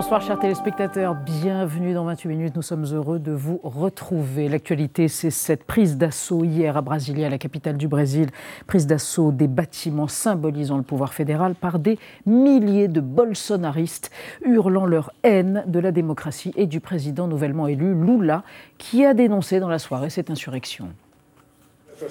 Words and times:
Bonsoir 0.00 0.22
chers 0.22 0.38
téléspectateurs, 0.38 1.14
bienvenue 1.14 1.92
dans 1.92 2.06
28 2.06 2.28
minutes. 2.30 2.56
Nous 2.56 2.62
sommes 2.62 2.86
heureux 2.86 3.18
de 3.18 3.32
vous 3.32 3.60
retrouver. 3.62 4.48
L'actualité, 4.48 5.08
c'est 5.08 5.30
cette 5.30 5.64
prise 5.64 5.98
d'assaut 5.98 6.42
hier 6.42 6.78
à 6.78 6.80
Brasilia, 6.80 7.28
la 7.28 7.36
capitale 7.36 7.76
du 7.76 7.86
Brésil, 7.86 8.30
prise 8.66 8.86
d'assaut 8.86 9.30
des 9.30 9.46
bâtiments 9.46 10.08
symbolisant 10.08 10.78
le 10.78 10.84
pouvoir 10.84 11.12
fédéral 11.12 11.54
par 11.54 11.78
des 11.78 11.98
milliers 12.24 12.88
de 12.88 13.02
bolsonaristes 13.02 14.10
hurlant 14.42 14.86
leur 14.86 15.12
haine 15.22 15.64
de 15.66 15.78
la 15.78 15.92
démocratie 15.92 16.54
et 16.56 16.66
du 16.66 16.80
président 16.80 17.28
nouvellement 17.28 17.68
élu 17.68 17.92
Lula, 17.92 18.42
qui 18.78 19.04
a 19.04 19.12
dénoncé 19.12 19.60
dans 19.60 19.68
la 19.68 19.78
soirée 19.78 20.08
cette 20.08 20.30
insurrection. 20.30 20.88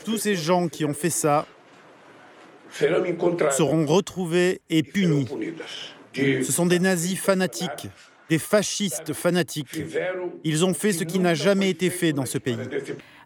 Tous 0.06 0.18
ces 0.18 0.36
gens 0.36 0.68
qui 0.68 0.86
ont 0.86 0.94
fait 0.94 1.10
ça 1.10 1.48
seront 2.70 3.88
retrouvés 3.88 4.62
et 4.70 4.84
punis. 4.84 5.28
Ce 6.14 6.52
sont 6.52 6.66
des 6.66 6.80
nazis 6.80 7.20
fanatiques, 7.20 7.90
des 8.30 8.40
fascistes 8.40 9.14
fanatiques. 9.14 9.82
Ils 10.44 10.66
ont 10.66 10.74
fait 10.74 10.92
ce 10.92 11.04
qui 11.04 11.20
n'a 11.20 11.34
jamais 11.34 11.70
été 11.70 11.90
fait 11.90 12.14
dans 12.14 12.26
ce 12.26 12.38
pays. 12.38 12.58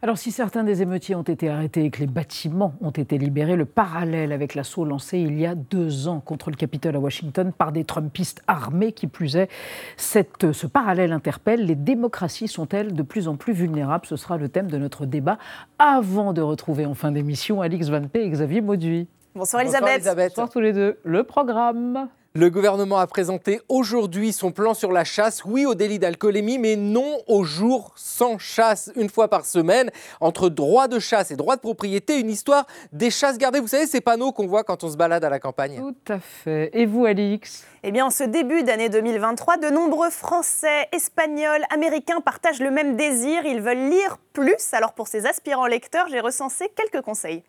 Alors 0.02 0.18
si 0.18 0.32
certains 0.32 0.66
des 0.66 0.82
émeutiers 0.82 1.16
ont 1.16 1.24
été 1.24 1.48
arrêtés 1.48 1.86
et 1.86 1.90
que 1.90 2.02
les 2.02 2.08
bâtiments 2.08 2.76
ont 2.82 2.92
été 2.92 3.18
libérés, 3.18 3.56
le 3.56 3.64
parallèle 3.64 4.34
avec 4.34 4.54
l'assaut 4.54 4.84
lancé 4.84 5.18
il 5.18 5.40
y 5.40 5.46
a 5.46 5.56
deux 5.56 6.10
ans 6.10 6.20
contre 6.20 6.50
le 6.50 6.58
Capitole 6.58 6.98
à 6.98 7.00
Washington 7.00 7.54
par 7.58 7.72
des 7.72 7.86
Trumpistes 7.86 8.42
armés, 8.48 8.92
qui 8.92 9.08
plus 9.08 9.38
est, 9.38 9.48
cette, 9.96 10.52
ce 10.52 10.68
parallèle 10.68 11.14
interpelle. 11.14 11.66
Les 11.66 11.76
démocraties 11.76 12.50
sont-elles 12.50 12.92
de 12.92 13.02
plus 13.02 13.30
en 13.30 13.38
plus 13.38 13.54
vulnérables? 13.54 14.06
Ce 14.06 14.18
sera 14.18 14.36
le 14.36 14.50
thème 14.50 14.70
de 14.70 14.78
notre 14.78 15.06
débat 15.06 15.38
avant 15.80 16.34
de 16.34 16.42
retrouver 16.42 16.86
en 16.86 16.96
fin 16.96 17.14
d'émission 17.14 17.62
Alix 17.62 17.88
Van 17.88 18.06
P 18.06 18.26
et 18.26 18.30
Xavier 18.30 18.60
Mauduit. 18.60 19.08
Bonsoir 19.36 19.62
Elisabeth. 19.62 20.04
Bonsoir 20.04 20.50
tous 20.50 20.60
les 20.60 20.74
deux. 20.74 20.98
Le 21.06 21.24
programme. 21.24 22.10
Le 22.36 22.50
gouvernement 22.50 22.98
a 22.98 23.06
présenté 23.06 23.62
aujourd'hui 23.70 24.34
son 24.34 24.52
plan 24.52 24.74
sur 24.74 24.92
la 24.92 25.04
chasse, 25.04 25.46
oui 25.46 25.68
au 25.68 25.76
délit 25.76 26.00
d'alcoolémie, 26.00 26.58
mais 26.58 26.76
non 26.76 27.20
au 27.28 27.44
jour 27.44 27.92
sans 27.96 28.40
chasse, 28.40 28.92
une 28.96 29.08
fois 29.08 29.28
par 29.28 29.46
semaine. 29.46 29.92
Entre 30.20 30.50
droit 30.50 30.88
de 30.88 30.98
chasse 30.98 31.30
et 31.30 31.36
droit 31.36 31.58
de 31.58 31.62
propriété, 31.62 32.20
une 32.20 32.32
histoire 32.32 32.66
des 32.92 33.12
chasses 33.12 33.38
gardées. 33.38 33.60
Vous 33.60 33.68
savez, 33.68 33.86
ces 33.86 34.02
panneaux 34.02 34.32
qu'on 34.32 34.48
voit 34.48 34.64
quand 34.64 34.84
on 34.84 34.90
se 34.90 34.98
balade 34.98 35.24
à 35.24 35.30
la 35.30 35.38
campagne 35.40 35.78
Tout 35.78 36.12
à 36.12 36.18
fait. 36.18 36.72
Et 36.74 36.88
vous, 36.88 37.06
Alix? 37.06 37.68
Eh 37.86 37.92
bien, 37.92 38.06
en 38.06 38.10
ce 38.10 38.24
début 38.24 38.64
d'année 38.64 38.88
2023, 38.88 39.58
de 39.58 39.68
nombreux 39.68 40.10
Français, 40.10 40.88
Espagnols, 40.94 41.64
Américains 41.70 42.22
partagent 42.22 42.62
le 42.62 42.72
même 42.72 42.96
désir. 42.96 43.46
Ils 43.46 43.60
veulent 43.60 43.90
lire 43.90 44.20
plus. 44.32 44.74
Alors, 44.74 44.94
pour 44.94 45.10
ces 45.10 45.26
aspirants 45.26 45.68
lecteurs, 45.68 46.08
j'ai 46.10 46.22
recensé 46.22 46.72
quelques 46.78 47.04
conseils. 47.04 47.44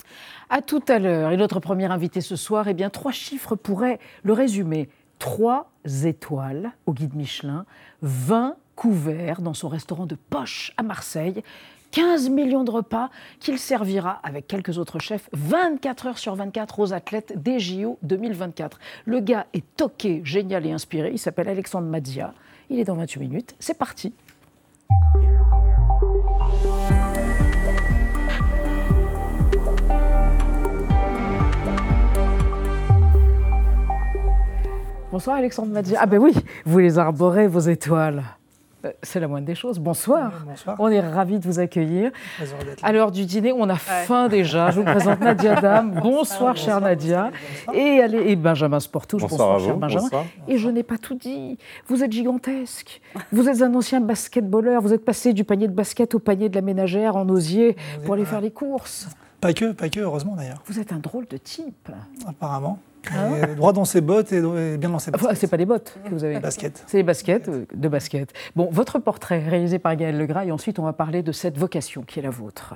À 0.50 0.60
tout 0.60 0.82
à 0.88 0.98
l'heure. 0.98 1.30
Et 1.30 1.36
notre 1.36 1.60
premier 1.60 1.86
invité 1.86 2.20
ce 2.20 2.34
soir, 2.34 2.66
eh 2.66 2.74
bien, 2.74 2.90
trois 2.90 3.12
chiffres 3.12 3.54
pourraient 3.54 4.00
le 4.24 4.32
résumer. 4.32 4.88
Trois 5.20 5.70
étoiles 6.04 6.72
au 6.86 6.92
guide 6.92 7.14
Michelin, 7.14 7.64
20 8.02 8.56
couverts 8.74 9.40
dans 9.40 9.54
son 9.54 9.68
restaurant 9.68 10.06
de 10.06 10.16
poche 10.16 10.72
à 10.76 10.82
Marseille. 10.82 11.44
15 11.94 12.30
millions 12.30 12.64
de 12.64 12.72
repas 12.72 13.08
qu'il 13.38 13.56
servira 13.56 14.18
avec 14.24 14.48
quelques 14.48 14.78
autres 14.78 14.98
chefs 14.98 15.30
24 15.32 16.06
heures 16.08 16.18
sur 16.18 16.34
24 16.34 16.80
aux 16.80 16.92
athlètes 16.92 17.40
des 17.40 17.60
JO 17.60 17.98
2024. 18.02 18.80
Le 19.04 19.20
gars 19.20 19.46
est 19.54 19.62
toqué, 19.76 20.20
génial 20.24 20.66
et 20.66 20.72
inspiré. 20.72 21.12
Il 21.12 21.20
s'appelle 21.20 21.48
Alexandre 21.48 21.86
Madzia. 21.86 22.34
Il 22.68 22.80
est 22.80 22.84
dans 22.84 22.96
28 22.96 23.20
minutes. 23.20 23.54
C'est 23.60 23.78
parti. 23.78 24.12
Bonsoir 35.12 35.36
Alexandre 35.36 35.72
Madzia. 35.72 36.00
Ah 36.02 36.06
ben 36.06 36.18
oui, 36.18 36.32
vous 36.64 36.80
les 36.80 36.98
arborez, 36.98 37.46
vos 37.46 37.60
étoiles. 37.60 38.24
Euh, 38.84 38.92
c'est 39.02 39.20
la 39.20 39.28
moindre 39.28 39.46
des 39.46 39.54
choses. 39.54 39.78
Bonsoir. 39.78 40.44
Bonsoir. 40.46 40.76
On 40.78 40.88
est 40.88 41.00
ravis 41.00 41.38
de 41.38 41.44
vous 41.44 41.58
accueillir. 41.58 42.10
À 42.82 42.92
l'heure 42.92 43.10
du 43.10 43.24
dîner, 43.24 43.52
on 43.52 43.68
a 43.68 43.76
faim 43.76 44.28
déjà. 44.28 44.70
Je 44.70 44.80
vous 44.80 44.84
présente 44.84 45.20
Nadia 45.20 45.54
Dam. 45.60 46.00
Bonsoir, 46.02 46.56
chère 46.56 46.80
Nadia. 46.80 47.30
Et, 47.72 48.00
allez, 48.00 48.30
et 48.30 48.36
Benjamin 48.36 48.80
Sportouche. 48.80 49.22
Bonsoir, 49.22 49.60
cher 49.60 49.76
Benjamin. 49.76 50.02
Bonsoir. 50.02 50.24
Et 50.48 50.58
je 50.58 50.68
n'ai 50.68 50.82
pas 50.82 50.98
tout 50.98 51.14
dit. 51.14 51.58
Vous 51.86 52.02
êtes 52.02 52.12
gigantesque. 52.12 53.00
Vous 53.32 53.48
êtes 53.48 53.62
un 53.62 53.74
ancien 53.74 54.00
basketballeur. 54.00 54.82
Vous 54.82 54.92
êtes 54.92 55.04
passé 55.04 55.32
du 55.32 55.44
panier 55.44 55.68
de 55.68 55.72
basket 55.74 56.14
au 56.14 56.18
panier 56.18 56.48
de 56.48 56.54
la 56.54 56.62
ménagère 56.62 57.16
en 57.16 57.28
osier 57.28 57.76
pour 58.04 58.14
aller 58.14 58.24
faire 58.24 58.40
les 58.40 58.50
courses. 58.50 59.08
Pas 59.40 59.52
que, 59.52 59.72
pas 59.72 59.88
que, 59.88 60.00
heureusement 60.00 60.36
d'ailleurs. 60.36 60.62
Vous 60.66 60.80
êtes 60.80 60.92
un 60.92 60.98
drôle 60.98 61.26
de 61.26 61.36
type. 61.36 61.90
Apparemment. 62.26 62.78
Et 63.12 63.54
droit 63.54 63.72
dans 63.72 63.84
ses 63.84 64.00
bottes 64.00 64.32
et 64.32 64.40
bien 64.76 64.90
dans 64.90 64.98
ses 64.98 65.10
baskets. 65.10 65.26
Enfin, 65.26 65.34
c'est 65.34 65.48
pas 65.48 65.56
des 65.56 65.66
bottes 65.66 65.98
que 66.04 66.10
vous 66.10 66.24
avez. 66.24 66.40
Basket. 66.40 66.84
C'est 66.86 66.98
des 66.98 67.02
baskets, 67.02 67.48
euh, 67.48 67.66
de 67.72 67.88
basket. 67.88 68.32
Bon, 68.56 68.68
votre 68.70 68.98
portrait 68.98 69.38
réalisé 69.46 69.78
par 69.78 69.96
Gaël 69.96 70.16
Legras 70.16 70.44
et 70.44 70.52
ensuite 70.52 70.78
on 70.78 70.84
va 70.84 70.92
parler 70.92 71.22
de 71.22 71.32
cette 71.32 71.58
vocation 71.58 72.02
qui 72.02 72.18
est 72.18 72.22
la 72.22 72.30
vôtre. 72.30 72.74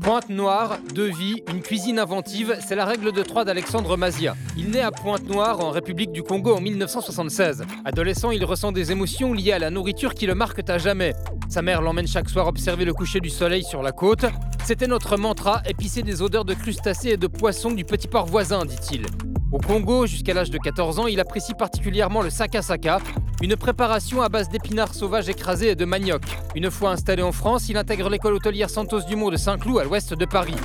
Pointe-Noire, 0.00 0.78
deux 0.94 1.08
vies, 1.08 1.42
une 1.50 1.60
cuisine 1.60 1.98
inventive, 1.98 2.56
c'est 2.60 2.74
la 2.74 2.84
règle 2.84 3.12
de 3.12 3.22
trois 3.22 3.44
d'Alexandre 3.44 3.96
Mazia. 3.96 4.34
Il 4.56 4.70
naît 4.70 4.80
à 4.80 4.90
Pointe-Noire, 4.90 5.60
en 5.60 5.70
République 5.70 6.12
du 6.12 6.22
Congo, 6.22 6.54
en 6.54 6.60
1976. 6.60 7.64
Adolescent, 7.84 8.30
il 8.30 8.44
ressent 8.44 8.72
des 8.72 8.92
émotions 8.92 9.32
liées 9.32 9.52
à 9.52 9.58
la 9.58 9.70
nourriture 9.70 10.14
qui 10.14 10.26
le 10.26 10.34
marquent 10.34 10.68
à 10.68 10.78
jamais. 10.78 11.14
Sa 11.48 11.62
mère 11.62 11.82
l'emmène 11.82 12.06
chaque 12.06 12.28
soir 12.28 12.46
observer 12.46 12.84
le 12.84 12.92
coucher 12.92 13.20
du 13.20 13.30
soleil 13.30 13.64
sur 13.64 13.82
la 13.82 13.92
côte. 13.92 14.26
C'était 14.64 14.86
notre 14.86 15.16
mantra, 15.16 15.62
épicer 15.66 16.02
des 16.02 16.22
odeurs 16.22 16.44
de 16.44 16.54
crustacés 16.54 17.10
et 17.10 17.16
de 17.16 17.26
poissons 17.26 17.70
du 17.70 17.84
petit 17.84 18.08
port 18.08 18.26
voisin, 18.26 18.64
dit-il. 18.64 19.06
Au 19.54 19.58
Congo, 19.58 20.04
jusqu'à 20.04 20.34
l'âge 20.34 20.50
de 20.50 20.58
14 20.58 20.98
ans, 20.98 21.06
il 21.06 21.20
apprécie 21.20 21.54
particulièrement 21.54 22.22
le 22.22 22.30
saka-saka, 22.30 22.98
une 23.40 23.54
préparation 23.54 24.20
à 24.20 24.28
base 24.28 24.48
d'épinards 24.48 24.92
sauvages 24.92 25.28
écrasés 25.28 25.68
et 25.68 25.74
de 25.76 25.84
manioc. 25.84 26.22
Une 26.56 26.72
fois 26.72 26.90
installé 26.90 27.22
en 27.22 27.30
France, 27.30 27.68
il 27.68 27.76
intègre 27.76 28.10
l'école 28.10 28.34
hôtelière 28.34 28.68
Santos 28.68 29.02
Dumont 29.02 29.30
de 29.30 29.36
Saint-Cloud 29.36 29.78
à 29.78 29.84
l'ouest 29.84 30.12
de 30.12 30.24
Paris. 30.24 30.56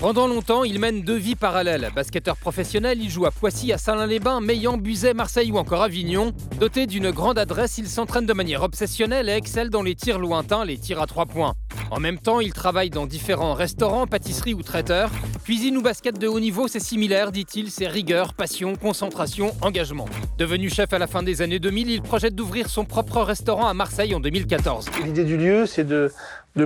Pendant 0.00 0.26
longtemps, 0.26 0.64
il 0.64 0.78
mène 0.78 1.02
deux 1.02 1.18
vies 1.18 1.36
parallèles. 1.36 1.90
Basketteur 1.94 2.38
professionnel, 2.38 3.02
il 3.02 3.10
joue 3.10 3.26
à 3.26 3.30
Poissy, 3.30 3.70
à 3.70 3.76
Salins-les-Bains, 3.76 4.40
Meillan, 4.40 4.78
Buzet, 4.78 5.12
Marseille 5.12 5.52
ou 5.52 5.58
encore 5.58 5.82
Avignon. 5.82 6.32
Doté 6.58 6.86
d'une 6.86 7.10
grande 7.10 7.38
adresse, 7.38 7.76
il 7.76 7.86
s'entraîne 7.86 8.24
de 8.24 8.32
manière 8.32 8.62
obsessionnelle 8.62 9.28
et 9.28 9.32
excelle 9.32 9.68
dans 9.68 9.82
les 9.82 9.94
tirs 9.94 10.18
lointains, 10.18 10.64
les 10.64 10.78
tirs 10.78 11.02
à 11.02 11.06
trois 11.06 11.26
points. 11.26 11.52
En 11.90 12.00
même 12.00 12.18
temps, 12.18 12.40
il 12.40 12.54
travaille 12.54 12.88
dans 12.88 13.04
différents 13.04 13.52
restaurants, 13.52 14.06
pâtisseries 14.06 14.54
ou 14.54 14.62
traiteurs. 14.62 15.10
Cuisine 15.44 15.76
ou 15.76 15.82
basket 15.82 16.18
de 16.18 16.28
haut 16.28 16.40
niveau, 16.40 16.66
c'est 16.66 16.80
similaire, 16.80 17.30
dit-il, 17.30 17.70
c'est 17.70 17.86
rigueur, 17.86 18.32
passion, 18.32 18.76
concentration, 18.76 19.54
engagement. 19.60 20.06
Devenu 20.38 20.70
chef 20.70 20.94
à 20.94 20.98
la 20.98 21.08
fin 21.08 21.22
des 21.22 21.42
années 21.42 21.58
2000, 21.58 21.90
il 21.90 22.00
projette 22.00 22.34
d'ouvrir 22.34 22.70
son 22.70 22.86
propre 22.86 23.20
restaurant 23.20 23.66
à 23.66 23.74
Marseille 23.74 24.14
en 24.14 24.20
2014. 24.20 24.86
L'idée 25.04 25.24
du 25.24 25.36
lieu, 25.36 25.66
c'est 25.66 25.86
de, 25.86 26.10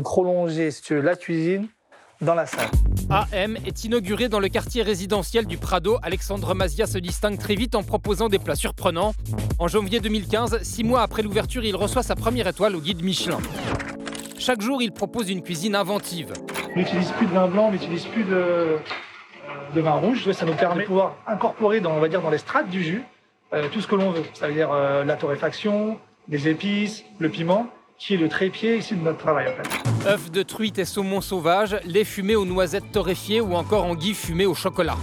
prolonger 0.05 0.71
la 0.91 1.17
cuisine 1.17 1.67
dans 2.21 2.35
la 2.35 2.47
salle. 2.47 2.71
AM 3.11 3.57
est 3.67 3.85
inauguré 3.85 4.29
dans 4.29 4.41
le 4.41 4.49
quartier 4.49 4.83
résidentiel 4.83 5.47
du 5.47 5.59
Prado. 5.59 5.99
Alexandre 6.03 6.55
Mazia 6.55 6.87
se 6.87 6.99
distingue 6.99 7.39
très 7.39 7.55
vite 7.55 7.75
en 7.75 7.83
proposant 7.83 8.29
des 8.29 8.39
plats 8.39 8.55
surprenants. 8.55 9.13
En 9.59 9.69
janvier 9.69 10.01
2015, 10.01 10.63
six 10.63 10.85
mois 10.85 11.03
après 11.03 11.23
l'ouverture, 11.23 11.65
il 11.65 11.77
reçoit 11.77 12.03
sa 12.03 12.15
première 12.15 12.47
étoile 12.47 12.77
au 12.77 12.81
guide 12.81 13.03
Michelin. 13.03 13.39
Chaque 14.39 14.61
jour, 14.61 14.83
il 14.83 14.93
propose 14.93 15.31
une 15.31 15.43
cuisine 15.43 15.75
inventive. 15.75 16.33
On 16.75 16.79
n'utilise 16.79 17.11
plus 17.13 17.27
de 17.27 17.33
vin 17.33 17.49
blanc, 17.49 17.67
on 17.69 17.73
n'utilise 17.73 18.05
plus 18.07 18.25
de, 18.25 18.79
de 19.75 19.81
vin 19.81 19.93
rouge. 19.93 20.31
Ça 20.33 20.45
nous 20.45 20.55
permet 20.55 20.83
de 20.83 20.87
pouvoir 20.87 21.17
incorporer 21.27 21.81
dans, 21.81 21.93
on 21.93 22.01
va 22.01 22.09
dire, 22.09 22.21
dans 22.23 22.31
les 22.31 22.39
strates 22.39 22.69
du 22.69 22.83
jus 22.83 23.05
euh, 23.53 23.69
tout 23.73 23.81
ce 23.81 23.87
que 23.87 23.95
l'on 23.95 24.11
veut. 24.11 24.25
Ça 24.35 24.49
veut 24.49 24.55
dire 24.55 24.73
euh, 24.73 25.05
la 25.05 25.17
torréfaction, 25.17 25.99
les 26.29 26.49
épices, 26.49 27.05
le 27.19 27.29
piment, 27.29 27.69
qui 27.99 28.15
est 28.15 28.17
le 28.19 28.29
trépied 28.29 28.77
ici 28.79 28.95
de 28.95 29.01
notre 29.03 29.19
travail 29.19 29.47
en 29.49 29.53
fait. 29.63 30.09
Œufs 30.09 30.31
de 30.31 30.43
truite 30.43 30.79
et 30.79 30.85
saumon 30.85 31.21
sauvage, 31.21 31.77
lait 31.85 32.05
fumé 32.05 32.37
aux 32.37 32.45
noisettes 32.45 32.91
torréfiées 32.93 33.41
ou 33.41 33.55
encore 33.55 33.85
anguilles 33.85 34.15
fumées 34.15 34.47
au 34.47 34.55
chocolat. 34.55 34.97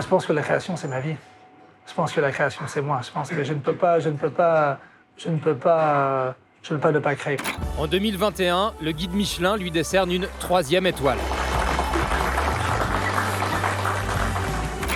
Je 0.00 0.06
pense 0.06 0.26
que 0.26 0.32
la 0.32 0.42
création, 0.42 0.76
c'est 0.76 0.88
ma 0.88 1.00
vie. 1.00 1.14
Je 1.86 1.94
pense 1.94 2.12
que 2.12 2.20
la 2.20 2.30
création, 2.32 2.62
c'est 2.66 2.82
moi. 2.82 3.00
Je 3.04 3.10
pense 3.10 3.28
que 3.30 3.42
je 3.44 3.52
ne 3.52 3.58
peux 3.60 3.74
pas, 3.74 3.98
je 4.00 4.08
ne 4.08 4.16
peux 4.16 4.30
pas, 4.30 4.78
je 5.16 5.28
ne 5.28 5.38
peux 5.38 5.54
pas, 5.56 6.34
je 6.62 6.72
ne 6.72 6.78
peux 6.78 6.80
pas 6.82 6.92
ne 6.92 6.98
pas 6.98 7.14
créer. 7.14 7.36
En 7.78 7.86
2021, 7.86 8.74
le 8.82 8.92
guide 8.92 9.12
Michelin 9.14 9.56
lui 9.56 9.70
décerne 9.70 10.10
une 10.12 10.26
troisième 10.40 10.86
étoile. 10.86 11.18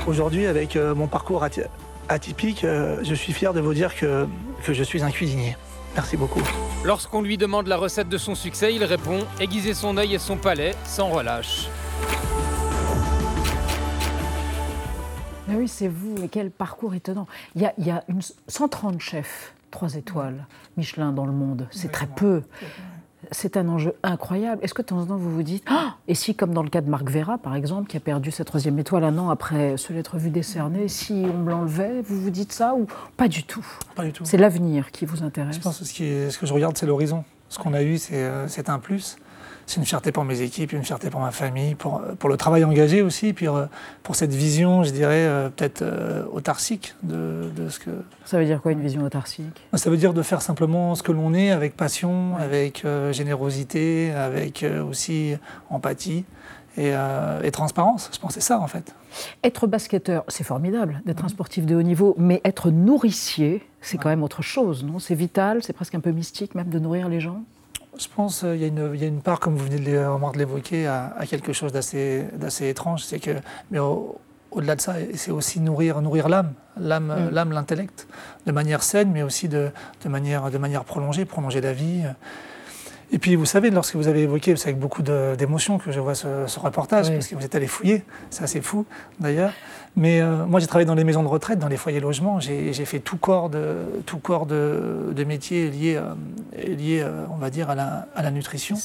Aujourd'hui, 0.07 0.47
avec 0.47 0.75
euh, 0.77 0.95
mon 0.95 1.07
parcours 1.07 1.45
aty- 1.45 1.63
atypique, 2.09 2.65
euh, 2.65 2.99
je 3.05 3.15
suis 3.15 3.33
fier 3.33 3.55
de 3.55 3.61
vous 3.61 3.73
dire 3.75 3.95
que, 3.95 4.27
que 4.65 4.73
je 4.73 4.83
suis 4.83 5.03
un 5.03 5.11
cuisinier. 5.11 5.57
Merci 5.95 6.17
beaucoup. 6.17 6.41
Lorsqu'on 6.85 7.21
lui 7.21 7.37
demande 7.37 7.67
la 7.67 7.77
recette 7.77 8.09
de 8.09 8.17
son 8.17 8.35
succès, 8.35 8.75
il 8.75 8.83
répond 8.85 9.27
aiguiser 9.39 9.75
son 9.75 9.97
œil 9.99 10.15
et 10.15 10.19
son 10.19 10.37
palais 10.37 10.75
sans 10.85 11.09
relâche. 11.09 11.69
Mais 15.49 15.57
oui, 15.57 15.69
c'est 15.69 15.89
vous, 15.89 16.17
et 16.23 16.29
quel 16.29 16.51
parcours 16.51 16.95
étonnant. 16.95 17.27
Il 17.55 17.63
y 17.63 17.67
a, 17.67 17.75
il 17.77 17.87
y 17.87 17.91
a 17.91 18.05
une, 18.09 18.21
130 18.49 19.01
chefs, 19.01 19.53
3 19.71 19.97
étoiles, 19.97 20.47
Michelin 20.79 21.13
dans 21.13 21.27
le 21.27 21.33
monde, 21.33 21.69
c'est 21.71 21.93
très 21.93 22.07
peu. 22.07 22.43
C'est 23.33 23.57
un 23.57 23.69
enjeu 23.69 23.95
incroyable. 24.03 24.63
Est-ce 24.63 24.75
que 24.75 24.83
de 24.83 24.87
temps 24.87 24.99
en 25.01 25.07
temps 25.07 25.17
vous 25.17 25.31
vous 25.35 25.43
dites, 25.43 25.65
ah, 25.69 25.97
et 26.09 26.15
si 26.15 26.35
comme 26.35 26.53
dans 26.55 26.63
le 26.63 26.69
cas 26.71 26.81
de 26.81 26.89
Marc 26.89 27.11
Vera 27.11 27.39
par 27.39 27.55
exemple, 27.55 27.89
qui 27.89 27.97
a 27.97 28.01
perdu 28.01 28.31
sa 28.31 28.45
troisième 28.45 28.79
étoile 28.79 29.05
un 29.05 29.19
an 29.19 29.31
après 29.31 29.77
se 29.77 29.93
l'être 29.93 30.17
vu 30.19 30.31
décerner, 30.31 30.89
si 30.89 31.25
on 31.33 31.39
me 31.39 31.51
l'enlevait, 31.51 32.03
vous 32.03 32.21
vous 32.21 32.31
dites 32.31 32.53
ça 32.53 32.75
ou 32.75 32.87
pas 33.17 33.29
du 33.29 33.43
tout? 33.45 33.67
Pas 33.95 34.05
du 34.05 34.13
tout. 34.13 34.25
C'est 34.25 34.37
l'avenir 34.39 34.91
qui 34.93 35.05
vous 35.07 35.23
intéresse 35.23 35.57
Je 35.57 35.61
pense 35.61 35.79
que 35.81 35.85
ce, 35.85 35.93
qui 35.93 36.05
est- 36.05 36.31
ce 36.31 36.39
que 36.39 36.47
je 36.47 36.53
regarde, 36.55 36.77
c'est 36.77 36.87
l'horizon. 36.87 37.25
Ce 37.49 37.59
qu'on 37.59 37.75
a 37.75 37.83
eu, 37.83 37.99
c'est 37.99 38.15
euh, 38.23 38.49
c'est 38.49 38.71
un 38.71 38.79
plus. 38.79 39.17
C'est 39.73 39.81
une 39.81 39.87
fierté 39.87 40.13
pour 40.13 40.27
mes 40.27 40.43
équipes, 40.43 40.75
une 40.75 40.85
fierté 40.85 41.09
pour 41.09 41.21
ma 41.21 41.31
famille, 41.31 41.75
pour, 41.75 42.03
pour 42.19 42.29
le 42.29 42.37
travail 42.37 42.63
engagé 42.63 43.01
aussi, 43.01 43.33
puis 43.33 43.49
euh, 43.49 43.65
pour 44.03 44.17
cette 44.17 44.35
vision, 44.35 44.83
je 44.83 44.91
dirais, 44.91 45.25
euh, 45.25 45.49
peut-être 45.49 45.81
euh, 45.81 46.27
autarcique 46.31 46.95
de, 47.03 47.51
de 47.57 47.71
ce 47.71 47.79
que. 47.79 47.89
Ça 48.27 48.39
veut 48.39 48.45
dire 48.45 48.61
quoi 48.61 48.73
une 48.73 48.83
vision 48.83 49.03
autarcique? 49.03 49.47
Ça 49.73 49.89
veut 49.89 49.97
dire 49.97 50.13
de 50.13 50.21
faire 50.21 50.43
simplement 50.43 50.95
ce 50.95 51.03
que 51.03 51.11
l'on 51.11 51.33
est 51.33 51.53
avec 51.53 51.75
passion, 51.75 52.37
avec 52.37 52.85
euh, 52.85 53.15
générosité, 53.15 54.13
avec 54.13 54.63
euh, 54.63 54.85
aussi 54.85 55.37
empathie 55.71 56.27
et, 56.77 56.91
euh, 56.93 57.41
et 57.43 57.51
transparence. 57.51 58.11
Je 58.13 58.19
pense 58.19 58.35
que 58.35 58.43
c'est 58.43 58.47
ça 58.47 58.61
en 58.61 58.67
fait. 58.67 58.95
Être 59.43 59.67
basketteur, 59.67 60.25
c'est 60.29 60.45
formidable 60.45 61.01
d'être 61.07 61.25
un 61.25 61.29
sportif 61.29 61.65
de 61.65 61.77
haut 61.77 61.83
niveau, 61.83 62.15
mais 62.19 62.43
être 62.45 62.71
nourricier, 62.71 63.67
c'est 63.81 63.97
quand 63.97 64.11
même 64.11 64.23
autre 64.23 64.43
chose, 64.43 64.85
non? 64.85 64.99
C'est 64.99 65.15
vital, 65.15 65.63
c'est 65.63 65.73
presque 65.73 65.95
un 65.95 66.01
peu 66.01 66.11
mystique 66.11 66.55
même 66.55 66.69
de 66.69 66.79
nourrir 66.79 67.09
les 67.09 67.21
gens? 67.21 67.43
Je 67.99 68.07
pense 68.15 68.41
qu'il 68.41 68.57
y, 68.57 68.65
a 68.65 68.69
une- 68.69 68.91
il 68.95 69.01
y 69.01 69.05
a 69.05 69.09
une 69.09 69.21
part, 69.21 69.39
comme 69.39 69.55
vous 69.57 69.65
venez 69.67 69.79
de 69.79 69.83
de 70.33 70.39
l'évoquer, 70.39 70.87
à, 70.87 71.15
à 71.19 71.27
quelque 71.27 71.53
chose 71.53 71.73
d'assez 71.73 72.25
d'assez 72.35 72.69
étrange. 72.69 73.05
C'est 73.05 73.19
que, 73.21 73.33
mais 73.71 73.79
au- 73.79 74.19
au-delà 74.51 74.77
de 74.77 74.81
ça, 74.81 74.95
c'est 75.15 75.31
aussi 75.31 75.61
nourrir, 75.61 76.01
nourrir 76.01 76.29
l'âme, 76.29 76.53
l'âme, 76.79 77.07
Mm. 77.29 77.35
l'âme, 77.35 77.53
l'intellect, 77.53 78.07
de 78.47 78.53
manière 78.53 78.83
saine, 78.83 79.11
mais 79.13 79.23
aussi 79.23 79.49
de, 79.49 79.71
de 80.05 80.09
manière, 80.09 80.51
de 80.51 80.59
manière 80.59 80.85
prolongée, 80.85 81.25
prolonger 81.27 81.61
la 81.61 81.73
vie. 81.75 82.03
Et 83.15 83.19
puis, 83.19 83.37
vous 83.37 83.45
savez, 83.45 83.71
lorsque 83.71 83.95
vous 83.95 84.09
avez 84.09 84.23
évoqué, 84.23 84.57
c'est 84.57 84.69
avec 84.71 84.79
beaucoup 84.81 85.03
d'émotion 85.03 85.77
que 85.79 85.93
je 85.93 86.01
vois 86.01 86.15
ce, 86.15 86.47
ce 86.47 86.59
reportage, 86.59 87.09
Oui. 87.09 87.15
parce 87.17 87.27
que 87.29 87.35
vous 87.35 87.45
êtes 87.45 87.55
allé 87.55 87.67
fouiller, 87.67 88.05
c'est 88.31 88.43
assez 88.43 88.63
fou 88.63 88.87
d'ailleurs. 89.21 89.53
Mais 89.97 90.23
euh, 90.23 90.47
moi, 90.47 90.61
j'ai 90.61 90.67
travaillé 90.67 90.87
dans 90.87 90.95
les 90.95 91.05
maisons 91.05 91.23
de 91.23 91.29
retraite, 91.29 91.59
dans 91.59 91.69
les 91.69 91.77
foyers 91.77 92.01
logements. 92.01 92.41
J'ai 92.41 92.73
j'ai 92.73 92.87
fait 92.87 93.01
tout 93.01 93.19
corps 93.19 93.51
de, 93.51 93.75
tout 94.07 94.17
corps 94.17 94.47
de, 94.47 95.13
de 95.15 95.25
métier 95.25 95.69
lié, 95.69 95.97
euh, 95.97 96.15
lié 96.67 97.03
euh, 97.03 97.27
on 97.31 97.37
va 97.37 97.51
dire, 97.51 97.69
à 97.69 97.75
la, 97.75 98.07
à 98.17 98.23
la 98.23 98.31
nutrition. 98.31 98.77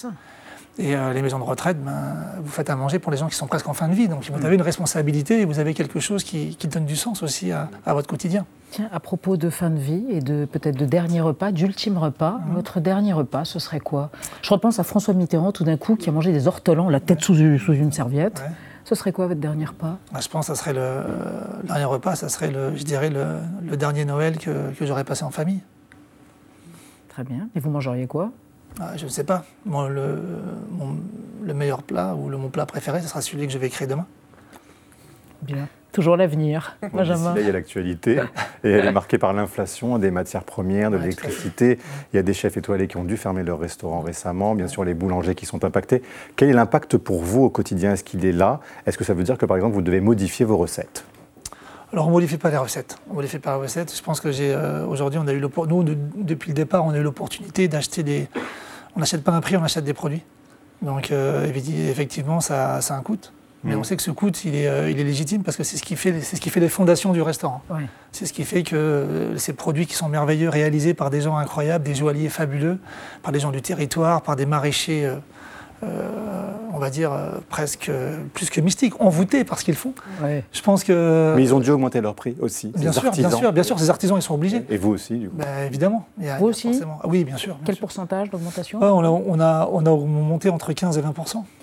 Et 0.80 0.96
euh, 0.96 1.12
les 1.12 1.22
maisons 1.24 1.40
de 1.40 1.44
retraite, 1.44 1.84
ben, 1.84 2.16
vous 2.40 2.52
faites 2.52 2.70
à 2.70 2.76
manger 2.76 3.00
pour 3.00 3.12
les 3.12 3.18
gens 3.18 3.28
qui 3.28 3.36
sont 3.36 3.48
presque 3.48 3.68
en 3.68 3.74
fin 3.74 3.88
de 3.88 3.94
vie. 3.96 4.08
Donc 4.08 4.24
vous 4.30 4.46
avez 4.46 4.56
une 4.56 4.62
responsabilité 4.62 5.42
et 5.42 5.46
vous 5.46 5.58
avez 5.60 5.74
quelque 5.74 6.00
chose 6.00 6.24
qui, 6.24 6.56
qui 6.56 6.68
donne 6.68 6.86
du 6.86 6.96
sens 6.96 7.24
aussi 7.24 7.52
à, 7.52 7.70
à 7.86 7.94
votre 7.94 8.08
quotidien. 8.08 8.46
Tiens, 8.70 8.88
à 8.92 9.00
propos 9.00 9.38
de 9.38 9.50
fin 9.50 9.70
de 9.72 9.80
vie 9.80 10.06
et 10.10 10.20
de 10.20 10.46
peut-être 10.46 10.78
de 10.78 10.86
dernier 10.86 11.22
repas, 11.22 11.52
d'ultime 11.52 11.98
repas, 11.98 12.40
votre 12.54 12.80
dernier 12.80 13.14
repas, 13.14 13.44
ce 13.46 13.58
serait 13.60 13.80
quoi? 13.80 14.12
Je 14.44 14.50
repense 14.52 14.78
à 14.78 14.84
François 14.84 15.14
Mitterrand 15.16 15.52
tout 15.52 15.64
d'un 15.64 15.78
coup 15.78 15.96
qui 15.96 16.10
a 16.10 16.12
mangé 16.12 16.32
des 16.32 16.48
ortolans, 16.48 16.90
la 16.90 17.00
tête 17.00 17.22
sous, 17.24 17.36
une- 17.36 17.58
sous 17.58 17.74
une 17.74 17.92
serviette. 17.92 18.40
Ouais. 18.40 18.52
Ce 18.84 18.94
serait 18.94 19.12
quoi 19.14 19.28
votre 19.28 19.40
dernier 19.40 19.66
repas? 19.66 19.98
Ben, 20.14 20.20
Je 20.22 20.28
pense 20.30 20.48
que 20.48 20.54
ça 20.56 20.62
serait 20.62 20.74
le, 20.74 20.80
euh, 20.82 21.42
le 21.64 21.68
dernier 21.68 21.86
repas, 21.86 22.16
ça 22.16 22.30
serait, 22.30 22.52
le, 22.52 22.76
je 22.76 22.84
dirais, 22.84 23.10
le, 23.10 23.26
le 23.68 23.78
dernier 23.78 24.06
Noël 24.06 24.38
que, 24.38 24.72
que 24.78 24.86
j'aurais 24.86 25.04
passé 25.06 25.24
en 25.24 25.32
famille. 25.32 25.62
Très 27.10 27.24
bien. 27.24 27.48
Et 27.56 27.60
vous 27.60 27.70
mangeriez 27.70 28.06
quoi? 28.06 28.32
Je 28.96 29.06
ne 29.06 29.10
sais 29.10 29.24
pas. 29.24 29.44
Moi, 29.66 29.90
le, 29.90 30.20
mon- 30.72 30.98
le 31.44 31.54
meilleur 31.54 31.82
plat 31.84 32.16
ou 32.16 32.30
le, 32.30 32.38
mon 32.38 32.50
plat 32.50 32.66
préféré, 32.66 33.02
ce 33.02 33.08
sera 33.08 33.22
celui 33.22 33.48
que 33.48 33.54
je 33.54 33.58
vais 33.58 33.70
créer 33.70 33.88
demain. 33.88 34.06
Bien. 35.42 35.68
Toujours 35.94 36.18
l'avenir. 36.18 36.78
Bon, 36.82 36.90
Benjamin. 36.94 37.34
Là, 37.34 37.42
il 37.42 37.48
y 37.48 37.50
a 37.50 37.54
l'actualité, 37.54 38.20
et 38.64 38.70
elle 38.70 38.86
est 38.86 38.92
marquée 38.92 39.18
par 39.18 39.34
l'inflation 39.34 39.98
des 39.98 40.12
matières 40.12 40.44
premières, 40.44 40.92
de 40.92 40.96
Ouais, 40.98 41.04
l'électricité. 41.04 41.80
Il 42.14 42.18
y 42.18 42.20
a 42.20 42.24
des 42.24 42.34
chefs 42.34 42.56
étoilés 42.58 42.88
qui 42.88 42.98
ont 42.98 43.04
dû 43.04 43.18
fermer 43.18 43.42
leur 43.44 43.60
restaurant 43.60 44.02
récemment, 44.02 44.54
bien 44.54 44.68
sûr 44.68 44.84
les 44.84 44.94
boulangers 44.94 45.34
qui 45.34 45.46
sont 45.48 45.64
impactés. 45.66 46.04
Quel 46.36 46.50
est 46.50 46.54
l'impact 46.54 46.98
pour 46.98 47.24
vous 47.24 47.44
au 47.44 47.50
quotidien? 47.50 47.94
Est-ce 47.94 48.04
qu'il 48.04 48.26
est 48.26 48.32
là? 48.32 48.60
Est-ce 48.86 48.98
que 48.98 49.04
ça 49.04 49.14
veut 49.14 49.24
dire 49.24 49.38
que, 49.38 49.46
par 49.46 49.58
exemple, 49.58 49.74
vous 49.74 49.82
devez 49.82 50.02
modifier 50.02 50.46
vos 50.46 50.58
recettes? 50.58 51.04
Alors, 51.94 52.06
on 52.06 52.10
ne 52.10 52.14
modifie 52.16 52.38
pas 52.38 52.50
les 52.52 52.58
recettes. 52.58 52.98
On 53.08 53.12
ne 53.12 53.16
modifie 53.16 53.40
pas 53.40 53.56
les 53.56 53.62
recettes. 53.62 53.96
Je 53.96 54.04
pense 54.04 54.20
que 54.20 54.32
j'ai 54.32 54.54
euh, 54.54 54.86
aujourd'hui, 54.86 55.20
on 55.24 55.28
a 55.28 55.34
eu 55.34 55.40
nous, 55.42 55.84
de- 55.84 55.98
depuis 56.18 56.50
le 56.50 56.54
départ, 56.56 56.86
on 56.86 56.92
a 56.92 56.98
eu 56.98 57.04
l'opportunité 57.04 57.68
d'acheter 57.70 58.04
des. 58.04 58.28
On 58.98 59.00
n'achète 59.00 59.24
pas 59.24 59.32
un 59.32 59.42
prix, 59.42 59.56
on 59.56 59.64
achète 59.64 59.84
des 59.86 59.94
produits. 59.94 60.24
Donc, 60.82 61.12
euh, 61.12 61.46
effectivement, 61.46 62.42
ça, 62.42 62.82
ça 62.82 62.96
a 62.96 62.98
un 62.98 63.02
coût. 63.02 63.18
Mais 63.64 63.74
Mhm. 63.74 63.80
on 63.80 63.84
sait 63.84 63.96
que 63.96 64.02
ce 64.02 64.10
coût, 64.10 64.32
il 64.44 64.56
est, 64.56 64.68
euh, 64.68 64.90
il 64.90 65.00
est 65.00 65.04
légitime 65.04 65.44
parce 65.44 65.56
que 65.56 65.64
c'est 65.64 65.78
ce, 65.78 65.84
qui 65.84 65.96
fait, 65.96 66.20
c'est 66.22 66.36
ce 66.36 66.42
qui 66.42 66.50
fait 66.50 66.60
les 66.60 66.68
fondations 66.70 67.14
du 67.14 67.22
restaurant. 67.22 67.62
C'est 68.12 68.26
ce 68.26 68.34
qui 68.34 68.44
fait 68.44 68.64
que 68.64 68.76
euh, 68.76 69.38
ces 69.38 69.54
produits 69.54 69.86
qui 69.86 69.94
sont 69.94 70.10
merveilleux, 70.10 70.50
réalisés 70.50 70.96
par 70.96 71.12
des 71.12 71.22
gens 71.22 71.38
incroyables, 71.38 71.84
des 71.86 71.94
joailliers 71.94 72.30
fabuleux, 72.30 72.80
par 73.22 73.32
des 73.32 73.40
gens 73.40 73.52
du 73.52 73.62
territoire, 73.62 74.24
par 74.24 74.36
des 74.36 74.48
maraîchers, 74.48 75.12
on 76.74 76.80
va 76.80 76.90
dire, 76.90 77.12
euh, 77.12 77.32
presque 77.50 77.90
euh, 77.90 78.18
plus 78.34 78.50
que 78.50 78.62
mystiques, 78.62 79.00
envoûtés 79.02 79.44
par 79.44 79.60
ce 79.60 79.66
qu'ils 79.66 79.76
font. 79.76 79.94
Ouais. 80.22 80.44
Je 80.52 80.62
pense 80.62 80.84
que. 80.84 81.34
Mais 81.36 81.44
ils 81.44 81.54
ont 81.54 81.60
dû 81.60 81.70
augmenter 81.72 82.02
leur 82.02 82.14
prix 82.16 82.36
aussi. 82.40 82.68
Bien 82.76 82.92
ces 82.92 83.00
sûr, 83.00 83.12
bien 83.12 83.30
sûr, 83.32 83.52
bien 83.54 83.64
sûr, 83.64 83.80
ces 83.80 83.90
artisans, 83.90 84.18
ils 84.18 84.22
sont 84.22 84.36
obligés. 84.36 84.64
Et 84.70 84.78
vous 84.78 84.92
aussi, 84.92 85.16
du 85.18 85.30
coup. 85.30 85.38
Ben, 85.38 85.66
évidemment. 85.68 86.08
Il 86.20 86.26
y 86.26 86.30
a- 86.30 86.38
Vous 86.38 86.48
aussi 86.48 86.70
forcément- 86.70 87.00
Ah 87.04 87.08
Oui, 87.08 87.24
bien 87.24 87.38
sûr. 87.38 87.56
bien 87.56 87.64
Quel 87.66 87.76
sûr. 87.76 87.82
pourcentage 87.82 88.30
d'augmentation? 88.30 88.80
Ouais, 88.80 88.88
on, 88.88 89.04
a, 89.04 89.10
on, 89.10 89.40
a, 89.40 89.70
on 89.72 89.86
a 89.86 89.90
monté 90.06 90.50
entre 90.50 90.74
15 90.74 90.98
et 90.98 91.02
20 91.02 91.14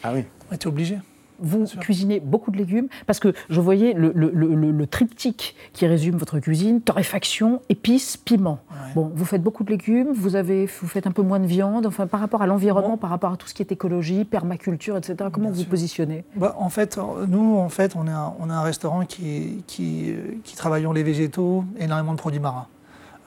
Ah 0.02 0.10
oui. 0.14 0.24
On 0.50 0.54
était 0.54 0.66
obligés. 0.66 0.98
Vous 1.40 1.64
cuisinez 1.80 2.20
beaucoup 2.20 2.50
de 2.50 2.56
légumes 2.56 2.88
Parce 3.06 3.18
que 3.20 3.32
je 3.50 3.60
voyais 3.60 3.92
le, 3.92 4.12
le- 4.14 4.30
le- 4.32 4.54
le- 4.54 4.70
le 4.70 4.86
triptyque 4.86 5.56
qui 5.72 5.86
résume 5.86 6.16
votre 6.16 6.38
cuisine 6.38 6.80
torréfaction, 6.80 7.60
épices, 7.68 8.16
piment. 8.16 8.60
Ouais. 8.70 8.76
Bon, 8.94 9.10
vous 9.14 9.24
faites 9.24 9.42
beaucoup 9.42 9.64
de 9.64 9.70
légumes, 9.70 10.12
vous, 10.14 10.36
avez, 10.36 10.66
vous 10.66 10.86
faites 10.86 11.06
un 11.06 11.10
peu 11.10 11.22
moins 11.22 11.40
de 11.40 11.46
viande, 11.46 11.86
enfin 11.86 12.06
par 12.06 12.20
rapport 12.20 12.42
à 12.42 12.46
l'environnement, 12.46 12.96
par 12.96 13.10
rapport 13.10 13.32
à 13.32 13.36
tout 13.36 13.46
ce 13.48 13.54
qui 13.54 13.62
est 13.62 13.72
écologie, 13.72 14.24
permaculture, 14.24 14.96
etc. 14.96 15.16
Comment 15.32 15.50
Bien 15.50 15.62
vous 15.62 15.68
positionnez? 15.68 16.24
Bah, 16.36 16.54
en 16.58 16.68
fait, 16.68 16.98
nous, 17.28 17.56
en 17.58 17.68
fait, 17.68 17.96
on, 17.96 18.06
est 18.06 18.10
un, 18.10 18.32
on 18.38 18.48
a 18.50 18.54
un 18.54 18.62
restaurant 18.62 19.04
qui, 19.04 19.64
qui, 19.66 20.12
euh, 20.12 20.16
qui 20.44 20.54
travaillons 20.56 20.92
les 20.92 21.02
végétaux, 21.02 21.64
énormément 21.78 22.12
de 22.12 22.18
produits 22.18 22.40
marins. 22.40 22.66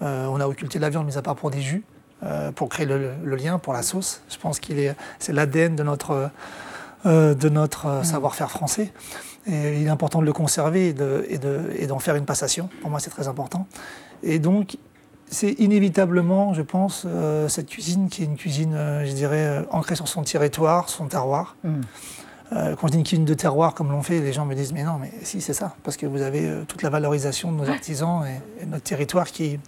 Euh, 0.02 0.28
on 0.28 0.40
a 0.40 0.48
occulté 0.48 0.80
la 0.80 0.90
viande, 0.90 1.06
mis 1.08 1.18
à 1.18 1.22
part 1.22 1.36
pour 1.36 1.50
des 1.52 1.60
jus, 1.62 1.84
euh, 2.24 2.52
pour 2.52 2.70
créer 2.70 2.86
le, 2.86 3.14
lien, 3.36 3.58
pour 3.60 3.74
la 3.74 3.82
sauce. 3.84 4.22
Je 4.30 4.38
pense 4.38 4.60
qu'il 4.60 4.80
est, 4.80 4.96
c'est 5.20 5.34
l'ADN 5.34 5.76
de 5.76 5.84
notre, 5.84 6.12
euh, 6.12 6.28
de 7.06 7.50
notre 7.50 7.86
euh, 7.88 8.04
savoir-faire 8.04 8.52
français. 8.52 8.92
Et 9.46 9.80
il 9.80 9.88
est 9.88 9.90
important 9.90 10.20
de 10.20 10.26
le 10.26 10.34
conserver 10.34 10.90
et, 10.90 10.94
de, 10.94 11.26
et, 11.30 11.38
de, 11.38 11.72
et 11.78 11.88
d'en 11.88 12.00
faire 12.00 12.16
une 12.16 12.26
passation. 12.26 12.70
Pour 12.82 12.90
moi, 12.90 13.00
c'est 13.00 13.10
très 13.10 13.28
important. 13.28 13.66
Et 14.24 14.40
donc, 14.40 14.78
c'est 15.30 15.52
inévitablement, 15.60 16.54
je 16.54 16.62
pense, 16.62 17.04
euh, 17.06 17.48
cette 17.48 17.68
cuisine 17.68 18.10
qui 18.10 18.24
est 18.24 18.26
une 18.26 18.38
cuisine, 18.38 18.74
euh, 18.74 19.06
je 19.06 19.12
dirais, 19.12 19.46
euh, 19.46 19.64
ancrée 19.72 19.96
sur 19.96 20.08
son 20.08 20.24
territoire, 20.24 20.90
son 20.90 21.08
terroir. 21.08 21.58
Mm. 21.64 21.82
Euh, 22.54 22.76
quand 22.80 22.88
je 22.88 22.94
dis 22.94 22.98
une 23.00 23.04
cuisine 23.04 23.26
de 23.26 23.34
terroir 23.34 23.74
comme 23.74 23.92
l'on 23.92 24.02
fait, 24.02 24.20
les 24.20 24.34
gens 24.34 24.46
me 24.46 24.56
disent 24.56 24.74
mais 24.74 24.84
non, 24.84 24.98
mais 25.00 25.12
si 25.24 25.42
c'est 25.42 25.54
ça, 25.54 25.76
parce 25.84 25.98
que 25.98 26.06
vous 26.06 26.22
avez 26.22 26.46
euh, 26.46 26.64
toute 26.68 26.82
la 26.82 26.90
valorisation 26.90 27.52
de 27.52 27.58
nos 27.58 27.70
artisans 27.70 28.24
et, 28.26 28.62
et 28.62 28.66
de 28.66 28.72
notre 28.72 28.84
territoire 28.84 29.28
qui, 29.28 29.60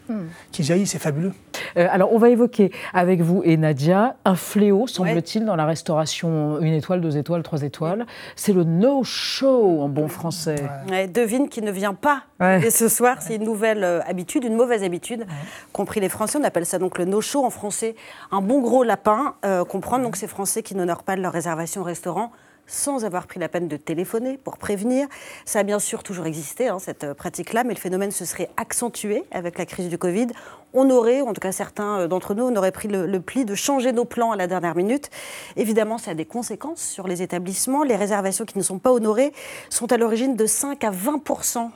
qui 0.51 0.63
jaillit, 0.63 0.87
c'est 0.87 0.99
fabuleux. 0.99 1.33
Euh, 1.77 1.87
alors, 1.91 2.13
on 2.13 2.17
va 2.17 2.29
évoquer 2.29 2.71
avec 2.93 3.21
vous 3.21 3.41
et 3.43 3.57
Nadia 3.57 4.15
un 4.25 4.35
fléau, 4.35 4.87
semble-t-il, 4.87 5.45
dans 5.45 5.55
la 5.55 5.65
restauration 5.65 6.59
une 6.61 6.73
étoile, 6.73 7.01
deux 7.01 7.17
étoiles, 7.17 7.43
trois 7.43 7.61
étoiles. 7.63 8.05
C'est 8.35 8.53
le 8.53 8.63
no-show 8.63 9.81
en 9.81 9.89
bon 9.89 10.07
français. 10.07 10.55
Ouais, 10.89 11.07
devine 11.07 11.49
qui 11.49 11.61
ne 11.61 11.71
vient 11.71 11.93
pas. 11.93 12.23
Ouais. 12.39 12.65
Et 12.65 12.71
ce 12.71 12.87
soir, 12.87 13.17
c'est 13.21 13.35
une 13.35 13.43
nouvelle 13.43 13.83
euh, 13.83 14.01
habitude, 14.07 14.43
une 14.45 14.55
mauvaise 14.55 14.83
habitude, 14.83 15.25
compris 15.73 15.99
les 15.99 16.09
Français. 16.09 16.39
On 16.39 16.43
appelle 16.43 16.65
ça 16.65 16.79
donc 16.79 16.97
le 16.97 17.05
no-show 17.05 17.45
en 17.45 17.49
français. 17.49 17.95
Un 18.31 18.41
bon 18.41 18.61
gros 18.61 18.83
lapin, 18.83 19.35
euh, 19.45 19.65
comprendre 19.65 20.03
donc 20.03 20.15
ces 20.15 20.27
Français 20.27 20.63
qui 20.63 20.75
n'honorent 20.75 21.03
pas 21.03 21.15
leur 21.15 21.33
réservation 21.33 21.81
au 21.81 21.83
restaurant 21.85 22.31
sans 22.69 23.03
avoir 23.03 23.27
pris 23.27 23.39
la 23.39 23.49
peine 23.49 23.67
de 23.67 23.75
téléphoner 23.75 24.37
pour 24.37 24.57
prévenir. 24.57 25.07
Ça 25.43 25.59
a 25.59 25.63
bien 25.63 25.79
sûr 25.79 26.03
toujours 26.03 26.27
existé, 26.27 26.69
hein, 26.69 26.79
cette 26.79 27.03
euh, 27.03 27.13
pratique-là, 27.13 27.63
mais 27.65 27.73
le 27.73 27.79
phénomène 27.79 28.11
se 28.11 28.23
serait 28.23 28.49
accentué 28.55 29.23
avec 29.31 29.57
la 29.57 29.65
crise 29.65 29.89
du 29.89 29.97
Covid. 29.97 30.27
On 30.73 30.91
aurait, 30.91 31.21
en 31.21 31.33
tout 31.33 31.41
cas 31.41 31.51
certains 31.51 32.01
euh, 32.01 32.07
d'entre 32.07 32.35
nous, 32.35 32.43
on 32.43 32.55
aurait 32.55 32.71
pris 32.71 32.87
le, 32.87 33.19
pli 33.19 33.43
de 33.43 33.55
changer 33.55 33.91
nos 33.91 34.05
plans 34.05 34.31
à 34.31 34.35
la 34.35 34.45
dernière 34.45 34.75
minute. 34.75 35.09
Évidemment, 35.57 35.97
ça 35.97 36.11
a 36.11 36.13
des 36.13 36.25
conséquences 36.25 36.81
sur 36.81 37.07
les 37.07 37.23
établissements. 37.23 37.83
Les 37.83 37.95
réservations 37.95 38.45
qui 38.45 38.57
ne 38.57 38.63
sont 38.63 38.77
pas 38.77 38.91
honorées 38.91 39.33
sont 39.69 39.91
à 39.91 39.97
l'origine 39.97 40.35
de 40.35 40.45
5 40.45 40.83
à 40.83 40.91
20 40.91 41.19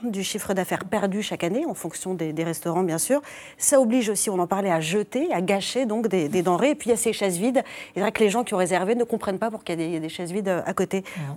du 0.04 0.22
chiffre 0.22 0.54
d'affaires 0.54 0.84
perdu 0.84 1.22
chaque 1.22 1.42
année, 1.42 1.66
en 1.66 1.74
fonction 1.74 2.14
des, 2.14 2.44
restaurants, 2.44 2.84
bien 2.84 2.98
sûr. 2.98 3.20
Ça 3.58 3.80
oblige 3.80 4.08
aussi, 4.10 4.30
on 4.30 4.38
en 4.38 4.46
parlait, 4.46 4.70
à 4.70 4.80
jeter, 4.80 5.32
à 5.32 5.40
gâcher 5.40 5.86
donc 5.86 6.06
des, 6.06 6.28
denrées. 6.42 6.70
Et 6.70 6.74
puis 6.74 6.90
il 6.90 6.92
y 6.92 6.94
a 6.94 6.96
ces 6.96 7.12
chaises 7.12 7.38
vides. 7.38 7.62
C'est 7.94 8.00
vrai 8.00 8.12
que 8.12 8.22
les 8.22 8.30
gens 8.30 8.44
qui 8.44 8.54
ont 8.54 8.58
réservé 8.58 8.94
ne 8.94 9.04
comprennent 9.04 9.38
pas 9.38 9.50
pourquoi 9.50 9.74
il 9.74 9.80
y 9.80 9.84
a 9.84 9.86
des, 9.86 9.90
il 9.90 9.94
y 9.94 9.96
a 9.96 10.00
des 10.00 10.08
chaises 10.08 10.30
vides 10.30 10.48
euh, 10.48 10.62
à 10.64 10.72
côté. 10.72 10.83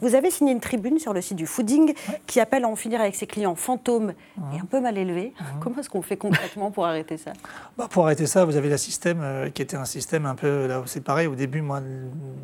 Vous 0.02 0.16
avez 0.16 0.32
signé 0.32 0.52
une 0.52 0.60
tribune 0.60 1.00
sur 1.00 1.14
le 1.14 1.22
site 1.22 1.38
du 1.38 1.46
Fooding 1.46 1.94
qui 2.26 2.40
appelle 2.40 2.66
à 2.66 2.68
en 2.68 2.76
finir 2.76 3.02
avec 3.02 3.16
ses 3.16 3.28
clients 3.28 3.56
fantômes 3.56 4.14
et 4.54 4.60
un 4.60 4.66
peu 4.66 4.80
mal 4.80 4.98
élevés. 4.98 5.34
Comment 5.62 5.78
est-ce 5.80 5.90
qu'on 5.90 6.02
fait 6.02 6.18
concrètement 6.18 6.72
pour 6.72 6.86
arrêter 6.86 7.18
ça? 7.18 7.34
Bah, 7.78 7.88
pour 7.90 8.06
arrêter 8.06 8.26
ça, 8.26 8.46
vous 8.46 8.56
avez 8.56 8.70
le 8.70 8.78
système 8.78 9.20
euh, 9.22 9.50
qui 9.50 9.62
était 9.62 9.78
un 9.78 9.86
système 9.86 10.26
un 10.26 10.36
peu. 10.36 10.68
Là, 10.68 10.82
c'est 10.86 11.04
pareil, 11.04 11.28
au 11.28 11.36
début, 11.36 11.62
moi, 11.62 11.82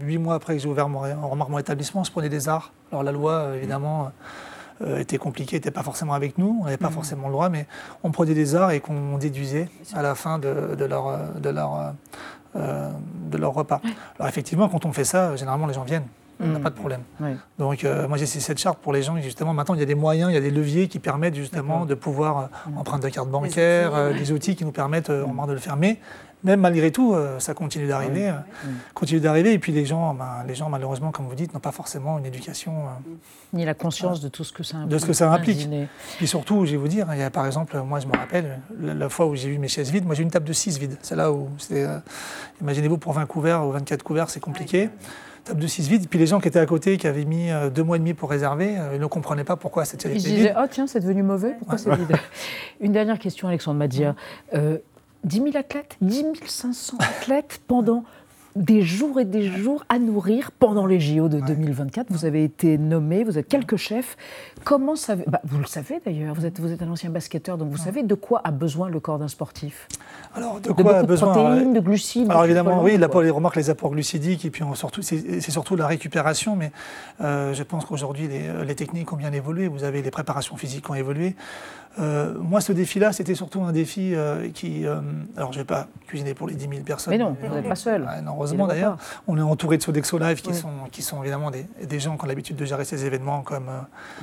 huit 0.01 0.17
mois 0.17 0.35
après 0.35 0.55
que 0.55 0.61
j'ai 0.61 0.67
ouvert 0.67 0.89
mon, 0.89 1.01
mon 1.49 1.59
établissement, 1.59 2.03
je 2.03 2.11
prenais 2.11 2.29
des 2.29 2.49
arts. 2.49 2.71
Alors 2.91 3.03
la 3.03 3.11
loi, 3.11 3.31
euh, 3.31 3.57
évidemment, 3.57 4.11
était 4.97 5.17
compliqué, 5.17 5.55
n'était 5.55 5.71
pas 5.71 5.83
forcément 5.83 6.13
avec 6.13 6.37
nous, 6.37 6.57
on 6.59 6.65
n'avait 6.65 6.77
pas 6.77 6.89
forcément 6.89 7.27
le 7.27 7.33
droit, 7.33 7.47
mais 7.47 7.67
on 8.03 8.11
prenait 8.11 8.33
des 8.33 8.55
arts 8.55 8.71
et 8.71 8.81
qu'on 8.81 9.17
déduisait 9.17 9.69
à 9.93 10.01
la 10.01 10.13
fin 10.13 10.39
de, 10.39 10.75
de 10.75 10.85
leur, 10.85 11.17
de 11.39 11.49
leur, 11.49 11.93
de 12.55 13.37
leur 13.37 13.53
repas. 13.53 13.79
Alors 14.19 14.27
effectivement, 14.27 14.67
quand 14.67 14.85
on 14.85 14.91
fait 14.91 15.05
ça, 15.05 15.37
généralement 15.37 15.67
les 15.67 15.73
gens 15.75 15.83
viennent. 15.83 16.07
On 16.39 16.47
n'a 16.47 16.59
pas 16.59 16.69
de 16.69 16.75
problème. 16.75 17.01
Donc, 17.57 17.85
moi, 18.07 18.17
j'ai 18.17 18.25
cette 18.25 18.57
charte 18.57 18.79
pour 18.79 18.93
les 18.93 19.01
gens. 19.01 19.15
Justement, 19.21 19.53
maintenant, 19.53 19.75
il 19.75 19.79
y 19.79 19.83
a 19.83 19.87
des 19.87 19.95
moyens, 19.95 20.31
il 20.31 20.33
y 20.33 20.37
a 20.37 20.41
des 20.41 20.51
leviers 20.51 20.87
qui 20.87 20.99
permettent 20.99 21.35
justement 21.35 21.85
de 21.85 21.93
pouvoir 21.95 22.49
emprunter 22.75 23.09
de 23.09 23.13
carte 23.13 23.29
bancaire, 23.29 24.13
des 24.13 24.31
outils 24.31 24.55
qui 24.55 24.65
nous 24.65 24.71
permettent 24.71 25.09
au 25.09 25.27
moins 25.27 25.47
de 25.47 25.53
le 25.53 25.59
fermer 25.59 25.99
même 26.43 26.59
malgré 26.59 26.91
tout, 26.91 27.13
euh, 27.13 27.39
ça 27.39 27.53
continue 27.53 27.87
d'arriver, 27.87 28.29
euh, 28.29 28.33
continue 28.93 29.21
d'arriver. 29.21 29.53
Et 29.53 29.59
puis 29.59 29.71
les 29.71 29.85
gens, 29.85 30.13
ben, 30.13 30.43
les 30.45 30.55
gens, 30.55 30.69
malheureusement, 30.69 31.11
comme 31.11 31.27
vous 31.27 31.35
dites, 31.35 31.53
n'ont 31.53 31.59
pas 31.59 31.71
forcément 31.71 32.19
une 32.19 32.25
éducation 32.25 32.73
euh, 32.73 33.11
ni 33.53 33.63
la 33.63 33.73
conscience 33.73 34.19
de 34.19 34.27
tout 34.27 34.43
ce 34.43 34.51
que 34.51 34.63
ça 34.63 34.77
implique. 34.77 34.91
De 34.91 34.97
ce 34.97 35.05
que 35.05 35.13
ça 35.13 35.31
implique. 35.31 35.69
Et 36.21 36.25
surtout, 36.25 36.65
je 36.65 36.71
vais 36.71 36.77
vous 36.77 36.87
dire, 36.87 37.07
il 37.13 37.19
y 37.19 37.23
a, 37.23 37.29
par 37.29 37.45
exemple, 37.45 37.79
moi, 37.81 37.99
je 37.99 38.07
me 38.07 38.13
rappelle 38.13 38.59
la, 38.81 39.09
fois 39.09 39.25
où 39.25 39.35
j'ai 39.35 39.49
vu 39.49 39.57
mes 39.57 39.69
chaises 39.69 39.91
vides. 39.91 40.05
Moi, 40.05 40.15
j'ai 40.15 40.23
une 40.23 40.31
table 40.31 40.45
de 40.45 40.53
6 40.53 40.79
vides. 40.79 40.97
C'est 41.01 41.15
là 41.15 41.31
où, 41.31 41.49
imaginez-vous, 42.61 42.97
pour 42.97 43.13
20 43.13 43.25
couverts 43.25 43.65
ou 43.65 43.71
24 43.71 44.03
couverts, 44.03 44.29
c'est 44.29 44.41
compliqué. 44.41 44.89
Table 45.43 45.59
de 45.59 45.67
6 45.67 45.89
vides. 45.89 46.07
Puis 46.09 46.19
les 46.19 46.27
gens 46.27 46.39
qui 46.39 46.47
étaient 46.47 46.59
à 46.59 46.65
côté, 46.65 46.97
qui 46.97 47.07
avaient 47.07 47.25
mis 47.25 47.49
deux 47.73 47.83
mois 47.83 47.97
et 47.97 47.99
demi 47.99 48.13
pour 48.13 48.29
réserver, 48.29 48.77
ils 48.93 48.99
ne 48.99 49.05
comprenaient 49.05 49.43
pas 49.43 49.55
pourquoi 49.55 49.85
c'était 49.85 50.09
vide. 50.09 50.21
Ils 50.21 50.35
disaient, 50.35 50.53
oh 50.57 50.65
tiens, 50.69 50.87
c'est 50.87 50.99
devenu 50.99 51.23
mauvais, 51.23 51.55
pourquoi 51.59 51.77
c'est 51.77 51.93
vide? 51.95 52.15
Une 52.79 52.91
dernière 52.91 53.19
question, 53.19 53.47
Alexandre 53.47 53.79
Madia. 53.79 54.15
10 55.23 55.37
000 55.37 55.51
athlètes, 55.55 55.95
10 56.01 56.25
500 56.45 56.97
athlètes 56.99 57.61
pendant 57.67 58.03
des 58.55 58.81
jours 58.81 59.19
et 59.19 59.25
des 59.25 59.43
jours 59.43 59.83
à 59.89 59.99
nourrir 59.99 60.51
pendant 60.51 60.85
les 60.85 60.99
JO 60.99 61.27
de 61.27 61.39
2024. 61.39 62.07
Vous 62.09 62.25
avez 62.25 62.43
été 62.43 62.77
nommé, 62.77 63.23
vous 63.23 63.37
êtes 63.37 63.47
quelques 63.47 63.77
chefs. 63.77 64.17
Comment 64.63 64.95
savez 64.95 65.23
bah, 65.27 65.41
Vous 65.43 65.57
le 65.57 65.65
savez 65.65 66.01
d'ailleurs, 66.05 66.35
vous 66.35 66.45
êtes, 66.45 66.59
vous 66.59 66.71
êtes 66.71 66.81
un 66.81 66.89
ancien 66.89 67.09
basketteur, 67.09 67.57
donc 67.57 67.69
vous 67.69 67.77
savez 67.77 68.03
de 68.03 68.15
quoi 68.15 68.41
a 68.43 68.51
besoin 68.51 68.89
le 68.89 68.99
corps 68.99 69.19
d'un 69.19 69.27
sportif 69.27 69.87
Alors, 70.35 70.59
de, 70.59 70.71
quoi 70.71 70.97
a 70.97 71.03
besoin 71.03 71.29
De 71.29 71.39
protéines, 71.39 71.73
de 71.73 71.79
glucides 71.79 72.29
Alors 72.29 72.45
évidemment, 72.45 72.83
oui, 72.83 72.97
la, 72.97 73.07
les 73.21 73.29
remarques, 73.29 73.55
les 73.55 73.69
apports 73.69 73.91
glucidiques, 73.91 74.45
et 74.45 74.49
puis 74.49 74.63
surtout, 74.75 75.01
c'est 75.01 75.41
surtout 75.41 75.75
la 75.75 75.87
récupération, 75.87 76.55
mais 76.55 76.71
euh, 77.21 77.53
je 77.53 77.63
pense 77.63 77.85
qu'aujourd'hui, 77.85 78.27
les, 78.27 78.65
les, 78.65 78.75
techniques 78.75 79.11
ont 79.13 79.17
bien 79.17 79.33
évolué, 79.33 79.67
vous 79.67 79.83
avez 79.83 80.01
les 80.01 80.11
préparations 80.11 80.57
physiques 80.57 80.85
qui 80.85 80.91
ont 80.91 80.95
évolué. 80.95 81.35
Euh, 81.99 82.33
moi, 82.39 82.61
ce 82.61 82.71
défi-là, 82.71 83.13
c'était 83.13 83.35
surtout 83.35 83.63
un 83.63 83.71
défi 83.71 84.15
euh, 84.15 84.49
qui. 84.49 84.85
alors, 85.37 85.51
je 85.53 85.59
ne 85.59 85.63
vais 85.63 85.67
pas 85.67 85.87
cuisiner 86.07 86.33
pour 86.33 86.47
les 86.47 86.55
10 86.55 86.67
000 86.67 86.81
personnes. 86.83 87.11
Mais 87.11 87.17
non, 87.17 87.35
vous 87.39 87.55
n'êtes 87.55 87.67
pas 87.67 87.75
seul. 87.75 88.07
heureusement 88.27 88.67
d'ailleurs. 88.67 88.97
On 89.27 89.37
est 89.37 89.41
entouré 89.41 89.77
de 89.77 89.83
Sodexo 89.83 90.17
Live 90.17 90.41
qui, 90.41 90.53
sont, 90.53 90.69
qui 90.91 91.01
sont 91.01 91.21
évidemment 91.21 91.51
des, 91.51 91.65
des, 91.85 91.99
gens 91.99 92.17
qui 92.17 92.25
ont 92.25 92.27
l'habitude 92.27 92.55
de 92.55 92.65
gérer 92.65 92.85
ces 92.85 93.05
événements 93.05 93.41
comme, 93.41 93.69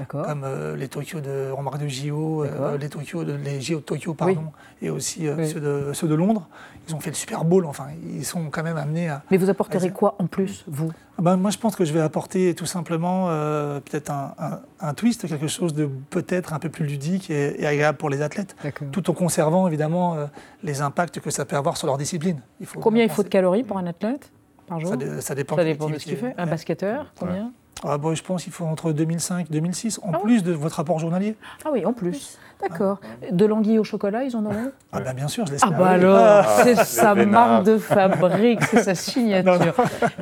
comme 0.08 0.46
les 0.76 0.88
Tokyo 0.88 1.20
de 1.20 1.50
remarque 1.50 1.78
de 1.78 1.88
JO, 1.88 2.44
les, 2.78 2.88
Tokyo 2.88 3.24
de, 3.24 3.34
les 3.34 3.60
JO 3.60 3.76
de 3.76 3.84
Tokyo, 3.84 4.14
pardon, 4.14 4.46
et 4.82 4.90
aussi 4.90 5.26
ceux, 5.26 5.60
de, 5.60 5.92
ceux 5.92 6.08
de 6.08 6.14
Londres. 6.14 6.48
Ils 6.88 6.94
ont 6.94 7.00
fait 7.00 7.10
le 7.10 7.16
Super 7.16 7.44
Bowl, 7.44 7.66
enfin, 7.66 7.86
ils 8.04 8.24
sont 8.24 8.50
quand 8.50 8.62
même 8.62 8.76
amenés 8.76 9.08
à. 9.08 9.22
Mais 9.30 9.36
vous 9.36 9.50
apporterez 9.50 9.90
quoi 9.90 10.16
en 10.18 10.26
plus, 10.26 10.64
vous? 10.66 10.92
Ben, 11.20 11.36
Moi, 11.36 11.50
je 11.50 11.58
pense 11.58 11.76
que 11.76 11.84
je 11.84 11.92
vais 11.92 12.00
apporter 12.00 12.54
tout 12.54 12.66
simplement 12.66 13.28
peut-être 13.80 14.10
un, 14.10 14.34
un, 14.80 14.94
twist, 14.94 15.26
quelque 15.28 15.48
chose 15.48 15.74
de 15.74 15.88
peut-être 16.10 16.52
un 16.52 16.58
peu 16.58 16.68
plus 16.68 16.86
ludique 16.86 17.30
et, 17.30 17.66
agréable 17.66 17.98
pour 17.98 18.10
les 18.10 18.22
athlètes, 18.22 18.56
tout 18.92 19.10
en 19.10 19.14
conservant 19.14 19.66
évidemment 19.68 20.16
les 20.62 20.80
impacts 20.80 21.20
que 21.20 21.30
ça 21.30 21.44
peut 21.44 21.56
avoir 21.56 21.76
sur 21.76 21.86
leur 21.86 21.98
discipline. 21.98 22.40
Il 22.60 22.66
faut 22.66 22.80
Combien 22.80 23.04
il 23.04 23.10
faut 23.10 23.22
de 23.22 23.28
calories 23.28 23.64
pour 23.64 23.78
un 23.78 23.86
athlète 23.86 24.30
par 24.66 24.80
jour? 24.80 24.90
ça, 24.90 24.96
dépend, 25.34 25.56
ça 25.56 25.64
dépend 25.64 25.88
de 25.88 25.98
ce 25.98 26.04
qu'il 26.04 26.16
fait. 26.16 26.34
Un 26.36 26.46
basketteur, 26.46 27.12
combien? 27.18 27.52
Ah 27.84 27.98
bon, 27.98 28.14
Je 28.14 28.22
pense 28.22 28.44
qu'il 28.44 28.52
faut 28.52 28.66
entre 28.66 28.92
2005 28.92 29.46
et 29.48 29.52
2006, 29.52 30.00
en 30.02 30.12
ah 30.12 30.18
plus 30.18 30.42
de 30.42 30.52
votre 30.52 30.76
rapport 30.76 30.98
journalier. 30.98 31.36
Ah 31.64 31.70
oui, 31.72 31.84
en 31.86 31.92
plus. 31.92 32.38
D'accord. 32.60 33.00
De 33.32 33.46
l'anguille 33.46 33.78
au 33.78 33.84
chocolat, 33.84 34.24
ils 34.24 34.36
en 34.36 34.44
auront 34.44 34.72
Ah 34.92 35.00
ben 35.00 35.14
bien 35.14 35.28
sûr, 35.28 35.46
je 35.46 35.52
l'espère. 35.52 35.72
Ah 35.74 35.78
bah 35.78 35.88
alors, 35.88 36.18
ah, 36.18 36.62
c'est 36.62 36.76
sa 36.76 37.14
marque 37.14 37.64
de 37.64 37.78
fabrique, 37.78 38.62
c'est 38.64 38.82
sa 38.82 38.94
signature. 38.94 39.74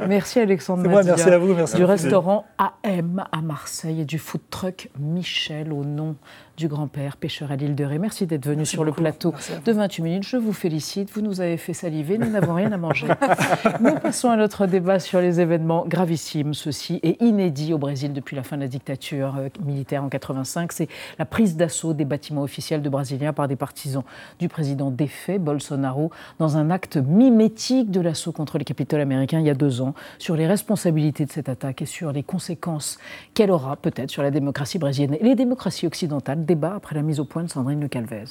Merci 0.07 0.39
Alexandre 0.39 0.89
moi, 0.89 1.03
merci 1.03 1.29
à 1.29 1.39
vous. 1.39 1.53
Merci 1.53 1.77
du 1.77 1.85
restaurant 1.85 2.47
AM 2.59 3.25
à 3.33 3.41
Marseille 3.41 4.03
et 4.03 4.05
du 4.05 4.19
food 4.19 4.41
truck 4.51 4.89
Michel 4.99 5.73
au 5.73 5.85
nom 5.85 6.15
du 6.59 6.67
grand-père, 6.67 7.17
pêcheur 7.17 7.53
à 7.53 7.57
l'île 7.57 7.77
de 7.77 7.85
Ré. 7.85 8.01
Merci 8.01 8.27
d'être 8.27 8.45
venu 8.45 8.67
sur 8.67 8.83
le 8.83 8.91
plateau 8.91 9.33
de 9.65 9.73
28 9.73 10.03
minutes. 10.03 10.25
Je 10.25 10.37
vous 10.37 10.53
félicite, 10.53 11.09
vous 11.15 11.21
nous 11.21 11.41
avez 11.41 11.57
fait 11.57 11.73
saliver, 11.73 12.19
nous 12.19 12.29
n'avons 12.29 12.53
rien 12.53 12.73
à 12.73 12.77
manger. 12.77 13.07
nous 13.81 13.95
passons 13.95 14.29
à 14.29 14.37
notre 14.37 14.67
débat 14.67 14.99
sur 14.99 15.21
les 15.21 15.41
événements 15.41 15.87
gravissimes. 15.87 16.55
Ceci 16.55 16.99
est 17.05 17.23
inédit 17.23 17.73
au 17.73 17.79
Brésil 17.79 18.13
depuis 18.13 18.35
la 18.35 18.43
fin 18.43 18.57
de 18.57 18.63
la 18.63 18.69
dictature 18.69 19.37
euh, 19.39 19.49
militaire 19.65 20.03
en 20.03 20.09
85. 20.09 20.73
C'est 20.73 20.89
la 21.21 21.25
prise 21.25 21.57
d'assaut 21.57 21.95
des 21.95 22.05
bâtiments 22.05 22.43
officiels 22.43 22.83
de 22.83 22.89
Brasilia 22.89 23.33
par 23.33 23.47
des 23.47 23.57
partisans 23.57 24.03
du 24.41 24.49
président 24.49 24.91
défait, 24.91 25.39
Bolsonaro, 25.39 26.11
dans 26.41 26.57
un 26.57 26.71
acte 26.71 26.97
mimétique 26.97 27.93
de 27.93 28.01
l'assaut 28.01 28.33
contre 28.33 28.59
les 28.59 28.65
capitales 28.65 29.01
américains 29.01 29.39
il 29.39 29.47
y 29.47 29.51
a 29.51 29.55
deux 29.55 29.81
ans, 29.81 29.95
sur 30.19 30.35
les 30.35 30.49
responsabilités 30.49 31.25
de 31.25 31.31
cette 31.31 31.49
attaque 31.49 31.83
et 31.83 31.87
sur 31.87 32.11
les 32.11 32.25
conséquences 32.25 32.99
qu'elle 33.33 33.53
aura 33.53 33.77
peut-être 33.77 34.11
sur 34.11 34.25
la 34.25 34.33
démocratie 34.33 34.81
brésilienne 34.81 35.15
et 35.21 35.23
les 35.25 35.37
démocraties 35.37 35.87
occidentales 35.87 36.48
débat 36.49 36.75
après 36.75 36.95
la 36.95 37.03
mise 37.03 37.21
au 37.21 37.27
point 37.27 37.45
de 37.45 37.51
Sandrine 37.51 37.79
Le 37.79 37.89
Calvez. 37.89 38.25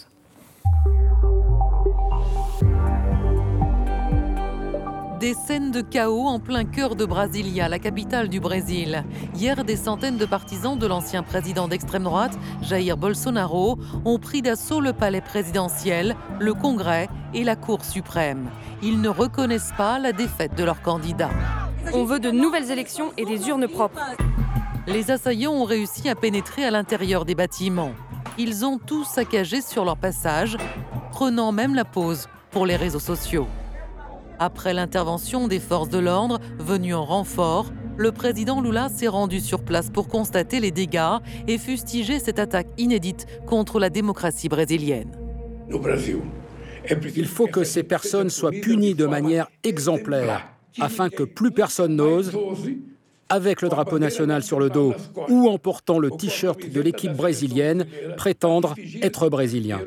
Des 5.20 5.34
scènes 5.36 5.72
de 5.72 5.82
chaos 5.82 6.26
en 6.26 6.40
plein 6.40 6.66
cœur 6.66 6.96
de 6.96 7.06
Brasilia, 7.06 7.70
la 7.70 7.78
capitale 7.78 8.28
du 8.28 8.40
Brésil. 8.40 9.04
Hier, 9.36 9.64
des 9.64 9.76
centaines 9.76 10.18
de 10.18 10.26
partisans 10.26 10.78
de 10.78 10.88
l'ancien 10.88 11.22
président 11.22 11.68
d'extrême 11.68 12.04
droite, 12.04 12.38
Jair 12.64 12.98
Bolsonaro, 12.98 13.78
ont 14.04 14.18
pris 14.18 14.42
d'assaut 14.42 14.82
le 14.82 14.94
palais 14.94 15.22
présidentiel, 15.22 16.16
le 16.40 16.54
Congrès 16.56 17.10
et 17.36 17.44
la 17.44 17.56
Cour 17.56 17.86
suprême. 17.86 18.50
Ils 18.82 19.00
ne 19.00 19.10
reconnaissent 19.10 19.74
pas 19.78 20.00
la 20.00 20.12
défaite 20.12 20.56
de 20.56 20.64
leur 20.64 20.82
candidat. 20.82 21.30
On 21.94 22.04
veut 22.04 22.20
de 22.20 22.32
nouvelles 22.32 22.72
élections 22.72 23.12
et 23.18 23.26
des 23.26 23.48
urnes 23.48 23.68
propres. 23.68 24.02
Les 24.88 25.12
assaillants 25.12 25.54
ont 25.54 25.66
réussi 25.66 26.10
à 26.10 26.16
pénétrer 26.16 26.64
à 26.64 26.72
l'intérieur 26.72 27.26
des 27.26 27.36
bâtiments. 27.36 27.92
Ils 28.40 28.66
ont 28.66 28.78
tous 28.78 29.04
saccagé 29.06 29.62
sur 29.62 29.84
leur 29.84 29.98
passage, 29.98 30.58
prenant 31.12 31.52
même 31.52 31.74
la 31.74 31.86
pause 31.86 32.28
pour 32.52 32.68
les 32.68 32.76
réseaux 32.76 33.00
sociaux. 33.00 33.48
Après 34.38 34.76
l'intervention 34.76 35.48
des 35.48 35.60
forces 35.60 35.90
de 35.90 35.98
l'ordre 35.98 36.40
venues 36.60 36.94
en 36.94 37.04
renfort, 37.04 37.72
le 37.98 38.12
président 38.12 38.62
Lula 38.62 38.90
s'est 38.90 39.08
rendu 39.08 39.40
sur 39.40 39.64
place 39.64 39.90
pour 39.90 40.08
constater 40.08 40.60
les 40.60 40.70
dégâts 40.70 41.18
et 41.48 41.58
fustiger 41.58 42.20
cette 42.20 42.38
attaque 42.38 42.68
inédite 42.78 43.26
contre 43.48 43.80
la 43.80 43.90
démocratie 43.90 44.50
brésilienne. 44.50 45.18
Il 47.16 47.26
faut 47.26 47.48
que 47.48 47.64
ces 47.64 47.82
personnes 47.82 48.30
soient 48.30 48.52
punies 48.52 48.94
de 48.94 49.08
manière 49.08 49.48
exemplaire 49.64 50.48
afin 50.80 51.10
que 51.10 51.24
plus 51.24 51.50
personne 51.50 51.96
n'ose 51.96 52.32
avec 53.30 53.62
le 53.62 53.70
drapeau 53.70 54.00
national 54.00 54.44
sur 54.44 54.60
le 54.60 54.70
dos 54.70 54.94
ou 55.30 55.48
en 55.48 55.58
portant 55.58 56.00
le 56.00 56.12
t-shirt 56.12 56.70
de 56.70 56.82
l'équipe 56.82 57.14
brésilienne, 57.14 57.86
prétendre 58.18 58.76
être 59.02 59.30
brésilien. 59.30 59.80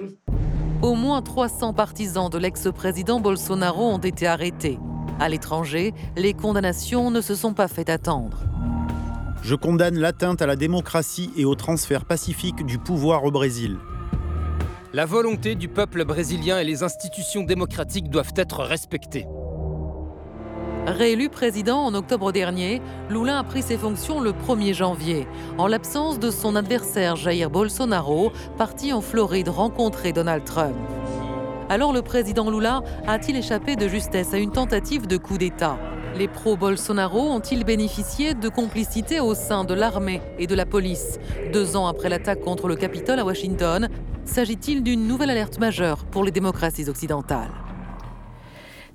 Au 0.82 0.94
moins 0.94 1.20
300 1.20 1.74
partisans 1.74 2.30
de 2.30 2.38
l'ex-président 2.38 3.20
Bolsonaro 3.20 3.84
ont 3.84 3.98
été 3.98 4.26
arrêtés. 4.26 4.78
À 5.18 5.28
l'étranger, 5.28 5.92
les 6.16 6.32
condamnations 6.32 7.10
ne 7.10 7.20
se 7.20 7.34
sont 7.34 7.52
pas 7.52 7.68
fait 7.68 7.90
attendre. 7.90 8.38
Je 9.42 9.54
condamne 9.54 9.98
l'atteinte 9.98 10.42
à 10.42 10.46
la 10.46 10.56
démocratie 10.56 11.30
et 11.36 11.44
au 11.44 11.54
transfert 11.54 12.04
pacifique 12.04 12.64
du 12.64 12.78
pouvoir 12.78 13.24
au 13.24 13.30
Brésil. 13.30 13.76
La 14.92 15.06
volonté 15.06 15.54
du 15.54 15.68
peuple 15.68 16.04
brésilien 16.04 16.58
et 16.58 16.64
les 16.64 16.82
institutions 16.82 17.44
démocratiques 17.44 18.10
doivent 18.10 18.32
être 18.36 18.64
respectées. 18.64 19.26
Réélu 20.86 21.28
président 21.28 21.84
en 21.84 21.94
octobre 21.94 22.32
dernier, 22.32 22.80
Lula 23.10 23.38
a 23.38 23.44
pris 23.44 23.62
ses 23.62 23.76
fonctions 23.76 24.20
le 24.20 24.32
1er 24.32 24.74
janvier, 24.74 25.26
en 25.58 25.66
l'absence 25.66 26.18
de 26.18 26.30
son 26.30 26.56
adversaire 26.56 27.16
Jair 27.16 27.50
Bolsonaro, 27.50 28.32
parti 28.56 28.92
en 28.92 29.00
Floride 29.00 29.50
rencontrer 29.50 30.12
Donald 30.12 30.44
Trump. 30.44 30.74
Alors 31.68 31.92
le 31.92 32.02
président 32.02 32.50
Lula 32.50 32.82
a-t-il 33.06 33.36
échappé 33.36 33.76
de 33.76 33.86
justesse 33.86 34.34
à 34.34 34.38
une 34.38 34.50
tentative 34.50 35.06
de 35.06 35.16
coup 35.16 35.38
d'État? 35.38 35.78
Les 36.16 36.26
pro-Bolsonaro 36.26 37.20
ont-ils 37.20 37.64
bénéficié 37.64 38.34
de 38.34 38.48
complicité 38.48 39.20
au 39.20 39.34
sein 39.34 39.64
de 39.64 39.74
l'armée 39.74 40.20
et 40.38 40.48
de 40.48 40.54
la 40.54 40.66
police? 40.66 41.18
Deux 41.52 41.76
ans 41.76 41.86
après 41.86 42.08
l'attaque 42.08 42.40
contre 42.40 42.66
le 42.66 42.74
Capitole 42.74 43.20
à 43.20 43.24
Washington, 43.24 43.88
s'agit-il 44.24 44.82
d'une 44.82 45.06
nouvelle 45.06 45.30
alerte 45.30 45.60
majeure 45.60 46.04
pour 46.06 46.24
les 46.24 46.32
démocraties 46.32 46.88
occidentales? 46.88 47.50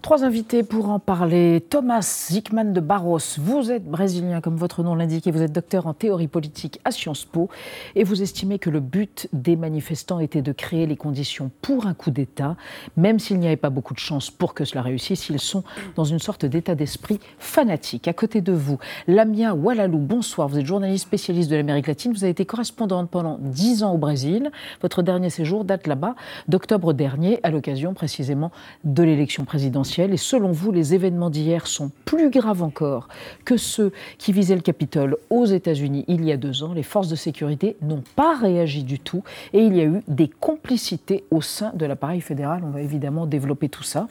Trois 0.06 0.24
invités 0.24 0.62
pour 0.62 0.90
en 0.90 1.00
parler. 1.00 1.66
Thomas 1.68 2.04
Zickman 2.04 2.74
de 2.74 2.80
Barros, 2.80 3.18
vous 3.40 3.72
êtes 3.72 3.86
brésilien 3.86 4.40
comme 4.40 4.56
votre 4.56 4.84
nom 4.84 4.94
l'indique 4.94 5.26
et 5.26 5.32
vous 5.32 5.42
êtes 5.42 5.52
docteur 5.52 5.88
en 5.88 5.96
théorie 5.96 6.28
politique 6.28 6.80
à 6.86 6.92
Sciences 6.92 7.26
Po 7.26 7.50
et 7.96 8.04
vous 8.04 8.22
estimez 8.22 8.60
que 8.60 8.70
le 8.70 8.82
but 8.82 9.28
des 9.34 9.56
manifestants 9.56 10.20
était 10.20 10.44
de 10.44 10.52
créer 10.52 10.86
les 10.86 10.96
conditions 10.96 11.50
pour 11.64 11.88
un 11.88 11.96
coup 11.96 12.12
d'État, 12.12 12.56
même 12.98 13.18
s'il 13.18 13.40
n'y 13.40 13.48
avait 13.48 13.56
pas 13.56 13.72
beaucoup 13.72 13.96
de 13.96 14.00
chances 14.00 14.30
pour 14.30 14.54
que 14.54 14.64
cela 14.64 14.84
réussisse, 14.84 15.28
ils 15.30 15.40
sont 15.40 15.64
dans 15.96 16.04
une 16.04 16.20
sorte 16.20 16.46
d'état 16.46 16.76
d'esprit 16.76 17.20
fanatique. 17.40 18.08
À 18.08 18.14
côté 18.14 18.42
de 18.42 18.54
vous, 18.54 18.78
Lamia 19.08 19.56
Walalou, 19.56 19.98
bonsoir, 19.98 20.48
vous 20.48 20.60
êtes 20.60 20.68
journaliste 20.68 21.06
spécialiste 21.06 21.50
de 21.50 21.56
l'Amérique 21.56 21.88
latine, 21.88 22.14
vous 22.14 22.24
avez 22.24 22.32
été 22.32 22.46
correspondante 22.46 23.10
pendant 23.10 23.40
dix 23.42 23.82
ans 23.82 23.96
au 23.96 23.98
Brésil. 23.98 24.52
Votre 24.84 25.02
dernier 25.02 25.32
séjour 25.32 25.66
date 25.66 25.88
là-bas 25.88 26.14
d'octobre 26.48 26.94
dernier, 26.94 27.40
à 27.42 27.50
l'occasion 27.50 27.96
précisément 27.96 28.52
de 28.84 29.02
l'élection 29.02 29.46
présidentielle 29.46 29.95
et 30.04 30.18
selon 30.18 30.52
vous, 30.52 30.72
les 30.72 30.94
événements 30.94 31.30
d'hier 31.30 31.68
sont 31.68 31.90
plus 32.04 32.30
graves 32.30 32.62
encore 32.62 33.08
que 33.46 33.58
ceux 33.58 33.92
qui 34.18 34.34
visaient 34.34 34.56
le 34.56 34.62
Capitole 34.62 35.18
aux 35.30 35.46
États-Unis 35.46 36.04
il 36.08 36.26
y 36.26 36.32
a 36.32 36.38
deux 36.38 36.64
ans? 36.64 36.74
Les 36.74 36.84
forces 36.84 37.08
de 37.08 37.16
sécurité 37.16 37.78
n'ont 37.82 38.04
pas 38.16 38.36
réagi 38.36 38.84
du 38.84 39.00
tout 39.00 39.24
et 39.54 39.60
il 39.60 39.76
y 39.76 39.82
a 39.82 39.86
eu 39.86 40.02
des 40.08 40.28
complicités 40.28 41.24
au 41.32 41.42
sein 41.42 41.72
de 41.74 41.86
l'appareil 41.86 42.22
fédéral. 42.22 42.64
On 42.66 42.72
va 42.72 42.82
évidemment 42.82 43.26
développer 43.26 43.70
tout 43.70 43.84
ça 43.84 44.08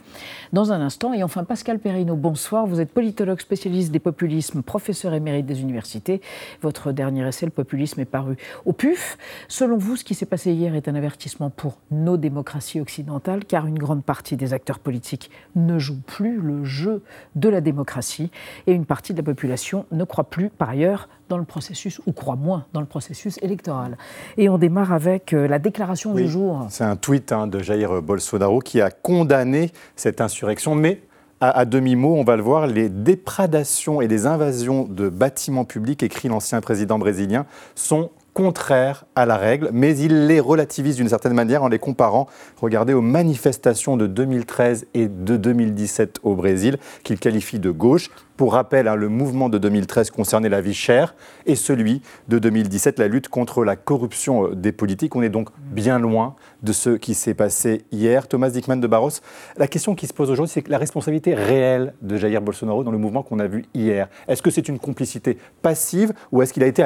dans 0.52 0.72
un 0.72 0.80
instant. 0.80 1.12
Et 1.12 1.22
enfin, 1.22 1.44
Pascal 1.44 1.78
Perrino, 1.78 2.16
bonsoir. 2.16 2.66
Vous 2.66 2.80
êtes 2.80 2.90
politologue 2.90 3.40
spécialiste 3.40 3.92
des 3.92 3.98
populismes, 3.98 4.62
professeur 4.62 5.12
émérite 5.12 5.46
des 5.46 5.60
universités. 5.60 6.20
Votre 6.62 6.92
dernier 6.92 7.28
essai, 7.28 7.46
Le 7.46 7.52
populisme, 7.52 8.00
est 8.00 8.06
paru 8.06 8.36
au 8.64 8.72
PUF. 8.72 9.18
Selon 9.48 9.76
vous, 9.76 9.96
ce 9.96 10.04
qui 10.04 10.14
s'est 10.14 10.26
passé 10.26 10.52
hier 10.52 10.74
est 10.74 10.88
un 10.88 10.94
avertissement 10.94 11.50
pour 11.50 11.76
nos 11.90 12.16
démocraties 12.16 12.80
occidentales, 12.80 13.44
car 13.44 13.66
une 13.66 13.78
grande 13.78 14.02
partie 14.02 14.36
des 14.36 14.54
acteurs 14.54 14.78
politiques 14.78 15.30
ne 15.54 15.73
ne 15.74 15.78
joue 15.78 16.00
plus 16.00 16.40
le 16.40 16.64
jeu 16.64 17.02
de 17.34 17.48
la 17.48 17.60
démocratie 17.60 18.30
et 18.66 18.72
une 18.72 18.86
partie 18.86 19.12
de 19.12 19.18
la 19.18 19.24
population 19.24 19.86
ne 19.90 20.04
croit 20.04 20.24
plus, 20.24 20.48
par 20.50 20.70
ailleurs, 20.70 21.08
dans 21.28 21.38
le 21.38 21.44
processus, 21.44 22.00
ou 22.06 22.12
croit 22.12 22.36
moins 22.36 22.66
dans 22.72 22.80
le 22.80 22.86
processus 22.86 23.38
électoral. 23.42 23.96
Et 24.36 24.48
on 24.48 24.58
démarre 24.58 24.92
avec 24.92 25.32
euh, 25.32 25.48
la 25.48 25.58
déclaration 25.58 26.14
du 26.14 26.28
jour. 26.28 26.66
C'est 26.68 26.84
un 26.84 26.96
tweet 26.96 27.32
hein, 27.32 27.46
de 27.46 27.60
Jair 27.60 28.02
Bolsonaro 28.02 28.60
qui 28.60 28.80
a 28.80 28.90
condamné 28.90 29.72
cette 29.96 30.20
insurrection, 30.20 30.74
mais 30.74 31.00
à, 31.40 31.64
demi-mot, 31.64 32.14
on 32.14 32.24
va 32.24 32.36
le 32.36 32.42
voir, 32.42 32.66
les 32.66 32.88
déprédations 32.88 34.00
et 34.00 34.08
les 34.08 34.26
invasions 34.26 34.84
de 34.84 35.08
bâtiments 35.08 35.64
publics, 35.64 36.02
écrit 36.02 36.28
l'ancien 36.28 36.60
président 36.60 36.98
brésilien, 36.98 37.44
sont 37.74 38.10
contraires 38.34 39.06
à 39.14 39.24
la 39.24 39.36
règle, 39.36 39.70
mais 39.72 39.96
il 39.96 40.26
les 40.26 40.40
relativise 40.40 40.96
d'une 40.96 41.08
certaine 41.08 41.32
manière 41.32 41.62
en 41.62 41.68
les 41.68 41.78
comparant, 41.78 42.26
regardez, 42.60 42.92
aux 42.92 43.00
manifestations 43.00 43.96
de 43.96 44.06
2013 44.06 44.86
et 44.92 45.08
de 45.08 45.36
2017 45.36 46.18
au 46.24 46.34
Brésil, 46.34 46.78
qu'il 47.04 47.18
qualifie 47.18 47.60
de 47.60 47.70
gauche. 47.70 48.10
Pour 48.36 48.54
rappel, 48.54 48.88
hein, 48.88 48.96
le 48.96 49.08
mouvement 49.08 49.48
de 49.48 49.58
2013 49.58 50.10
concernait 50.10 50.48
la 50.48 50.60
vie 50.60 50.74
chère 50.74 51.14
et 51.46 51.54
celui 51.54 52.02
de 52.26 52.40
2017, 52.40 52.98
la 52.98 53.06
lutte 53.06 53.28
contre 53.28 53.64
la 53.64 53.76
corruption 53.76 54.48
euh, 54.48 54.54
des 54.56 54.72
politiques. 54.72 55.14
On 55.14 55.22
est 55.22 55.28
donc 55.28 55.50
bien 55.56 56.00
loin 56.00 56.34
de 56.64 56.72
ce 56.72 56.90
qui 56.90 57.14
s'est 57.14 57.34
passé 57.34 57.84
hier. 57.92 58.26
Thomas 58.26 58.50
Dickman 58.50 58.78
de 58.78 58.86
Barros, 58.88 59.10
la 59.56 59.68
question 59.68 59.94
qui 59.94 60.08
se 60.08 60.12
pose 60.12 60.32
aujourd'hui, 60.32 60.52
c'est 60.52 60.66
la 60.66 60.78
responsabilité 60.78 61.32
réelle 61.34 61.94
de 62.02 62.16
Jair 62.16 62.42
Bolsonaro 62.42 62.82
dans 62.82 62.90
le 62.90 62.98
mouvement 62.98 63.22
qu'on 63.22 63.38
a 63.38 63.46
vu 63.46 63.66
hier. 63.72 64.08
Est-ce 64.26 64.42
que 64.42 64.50
c'est 64.50 64.68
une 64.68 64.80
complicité 64.80 65.38
passive 65.62 66.12
ou 66.32 66.42
est-ce 66.42 66.52
qu'il 66.52 66.64
a 66.64 66.66
été 66.66 66.84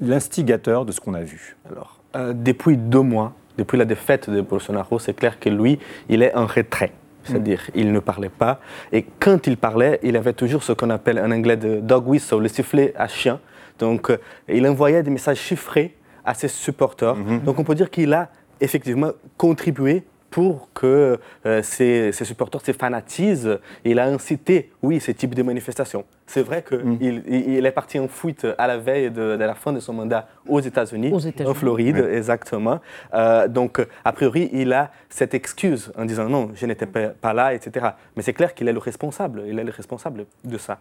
l'instigateur 0.00 0.84
de 0.84 0.92
ce 0.92 1.00
qu'on 1.00 1.14
a 1.14 1.22
vu? 1.22 1.56
Alors, 1.68 1.98
euh, 2.14 2.32
depuis 2.32 2.76
deux 2.76 3.00
mois, 3.00 3.32
depuis 3.58 3.78
la 3.78 3.84
défaite 3.84 4.30
de 4.30 4.40
Bolsonaro, 4.40 5.00
c'est 5.00 5.14
clair 5.14 5.40
que 5.40 5.48
lui, 5.48 5.80
il 6.08 6.22
est 6.22 6.36
en 6.36 6.46
retrait. 6.46 6.92
C'est-à-dire, 7.24 7.70
il 7.74 7.92
ne 7.92 8.00
parlait 8.00 8.28
pas. 8.28 8.60
Et 8.92 9.04
quand 9.18 9.46
il 9.46 9.56
parlait, 9.56 9.98
il 10.02 10.16
avait 10.16 10.32
toujours 10.34 10.62
ce 10.62 10.72
qu'on 10.72 10.90
appelle 10.90 11.18
en 11.18 11.30
anglais 11.30 11.56
de 11.56 11.80
dog 11.80 12.06
whistle, 12.06 12.40
le 12.40 12.48
sifflet 12.48 12.92
à 12.96 13.08
chien. 13.08 13.40
Donc, 13.78 14.10
euh, 14.10 14.18
il 14.48 14.66
envoyait 14.66 15.02
des 15.02 15.10
messages 15.10 15.38
chiffrés 15.38 15.96
à 16.24 16.34
ses 16.34 16.48
supporters. 16.48 17.16
Mhm. 17.16 17.40
Donc, 17.40 17.58
on 17.58 17.64
peut 17.64 17.74
dire 17.74 17.90
qu'il 17.90 18.12
a 18.12 18.30
effectivement 18.60 19.12
contribué 19.36 20.04
pour 20.34 20.68
que 20.74 21.20
euh, 21.46 21.62
ses, 21.62 22.10
supporters 22.10 22.60
se 22.60 22.72
fanatisent. 22.72 23.60
Il 23.84 24.00
a 24.00 24.06
incité, 24.06 24.72
oui, 24.82 24.98
ce 24.98 25.12
type 25.12 25.32
de 25.32 25.44
manifestation. 25.44 26.04
C'est 26.26 26.42
vrai 26.42 26.64
qu'il 26.68 26.78
mm. 26.78 27.22
il 27.28 27.64
est 27.64 27.70
parti 27.70 28.00
en 28.00 28.08
fuite 28.08 28.44
à 28.58 28.66
la 28.66 28.76
veille 28.76 29.12
de, 29.12 29.36
la 29.38 29.54
fin 29.54 29.72
de 29.72 29.78
son 29.78 29.92
mandat 29.92 30.26
aux 30.48 30.58
États-Unis, 30.58 31.12
en 31.46 31.54
Floride, 31.54 32.04
exactement. 32.10 32.80
Euh, 33.14 33.46
donc, 33.46 33.80
a 34.04 34.12
priori, 34.12 34.50
il 34.52 34.72
a 34.72 34.90
cette 35.08 35.34
excuse 35.34 35.92
en 35.96 36.04
disant 36.04 36.28
non, 36.28 36.50
je 36.56 36.66
n'étais 36.66 36.86
pas 36.86 37.32
là, 37.32 37.54
etc. 37.54 37.90
Mais 38.16 38.24
c'est 38.24 38.32
clair 38.32 38.54
qu'il 38.54 38.66
est 38.66 38.72
le 38.72 38.80
responsable. 38.80 39.44
Il 39.46 39.56
est 39.60 39.64
le 39.64 39.70
responsable 39.70 40.26
de 40.42 40.58
ça. 40.58 40.80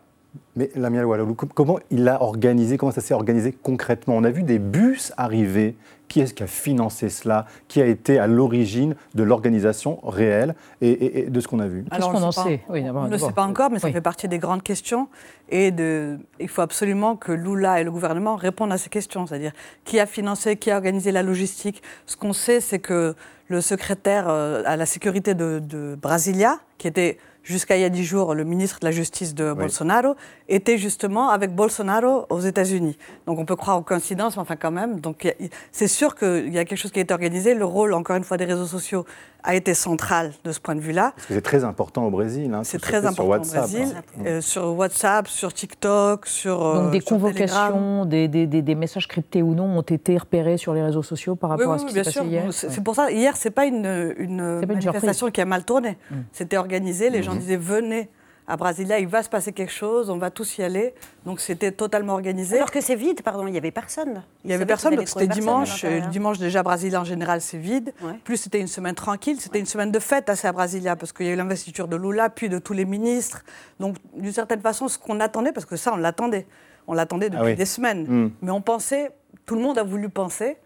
Mais 0.56 0.72
Lamia 0.76 1.06
Oualalou, 1.06 1.36
comment 1.36 1.78
il 1.92 2.08
a 2.08 2.24
organisé, 2.24 2.78
comment 2.78 2.92
ça 2.92 3.02
s'est 3.02 3.14
organisé 3.14 3.52
concrètement? 3.52 4.16
On 4.18 4.24
a 4.24 4.32
vu 4.32 4.42
des 4.42 4.58
bus 4.58 5.14
arriver. 5.16 5.76
Qui 6.14 6.22
est-ce 6.22 6.36
qui 6.36 6.44
a 6.44 6.48
financé 6.48 7.10
cela? 7.10 7.48
Qui 7.68 7.82
a 7.82 7.88
été 7.88 8.20
à 8.20 8.28
l'origine 8.28 8.96
de 9.16 9.24
l'organisation 9.24 10.00
réelle 10.04 10.54
et, 10.80 11.26
de 11.28 11.40
ce 11.40 11.48
qu'on 11.48 11.58
a 11.58 11.66
vu? 11.66 11.86
Qu'est-ce 11.90 12.06
qu'on 12.06 12.22
en 12.22 12.32
sait 12.32 12.62
On 12.70 12.76
ne 12.76 13.10
le 13.10 13.18
sait 13.18 13.32
pas 13.32 13.46
encore, 13.46 13.72
mais 13.72 13.80
ça 13.80 13.92
fait 13.92 14.00
partie 14.00 14.28
des 14.28 14.38
grandes 14.38 14.62
questions. 14.62 15.08
Et 15.50 15.72
de, 15.72 16.20
il 16.40 16.50
faut 16.50 16.62
absolument 16.62 17.16
que 17.16 17.32
Lula 17.32 17.82
et 17.82 17.84
le 17.84 17.90
gouvernement 17.90 18.36
répondent 18.36 18.72
à 18.72 18.78
ces 18.78 18.92
questions. 18.92 19.26
C'est-à-dire 19.26 19.54
qui 19.86 20.00
a 20.00 20.06
financé, 20.06 20.56
qui 20.56 20.70
a 20.70 20.76
organisé 20.76 21.12
la 21.12 21.24
logistique? 21.24 21.82
Ce 22.06 22.16
qu'on 22.16 22.34
sait, 22.34 22.62
c'est 22.62 22.78
que 22.78 23.16
le 23.48 23.62
secrétaire 23.62 24.30
euh, 24.30 24.62
à 24.68 24.78
la 24.78 24.86
sécurité 24.86 25.34
de, 25.34 25.58
de 25.64 25.98
Brasilia, 26.00 26.60
qui 26.78 26.88
était 26.88 27.18
jusqu'à 27.44 27.78
il 27.78 27.82
y 27.82 27.86
a 27.86 27.90
dix 27.90 28.06
jours, 28.06 28.34
le 28.34 28.44
ministre 28.44 28.80
de 28.80 28.86
la 28.86 28.92
Justice 28.92 29.36
de 29.36 29.54
Bolsonaro 29.54 30.16
était 30.48 30.78
justement 30.78 31.30
avec 31.30 31.54
Bolsonaro 31.54 32.26
aux 32.30 32.40
États-Unis. 32.40 32.98
Donc 33.28 33.40
on 33.40 33.46
peut 33.46 33.56
croire 33.56 33.78
aux 33.78 33.82
coïncidences, 33.82 34.36
mais 34.36 34.42
enfin 34.42 34.56
quand 34.56 34.72
même. 34.72 35.00
Donc 35.00 35.28
c'est 35.72 35.88
sûr 35.88 36.16
qu'il 36.16 36.54
y 36.54 36.58
a 36.58 36.66
quelque 36.66 36.80
chose 36.80 36.92
qui 36.92 37.00
a 37.00 37.04
été 37.04 37.14
organisé. 37.14 37.54
Le 37.54 37.66
rôle, 37.66 37.94
encore 37.94 38.16
une 38.16 38.24
fois, 38.24 38.38
des 38.38 38.46
réseaux 38.46 38.66
sociaux 38.66 39.06
a 39.44 39.56
été 39.56 39.74
central 39.74 40.32
de 40.46 40.54
ce 40.54 40.60
point 40.62 40.74
de 40.74 40.80
vue-là. 40.80 41.12
Parce 41.16 41.28
que 41.28 41.34
c'est 41.34 41.42
très 41.42 41.66
important 41.66 42.06
au 42.06 42.10
Brésil. 42.10 42.54
Hein, 42.54 42.62
c'est 42.64 42.80
très 42.80 43.06
important 43.06 43.26
au 43.26 43.40
Brésil. 43.40 43.88
Hein. 43.94 44.24
Euh, 44.26 44.42
sur 44.42 44.74
WhatsApp, 44.78 45.28
sur 45.28 45.54
TikTok, 45.54 46.28
sur. 46.28 46.60
Donc 46.60 46.92
des 46.92 47.02
convocations, 47.02 48.06
des, 48.06 48.30
des, 48.30 48.48
des, 48.48 48.76
messages 48.76 49.08
cryptés 49.08 49.42
ou 49.42 49.54
non 49.54 49.66
ont 49.66 49.82
été 49.82 50.18
repérés 50.18 50.58
sur 50.58 50.74
les 50.74 50.82
réseaux 50.82 51.04
sociaux 51.04 51.36
par 51.36 51.50
rapport 51.50 51.74
à 51.74 51.78
ce 51.78 51.86
qui 51.86 51.94
s'est 51.94 52.04
passé 52.04 52.22
hier? 52.24 52.46
C'est 52.52 52.84
pour 52.84 52.96
ça, 52.96 53.12
hier, 53.12 53.36
c'est 53.36 53.52
pas 53.52 53.66
une, 53.66 54.14
une 54.18 54.66
manifestation 54.66 55.30
qui 55.30 55.42
a 55.42 55.46
mal 55.46 55.66
tourné. 55.66 55.98
Mm. 56.10 56.16
C'était 56.32 56.58
organisé, 56.58 57.10
les 57.10 57.22
gens 57.22 57.33
mm-hmm. 57.36 57.40
disaient 57.40 57.58
venez 57.58 58.10
à 58.48 58.58
Brasilia, 58.58 59.00
il 59.00 59.08
va 59.08 59.24
se 59.24 59.30
passer 59.30 59.54
quelque 59.54 59.72
chose, 59.72 60.10
on 60.10 60.18
va 60.18 60.30
tous 60.30 60.58
y 60.58 60.64
aller. 60.64 60.94
Donc 61.26 61.40
c'était 61.40 61.72
totalement 61.72 62.14
organisé. 62.14 62.58
Alors 62.58 62.72
que 62.72 62.82
c'est 62.82 62.96
vide, 62.96 63.22
pardon, 63.22 63.48
il 63.48 63.52
n'y 63.52 63.58
avait 63.58 63.72
personne. 63.72 64.24
Il 64.44 64.48
n'y 64.48 64.54
avait 64.54 64.66
personne, 64.66 64.96
donc 64.96 65.08
c'était 65.08 65.28
dimanche. 65.28 65.84
Le 65.84 66.10
dimanche 66.10 66.40
déjà, 66.40 66.62
Brasilia 66.64 67.00
en 67.00 67.06
général, 67.06 67.42
c'est 67.42 67.58
vide. 67.58 67.94
Plus 68.24 68.38
c'était 68.38 68.60
une 68.60 68.68
semaine 68.68 68.96
tranquille, 68.96 69.40
c'était 69.40 69.60
une 69.60 69.66
semaine 69.66 69.92
de 69.92 70.00
fête 70.00 70.30
assez 70.30 70.48
à 70.48 70.52
Brasilia, 70.52 70.96
parce 70.96 71.14
qu'il 71.14 71.26
y 71.26 71.30
a 71.30 71.34
eu 71.34 71.36
l'investiture 71.38 71.88
de 71.88 71.96
Lula, 71.96 72.30
puis 72.30 72.50
de 72.50 72.60
tous 72.60 72.74
les 72.74 72.86
ministres. 72.86 73.44
Donc 73.80 73.96
d'une 74.16 74.34
certaine 74.34 74.62
façon, 74.62 74.88
ce 74.88 74.98
qu'on 74.98 75.20
attendait, 75.20 75.52
parce 75.52 75.66
que 75.66 75.76
ça, 75.76 75.94
on 75.94 75.98
l'attendait. 75.98 76.46
On 76.88 76.94
l'attendait 76.94 77.30
depuis 77.30 77.54
ah 77.54 77.56
des 77.56 77.66
semaines. 77.66 78.06
Hmm. 78.08 78.32
Mais 78.42 78.52
on 78.52 78.62
pensait, 78.62 79.12
tout 79.46 79.56
le 79.56 79.62
monde 79.62 79.78
a 79.78 79.84
voulu 79.84 80.10
penser 80.10 80.58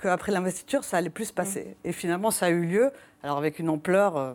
qu'après 0.00 0.32
l'investiture, 0.32 0.84
ça 0.84 0.96
allait 0.96 1.10
plus 1.10 1.26
se 1.26 1.32
passer. 1.34 1.76
Et 1.84 1.92
finalement, 1.92 2.30
ça 2.30 2.46
a 2.46 2.48
eu 2.48 2.64
lieu, 2.64 2.90
alors 3.22 3.36
avec 3.36 3.58
une 3.58 3.68
ampleur... 3.68 4.16
Euh, 4.16 4.32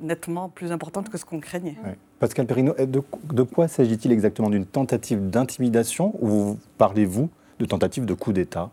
nettement 0.00 0.48
plus 0.48 0.72
importante 0.72 1.08
que 1.08 1.18
ce 1.18 1.24
qu'on 1.24 1.40
craignait. 1.40 1.76
Pascal 2.18 2.46
Perrino, 2.46 2.74
de, 2.78 3.02
de 3.32 3.42
quoi 3.42 3.68
s'agit-il 3.68 4.12
exactement 4.12 4.50
D'une 4.50 4.66
tentative 4.66 5.30
d'intimidation 5.30 6.14
ou 6.20 6.58
parlez-vous 6.78 7.28
de 7.58 7.64
tentative 7.64 8.04
de 8.04 8.14
coup 8.14 8.32
d'État? 8.32 8.70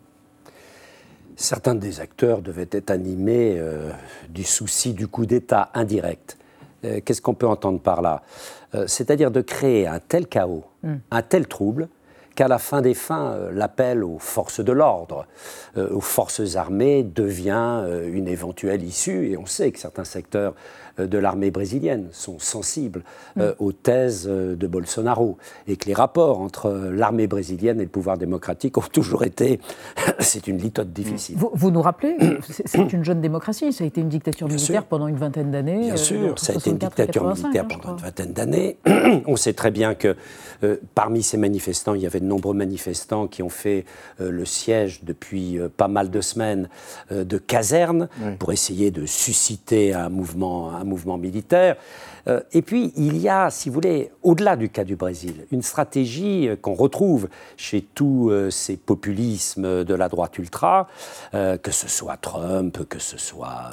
Certains 1.36 1.76
des 1.76 2.00
acteurs 2.00 2.41
devaient 2.41 2.69
être 2.71 2.91
animés 2.91 3.56
euh, 3.58 3.91
du 4.30 4.43
souci 4.43 4.93
du 4.93 5.08
coup 5.08 5.26
d'État 5.26 5.69
indirect. 5.74 6.38
Euh, 6.84 7.00
qu'est-ce 7.04 7.21
qu'on 7.21 7.34
peut 7.34 7.47
entendre 7.47 7.80
par 7.80 8.02
là? 8.02 8.21
Euh, 8.76 8.86
C'est-à-dire 8.88 9.32
de 9.32 9.41
créer 9.41 9.88
un 9.88 10.00
tel 10.00 10.28
chaos, 10.28 10.65
hmm. 10.84 10.95
un 11.10 11.21
tel 11.21 11.47
trouble, 11.47 11.88
qu'à 12.41 12.47
la 12.47 12.58
fin 12.58 12.82
des 12.82 12.95
fins, 12.95 13.38
l'appel 13.54 14.04
aux 14.04 14.17
forces 14.17 14.62
de 14.62 14.71
l'ordre, 14.71 15.27
aux 15.77 16.01
forces 16.01 16.56
armées 16.56 17.04
devient 17.04 17.86
une 18.12 18.27
éventuelle 18.27 18.82
issue. 18.84 19.30
Et 19.30 19.38
on 19.38 19.45
sait 19.45 19.71
que 19.71 19.77
certains 19.77 20.06
secteurs 20.06 20.56
euh, 20.99 21.08
de 21.08 21.17
l'armée 21.17 21.51
brésilienne 21.51 22.08
sont 22.12 22.39
sensibles 22.39 23.04
euh, 23.38 23.51
mm. 23.51 23.56
aux 23.60 23.71
thèses 23.71 24.27
euh, 24.30 24.56
de 24.56 24.67
Bolsonaro 24.67 25.38
et 25.67 25.75
que 25.75 25.86
les 25.86 25.93
rapports 25.93 26.39
entre 26.39 26.69
l'armée 26.93 27.27
brésilienne 27.27 27.80
et 27.80 27.84
le 27.84 27.89
pouvoir 27.89 28.17
démocratique 28.17 28.77
ont 28.77 28.84
toujours 28.91 29.23
été. 29.23 29.60
c'est 30.19 30.47
une 30.47 30.58
litote 30.58 30.91
difficile. 30.91 31.38
Vous, 31.38 31.71
nous 31.71 31.82
rappelez, 31.82 32.15
c'est 32.65 32.93
une 32.93 33.04
jeune 33.04 33.21
démocratie, 33.21 33.71
ça 33.73 33.84
a 33.84 33.88
été 33.88 34.01
une 34.01 34.10
dictature 34.10 34.47
militaire 34.47 34.86
pendant 34.86 35.08
une 35.08 35.17
vingtaine 35.17 35.51
d'années. 35.51 35.82
Bien 35.82 35.97
sûr, 35.97 36.38
ça 36.39 36.54
a 36.54 36.56
été 36.56 36.69
une 36.69 36.77
dictature 36.77 37.27
militaire 37.27 37.65
hein, 37.65 37.77
pendant 37.82 37.97
une 37.97 38.04
vingtaine 38.04 38.34
d'années. 38.34 38.77
On 39.25 39.36
sait 39.36 39.54
très 39.54 39.71
bien 39.71 39.95
que 39.95 40.15
parmi 40.95 41.23
ces 41.23 41.38
manifestants, 41.38 41.95
il 41.95 42.01
y 42.01 42.06
avait 42.06 42.19
de 42.19 42.25
nombreux 42.32 42.54
manifestants 42.54 43.28
qui 43.28 43.44
ont 43.44 43.50
fait 43.50 43.86
le 44.20 44.46
siège 44.46 45.04
depuis 45.04 45.60
pas 45.78 45.88
mal 45.88 46.10
de 46.10 46.22
semaines 46.22 46.70
de 47.12 47.38
casernes 47.38 48.08
pour 48.39 48.52
essayer 48.52 48.91
de 48.91 49.06
susciter 49.06 49.94
un 49.94 50.10
mouvement 50.10 50.72
un 50.76 50.84
mouvement 50.84 51.17
militaire. 51.17 51.76
Euh, 52.28 52.41
et 52.54 52.62
puis, 52.62 52.94
il 52.96 53.17
y 53.17 53.30
a, 53.30 53.50
si 53.50 53.70
vous 53.70 53.76
voulez, 53.76 54.12
au-delà 54.24 54.56
du 54.56 54.70
cas 54.70 54.84
du 54.84 54.96
Brésil, 54.96 55.46
une 55.52 55.62
stratégie 55.62 56.48
euh, 56.48 56.56
qu'on 56.56 56.74
retrouve 56.74 57.30
chez 57.58 57.82
tous 57.82 58.30
euh, 58.30 58.50
ces 58.50 58.78
populismes 58.78 59.84
de 59.84 59.94
la 59.96 60.08
droite 60.10 60.38
ultra, 60.38 60.88
que 61.32 61.72
ce 61.72 61.88
soit 61.88 62.17
Trump, 62.17 62.86
que 62.88 63.00
ce 63.00 63.17
soit 63.17 63.72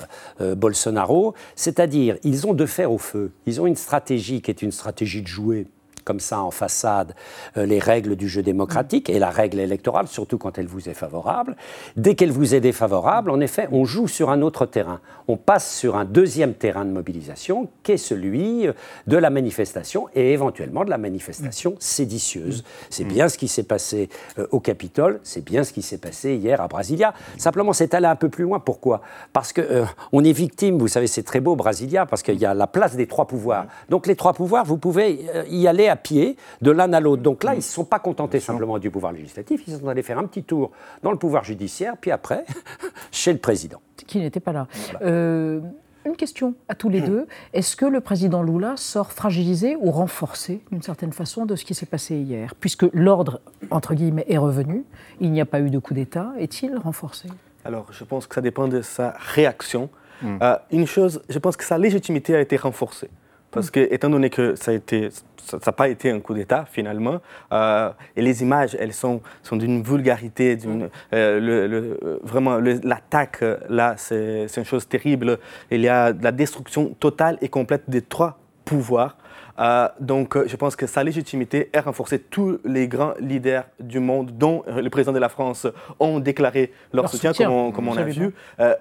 Bolsonaro, 0.57 1.35
c'est-à-dire, 1.57 2.17
ils 2.23 2.47
ont 2.47 2.55
de 2.55 2.67
fer 2.67 2.91
au 2.91 2.99
feu. 2.99 3.33
Ils 3.47 3.61
ont 3.61 3.67
une 3.67 3.77
stratégie 3.77 4.41
qui 4.41 4.51
est 4.51 4.63
une 4.63 4.73
stratégie 4.73 5.23
de 5.23 5.27
jouer 5.27 5.67
comme 6.09 6.21
ça 6.21 6.41
en 6.41 6.51
façade 6.51 7.15
euh, 7.59 7.67
les 7.67 7.79
règles 7.79 8.17
du 8.17 8.31
jeu 8.31 8.43
démocratique 8.43 9.11
et 9.11 9.19
la 9.19 9.29
règle 9.29 9.61
électorale, 9.61 10.09
surtout 10.09 10.39
quand 10.39 10.57
elle 10.57 10.67
vous 10.67 10.89
est 10.89 10.95
favorable. 10.95 11.55
Dès 11.99 12.15
qu'elle 12.15 12.33
vous 12.33 12.55
est 12.55 12.61
défavorable, 12.61 13.31
en 13.31 13.41
effet, 13.41 13.69
on 13.73 13.85
joue 13.85 14.09
sur 14.09 14.31
un 14.31 14.41
autre 14.41 14.65
terrain. 14.65 15.01
On 15.29 15.37
passe 15.37 15.71
sur 15.77 15.97
un 15.97 16.07
deuxième 16.07 16.55
terrain 16.55 16.87
de 16.87 16.91
mobilisation 16.91 17.69
qui 17.83 17.93
est 17.93 17.99
celui 17.99 18.67
euh, 18.67 18.73
de 19.07 19.19
la 19.19 19.29
manifestation 19.29 20.09
et 20.15 20.33
éventuellement 20.33 20.83
de 20.83 20.89
la 20.89 20.97
manifestation 20.97 21.75
séditieuse. 21.79 22.65
C'est 22.89 23.05
bien 23.05 23.29
ce 23.29 23.37
qui 23.37 23.49
s'est 23.49 23.65
passé 23.65 24.09
euh, 24.39 24.47
au 24.51 24.61
Capitole, 24.61 25.21
c'est 25.23 25.45
bien 25.45 25.63
ce 25.63 25.75
qui 25.75 25.83
s'est 25.83 25.99
passé 25.99 26.37
hier 26.37 26.63
à 26.63 26.69
Brasilia. 26.69 27.13
Simplement, 27.37 27.75
c'est 27.75 27.93
allé 27.93 28.07
un 28.07 28.17
peu 28.17 28.31
plus 28.31 28.45
loin. 28.45 28.61
Pourquoi? 28.61 29.03
Parce 29.35 29.53
que 29.53 29.85
on 30.13 30.25
est 30.25 30.33
victime, 30.33 30.79
vous 30.79 30.89
savez, 30.89 31.07
c'est 31.07 31.23
très 31.23 31.41
beau 31.41 31.55
Brasilia, 31.55 32.07
parce 32.07 32.23
qu'il 32.23 32.39
y 32.39 32.47
a 32.47 32.55
la 32.55 32.67
place 32.67 32.97
des 32.97 33.07
trois 33.07 33.27
pouvoirs. 33.27 33.67
Donc 33.91 34.07
les 34.07 34.17
trois 34.17 34.33
pouvoirs, 34.33 34.65
vous 34.65 34.79
pouvez 34.79 35.27
y 35.51 35.67
aller 35.67 35.89
à 35.89 35.98
pied 35.99 36.37
de 36.63 36.71
l'un 36.71 36.93
à 36.93 37.01
l'autre. 37.01 37.23
Donc 37.23 37.45
là, 37.45 37.55
ils 37.55 37.59
ne 37.59 37.63
se 37.63 37.73
sont 37.73 37.85
pas 37.85 37.99
contentés 37.99 38.41
simplement 38.41 38.79
du 38.79 38.91
pouvoir 38.91 39.13
législatif, 39.13 39.63
ils 39.67 39.77
sont 39.77 39.89
allés 39.89 40.03
faire 40.03 40.19
un 40.19 40.25
petit 40.25 40.43
tour 40.43 40.71
dans 41.03 41.11
le 41.11 41.19
pouvoir 41.19 41.45
judiciaire, 41.45 41.97
puis 42.01 42.11
après, 42.11 42.45
chez 43.13 43.33
le 43.33 43.39
président. 43.39 43.81
Qui 44.07 44.19
n'était 44.19 44.41
pas 44.41 44.53
là. 44.53 44.67
Euh, 45.03 45.61
une 46.09 46.17
question 46.17 46.55
à 46.69 46.75
tous 46.75 46.89
les 46.89 47.03
deux. 47.03 47.27
Est-ce 47.53 47.77
que 47.77 47.85
le 47.85 48.01
président 48.01 48.43
Lula 48.43 48.77
sort 48.77 49.13
fragilisé 49.13 49.77
ou 49.77 49.91
renforcé, 49.91 50.63
d'une 50.73 50.83
certaine 50.83 51.13
façon, 51.13 51.45
de 51.45 51.55
ce 51.55 51.65
qui 51.65 51.75
s'est 51.75 51.87
passé 51.87 52.17
hier? 52.17 52.55
Puisque 52.59 52.87
l'ordre, 52.95 53.41
entre 53.71 53.95
guillemets, 53.95 54.25
est 54.29 54.39
revenu, 54.39 54.85
il 55.21 55.31
n'y 55.31 55.41
a 55.41 55.45
pas 55.45 55.61
eu 55.61 55.71
de 55.71 55.79
coup 55.79 55.95
d'État, 55.95 56.33
est-il 56.39 56.77
renforcé? 56.77 57.29
Alors, 57.65 57.93
je 57.93 58.05
pense 58.05 58.27
que 58.27 58.35
ça 58.35 58.41
dépend 58.41 58.69
de 58.69 58.81
sa 58.81 59.15
réaction. 59.19 59.91
Hmm. 60.23 60.39
Euh, 60.41 60.57
une 60.71 60.87
chose, 60.87 61.23
je 61.29 61.39
pense 61.39 61.57
que 61.57 61.65
sa 61.65 61.77
légitimité 61.77 62.35
a 62.35 62.41
été 62.41 62.57
renforcée. 62.57 63.11
Parce 63.51 63.71
que, 63.71 63.81
étant 63.93 64.11
donné 64.11 64.31
que 64.31 64.55
ça 64.57 64.73
n'a 64.73 65.73
pas 65.73 65.89
été 65.89 66.11
un 66.11 66.21
coup 66.21 66.35
d'État 66.35 66.67
finalement, 66.71 67.21
euh, 67.53 67.91
et 68.15 68.23
les 68.23 68.43
images, 68.43 68.77
elles 68.79 68.93
sont, 68.93 69.23
sont 69.43 69.57
d'une 69.57 69.83
vulgarité, 69.83 70.57
d'une, 70.57 70.91
euh, 71.15 71.41
le, 71.41 72.21
vraiment 72.23 72.59
l'attaque 72.59 73.43
là, 73.69 73.95
c'est, 73.97 74.47
une 74.57 74.65
chose 74.65 74.87
terrible. 74.87 75.39
Il 75.71 75.81
y 75.81 75.89
a 75.89 76.13
la 76.13 76.33
destruction 76.33 76.95
totale 77.01 77.39
et 77.41 77.49
complète 77.49 77.85
des 77.89 78.03
trois 78.03 78.39
pouvoirs. 78.65 79.17
Euh, 79.59 79.89
donc, 79.99 80.39
je 80.47 80.55
pense 80.55 80.77
que 80.77 80.87
sa 80.87 81.03
légitimité 81.03 81.71
est 81.73 81.81
renforcée. 81.81 82.21
Tous 82.21 82.61
les 82.65 82.87
grands 82.87 83.15
leaders 83.19 83.65
du 83.81 83.99
monde, 83.99 84.31
dont 84.39 84.63
le 84.69 84.89
président 84.89 85.13
de 85.13 85.19
la 85.19 85.29
France, 85.29 85.67
ont 85.99 86.21
déclaré 86.21 86.71
leur, 86.93 87.09
soutien, 87.09 87.33
comme 87.33 87.51
on, 87.51 87.73
comme 87.73 87.89
on 87.89 87.97
a 87.97 88.05
vu. 88.05 88.33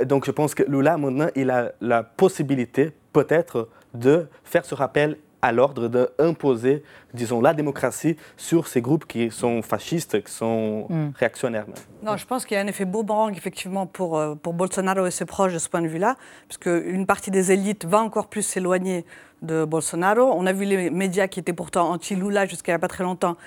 donc, 0.05 0.25
je 0.25 0.31
pense 0.31 0.53
que 0.53 0.63
Lula, 0.63 0.97
maintenant, 0.97 1.29
il 1.35 1.49
a 1.49 1.71
la 1.81 2.03
possibilité, 2.03 2.91
peut-être, 3.11 3.69
de 3.93 4.27
faire 4.43 4.65
ce 4.65 4.75
rappel 4.75 5.17
à 5.41 5.51
l'ordre 5.51 5.87
d'imposer, 5.87 6.83
disons, 7.13 7.41
la 7.41 7.53
démocratie 7.53 8.17
sur 8.37 8.67
ces 8.67 8.81
groupes 8.81 9.05
qui 9.05 9.29
sont 9.29 9.61
fascistes, 9.61 10.23
qui 10.23 10.31
sont 10.31 10.87
hmm. 10.89 11.11
réactionnaires. 11.15 11.65
Non, 12.03 12.17
je 12.17 12.25
pense 12.25 12.45
qu'il 12.45 12.55
y 12.55 12.59
a 12.59 12.63
un 12.63 12.67
effet 12.67 12.85
boomerang, 12.85 13.35
effectivement, 13.35 13.85
pour, 13.85 14.17
euh, 14.17 14.35
pour 14.35 14.53
Bolsonaro 14.53 15.05
et 15.05 15.11
ses 15.11 15.25
proches 15.25 15.53
de 15.53 15.59
ce 15.59 15.69
point 15.69 15.81
de 15.81 15.87
vue-là, 15.87 16.15
parce 16.47 16.57
qu'une 16.57 17.05
partie 17.05 17.31
des 17.31 17.51
élites 17.51 17.85
va 17.85 17.99
encore 17.99 18.27
plus 18.27 18.41
s'éloigner 18.41 19.05
de 19.43 19.63
Bolsonaro. 19.65 20.31
On 20.33 20.45
a 20.47 20.53
vu 20.53 20.65
les 20.65 20.89
médias 20.89 21.27
qui 21.27 21.39
étaient 21.39 21.53
pourtant 21.53 21.91
anti-Lula 21.91 22.47
jusqu'à 22.47 22.71
il 22.71 22.75
n'y 22.75 22.77
a 22.77 22.79
pas 22.79 22.87
très 22.87 23.03
longtemps 23.03 23.37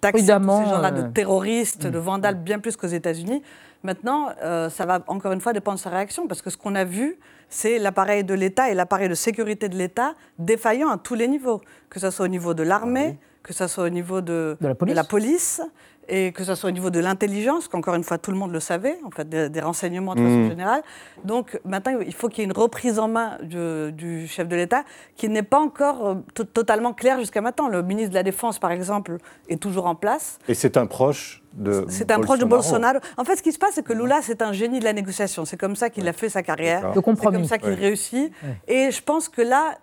taxer 0.00 0.24
ces 0.24 0.32
gens-là 0.32 0.90
de 0.90 1.02
euh, 1.02 1.08
terroristes, 1.10 1.86
de 1.86 1.98
hmm. 1.98 2.02
vandales, 2.02 2.34
bien 2.36 2.58
plus 2.58 2.76
qu'aux 2.76 2.86
États-Unis. 2.88 3.42
Maintenant, 3.86 4.30
euh, 4.42 4.68
ça 4.68 4.84
va 4.84 4.98
encore 5.06 5.30
une 5.30 5.40
fois 5.40 5.52
dépendre 5.52 5.76
de 5.76 5.80
sa 5.80 5.90
réaction, 5.90 6.26
parce 6.26 6.42
que 6.42 6.50
ce 6.50 6.56
qu'on 6.56 6.74
a 6.74 6.82
vu, 6.82 7.20
c'est 7.48 7.78
l'appareil 7.78 8.24
de 8.24 8.34
l'État 8.34 8.68
et 8.68 8.74
l'appareil 8.74 9.08
de 9.08 9.14
sécurité 9.14 9.68
de 9.68 9.76
l'État 9.76 10.14
défaillant 10.40 10.90
à 10.90 10.98
tous 10.98 11.14
les 11.14 11.28
niveaux, 11.28 11.60
que 11.88 12.00
ce 12.00 12.10
soit 12.10 12.24
au 12.24 12.28
niveau 12.28 12.52
de 12.52 12.64
l'armée, 12.64 13.16
ah 13.16 13.26
que 13.44 13.52
ce 13.52 13.68
soit 13.68 13.84
au 13.84 13.88
niveau 13.88 14.22
de, 14.22 14.56
la 14.60 15.04
police 15.04 15.62
et 16.08 16.32
que 16.32 16.42
ce 16.42 16.56
soit 16.56 16.70
au 16.70 16.72
niveau 16.72 16.90
de 16.90 16.98
l'intelligence, 16.98 17.68
qu'encore 17.68 17.94
une 17.94 18.02
fois 18.02 18.18
tout 18.18 18.32
le 18.32 18.36
monde 18.36 18.50
le 18.50 18.58
savait, 18.58 18.98
en 19.04 19.10
fait, 19.12 19.28
des, 19.28 19.60
renseignements 19.60 20.16
de 20.16 20.20
façon 20.20 20.46
mmh. 20.46 20.48
générale. 20.48 20.82
Donc 21.24 21.60
maintenant, 21.64 22.00
il 22.04 22.12
faut 22.12 22.28
qu'il 22.28 22.40
y 22.40 22.42
ait 22.42 22.50
une 22.50 22.56
reprise 22.56 22.98
en 22.98 23.06
main 23.06 23.38
du, 23.42 24.26
chef 24.26 24.48
de 24.48 24.56
l'État 24.56 24.82
qui 25.14 25.28
n'est 25.28 25.44
pas 25.44 25.60
encore 25.60 26.06
euh, 26.08 26.44
totalement 26.54 26.92
claire 26.92 27.20
jusqu'à 27.20 27.40
maintenant. 27.40 27.68
Le 27.68 27.84
ministre 27.84 28.10
de 28.10 28.16
la 28.16 28.24
Défense, 28.24 28.58
par 28.58 28.72
exemple, 28.72 29.18
est 29.48 29.62
toujours 29.62 29.86
en 29.86 29.94
place. 29.94 30.40
Et 30.48 30.54
c'est 30.54 30.76
un 30.76 30.86
proche 30.86 31.44
c'est 31.88 32.10
un 32.10 32.20
proche 32.20 32.38
de 32.38 32.44
Bolsonaro. 32.44 32.98
En 33.16 33.24
fait, 33.24 33.36
ce 33.36 33.42
qui 33.42 33.52
se 33.52 33.58
passe, 33.58 33.74
c'est 33.74 33.84
que 33.84 33.92
Lula, 33.92 34.20
c'est 34.22 34.42
un 34.42 34.52
génie 34.52 34.78
de 34.78 34.84
la 34.84 34.92
négociation. 34.92 35.44
C'est 35.44 35.56
comme 35.56 35.76
ça 35.76 35.90
qu'il 35.90 36.06
a 36.08 36.12
fait 36.12 36.28
sa 36.28 36.42
carrière. 36.42 36.92
C'est 36.94 37.02
comme 37.02 37.44
ça 37.44 37.58
qu'il 37.58 37.72
réussit. 37.72 38.32
Et 38.68 38.90
je 38.90 39.02
pense 39.02 39.28
que 39.28 39.42
là, 39.42 39.78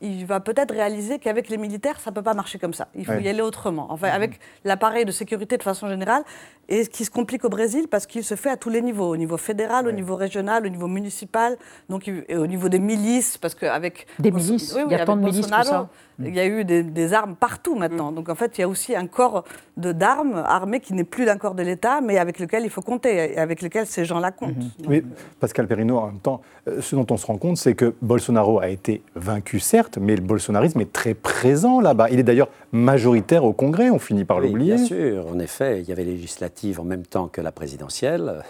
il, 0.00 0.26
va 0.26 0.40
peut-être 0.40 0.72
réaliser 0.72 1.18
qu'avec 1.18 1.48
les 1.48 1.56
militaires, 1.56 2.00
ça 2.00 2.10
ne 2.10 2.14
peut 2.14 2.22
pas 2.22 2.34
marcher 2.34 2.58
comme 2.58 2.74
ça. 2.74 2.88
Il 2.94 3.06
faut 3.06 3.18
y 3.18 3.28
aller 3.28 3.42
autrement. 3.42 3.86
Enfin, 3.90 4.08
avec 4.08 4.40
l'appareil 4.64 5.04
de 5.04 5.12
sécurité 5.12 5.56
de 5.56 5.62
façon 5.62 5.88
générale, 5.88 6.24
et 6.68 6.84
ce 6.84 6.90
qui 6.90 7.04
se 7.04 7.10
complique 7.10 7.44
au 7.44 7.48
Brésil 7.48 7.86
parce 7.88 8.06
qu'il 8.06 8.22
se 8.22 8.34
fait 8.34 8.50
à 8.50 8.56
tous 8.56 8.68
les 8.68 8.82
niveaux, 8.82 9.08
au 9.08 9.16
niveau 9.16 9.38
fédéral, 9.38 9.88
au 9.88 9.92
niveau 9.92 10.16
régional, 10.16 10.66
au 10.66 10.68
niveau 10.68 10.86
municipal, 10.86 11.56
donc 11.88 12.08
et 12.08 12.36
au 12.36 12.46
niveau 12.46 12.68
des 12.68 12.78
milices, 12.78 13.38
parce 13.38 13.54
qu'avec 13.54 14.06
des 14.18 14.30
milices, 14.30 14.76
il 14.86 14.92
y 14.92 14.94
a 14.94 15.04
tant 15.04 15.16
de 15.16 15.22
milices 15.22 15.46
pour 15.46 15.64
ça. 15.64 15.88
Il 16.24 16.34
y 16.34 16.40
a 16.40 16.46
eu 16.46 16.64
des, 16.64 17.12
armes 17.14 17.36
partout 17.36 17.76
maintenant. 17.76 18.10
Mm. 18.10 18.14
Donc 18.16 18.28
en 18.28 18.34
fait, 18.34 18.58
il 18.58 18.60
y 18.62 18.64
a 18.64 18.68
aussi 18.68 18.94
un 18.96 19.06
corps 19.06 19.44
d'armes 19.76 20.42
armées 20.46 20.80
qui 20.80 20.94
n'est 20.94 21.04
plus 21.04 21.24
d'un 21.24 21.36
corps 21.36 21.54
de 21.54 21.62
l'État, 21.62 22.00
mais 22.00 22.18
avec 22.18 22.38
lequel 22.38 22.64
il 22.64 22.70
faut 22.70 22.82
compter, 22.82 23.34
et 23.34 23.38
avec 23.38 23.62
lequel 23.62 23.86
ces 23.86 24.04
gens-là 24.04 24.32
comptent. 24.32 24.56
Mm-hmm. 24.56 24.88
Oui, 24.88 25.04
Pascal 25.40 25.66
Perrino, 25.66 25.98
en 25.98 26.06
même 26.06 26.18
temps, 26.18 26.40
euh, 26.66 26.80
ce 26.80 26.96
dont 26.96 27.06
on 27.10 27.16
se 27.16 27.26
rend 27.26 27.38
compte, 27.38 27.56
c'est 27.56 27.74
que 27.74 27.94
Bolsonaro 28.02 28.60
a 28.60 28.68
été 28.68 29.02
vaincu, 29.14 29.60
certes, 29.60 29.98
mais 29.98 30.16
le 30.16 30.22
bolsonarisme 30.22 30.80
est 30.80 30.92
très 30.92 31.14
présent 31.14 31.80
là-bas. 31.80 32.08
Il 32.10 32.18
est 32.18 32.24
d'ailleurs 32.24 32.48
majoritaire 32.72 33.44
au 33.44 33.52
Congrès, 33.52 33.90
on 33.90 33.98
finit 33.98 34.24
par 34.24 34.40
l'oublier. 34.40 34.74
Bien 34.74 34.84
sûr, 34.84 35.26
en 35.28 35.38
effet, 35.38 35.80
il 35.80 35.88
y 35.88 35.92
avait 35.92 36.04
législative 36.04 36.80
en 36.80 36.84
même 36.84 37.06
temps 37.06 37.28
que 37.28 37.40
la 37.40 37.52
présidentielle. 37.52 38.42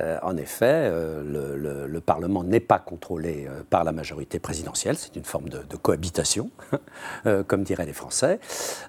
Euh, 0.00 0.16
en 0.22 0.36
effet, 0.36 0.90
euh, 0.92 1.86
le, 1.88 2.00
Parlement 2.00 2.44
n'est 2.44 2.60
pas 2.60 2.78
contrôlé 2.78 3.46
euh, 3.46 3.62
par 3.68 3.84
la 3.84 3.92
majorité 3.92 4.38
présidentielle, 4.38 4.96
c'est 4.96 5.16
une 5.16 5.24
forme 5.24 5.48
de, 5.48 5.58
cohabitation, 5.76 6.50
comme 7.46 7.62
diraient 7.64 7.86
les 7.86 7.92
Français. 7.92 8.38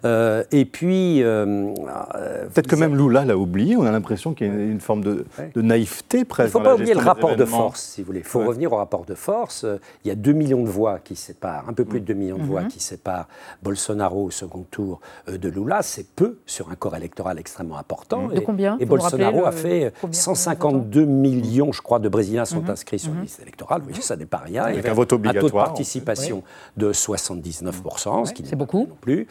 et 0.03 0.65
puis... 0.65 1.21
Peut-être 1.21 2.67
que 2.67 2.75
même 2.75 2.95
Lula 2.95 3.25
l'a 3.25 3.37
oublié, 3.37 3.75
on 3.75 3.83
a 3.83 3.91
l'impression 3.91 4.33
qu'il 4.33 4.47
y 4.47 4.49
a 4.49 4.53
une 4.53 4.79
forme 4.79 5.03
de, 5.03 5.25
naïveté 5.55 6.23
presque. 6.23 6.53
Il 6.53 6.57
ne 6.57 6.63
faut 6.63 6.69
pas 6.69 6.75
oublier 6.75 6.93
le 6.93 6.99
rapport 6.99 7.35
de 7.35 7.45
force, 7.45 7.81
si 7.81 8.01
vous 8.01 8.07
voulez. 8.07 8.19
Il 8.19 8.25
faut 8.25 8.45
revenir 8.45 8.71
au 8.71 8.77
rapport 8.77 9.05
de 9.05 9.15
force. 9.15 9.65
Il 10.03 10.07
y 10.07 10.11
a 10.11 10.15
2 10.15 10.31
millions 10.31 10.63
de 10.63 10.69
voix 10.69 10.99
qui 10.99 11.15
séparent, 11.15 11.67
un 11.67 11.73
peu 11.73 11.85
plus 11.85 11.99
de 11.99 12.05
2 12.05 12.13
millions 12.13 12.37
de 12.37 12.43
voix 12.43 12.61
mhm. 12.61 12.67
qui 12.69 12.79
séparent 12.79 13.27
Bolsonaro 13.61 14.25
au 14.25 14.31
second 14.31 14.65
tour 14.69 15.01
de 15.27 15.49
Lula. 15.49 15.81
C'est 15.81 16.07
peu 16.07 16.39
sur 16.45 16.69
un 16.69 16.75
corps 16.75 16.95
électoral 16.95 17.39
extrêmement 17.39 17.77
important. 17.77 18.27
De 18.27 18.39
combien 18.39 18.77
Et 18.79 18.85
Bolsonaro 18.85 19.45
a 19.45 19.51
fait 19.51 19.91
152 20.11 20.98
2 20.99 21.05
millions, 21.05 21.71
je 21.71 21.81
crois, 21.81 21.99
de 21.99 22.09
Brésiliens 22.09 22.45
sont 22.45 22.61
mhm. 22.61 22.71
inscrits 22.71 22.99
sur 22.99 23.11
la 23.11 23.17
mhm. 23.17 23.23
liste 23.23 23.41
électorale. 23.41 23.79
Vous 23.81 23.89
voyez, 23.89 24.01
ça 24.01 24.17
n'est 24.17 24.25
pas 24.25 24.39
rien. 24.39 24.63
Avec 24.63 24.85
un 24.85 24.93
vote 24.93 25.13
obligatoire. 25.13 25.45
Un 25.45 25.49
taux 25.49 25.57
de 25.57 25.63
participation 25.65 26.43
de 26.75 26.91
79%, 26.91 28.25
ce 28.25 28.33
qui 28.33 28.43
n'est 28.43 28.55
beaucoup 28.55 28.79
non 28.89 28.97
plus. 28.99 29.27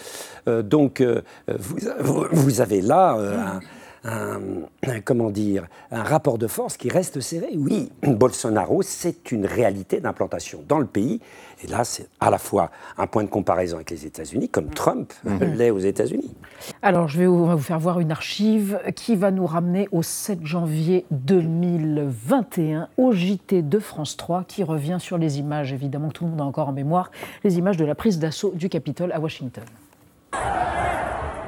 Euh, 0.49 0.63
donc, 0.63 1.01
euh, 1.01 1.21
vous, 1.59 2.25
vous, 2.31 2.61
avez 2.61 2.81
là 2.81 3.19
euh, 3.19 3.61
un 4.05 4.39
un, 4.87 5.01
comment 5.01 5.31
dire, 5.31 5.67
un 5.91 6.03
rapport 6.03 6.39
de 6.39 6.47
force 6.47 6.77
qui 6.77 6.89
reste 6.89 7.21
serré. 7.21 7.51
Oui, 7.57 7.91
Bolsonaro, 8.03 8.83
c'est 8.83 9.33
une 9.33 9.47
réalité 9.47 10.01
d'implantation 10.01 10.63
dans 10.69 10.79
le 10.79 10.87
pays. 10.87 11.21
Et 11.63 11.67
là, 11.67 11.83
c'est 11.85 12.09
à 12.21 12.31
la 12.31 12.39
fois 12.39 12.71
un 12.97 13.07
point 13.07 13.25
de 13.25 13.29
comparaison 13.29 13.77
avec 13.77 13.91
les 13.91 14.07
États-Unis, 14.07 14.49
comme 14.49 14.71
Trump 14.71 15.13
mhm. 15.25 15.55
l'est 15.57 15.71
aux 15.71 15.79
États-Unis. 15.79 16.35
Alors, 16.83 17.09
je 17.09 17.19
vais 17.19 17.27
vous, 17.27 17.47
vous 17.47 17.59
faire 17.59 17.79
voir 17.79 18.01
une 18.01 18.13
archive 18.13 18.81
qui 18.95 19.17
va 19.17 19.31
nous 19.31 19.47
ramener 19.47 19.89
au 19.93 20.03
7 20.03 20.45
janvier 20.45 21.05
2021, 21.11 22.89
au 22.97 23.13
JT 23.13 23.63
de 23.63 23.79
France 23.79 24.17
3, 24.17 24.45
qui 24.45 24.63
revient 24.63 24.99
sur 25.01 25.19
les 25.19 25.39
images, 25.39 25.73
évidemment, 25.73 26.11
tout 26.11 26.25
le 26.25 26.31
monde 26.31 26.41
a 26.41 26.45
encore 26.45 26.69
en 26.69 26.73
mémoire, 26.73 27.11
les 27.45 27.59
images 27.59 27.77
de 27.77 27.85
la 27.85 27.95
prise 27.95 28.19
d'assaut 28.19 28.53
du 28.55 28.69
Capitole 28.69 29.13
à 29.13 29.21
Washington. 29.21 29.65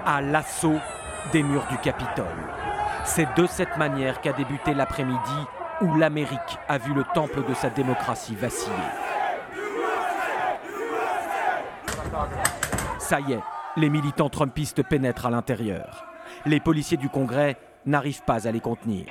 À 0.05 0.21
l'assaut 0.21 0.79
des 1.33 1.43
murs 1.43 1.67
du 1.71 1.79
Capitole. 1.79 2.27
C'est 3.05 3.29
de 3.37 3.47
cette 3.47 3.77
manière 3.77 4.21
qu'a 4.21 4.33
débuté 4.33 4.75
l'après-midi 4.75 5.47
où 5.81 5.95
l'Amérique 5.97 6.59
a 6.69 6.79
vu 6.79 6.93
le 6.93 7.05
temple 7.15 7.45
de 7.49 7.55
sa 7.55 7.71
démocratie 7.71 8.35
vaciller. 8.35 8.75
Ça 12.99 13.21
y 13.21 13.33
est, 13.33 13.41
les 13.77 13.91
militants 13.91 14.29
trumpistes 14.29 14.83
pénètrent 14.83 15.27
à 15.27 15.31
l'intérieur. 15.31 16.05
Les 16.47 16.61
policiers 16.61 16.97
du 16.97 17.09
Congrès 17.09 17.57
n'arrivent 17.87 18.25
pas 18.25 18.47
à 18.47 18.51
les 18.51 18.61
contenir. 18.61 19.07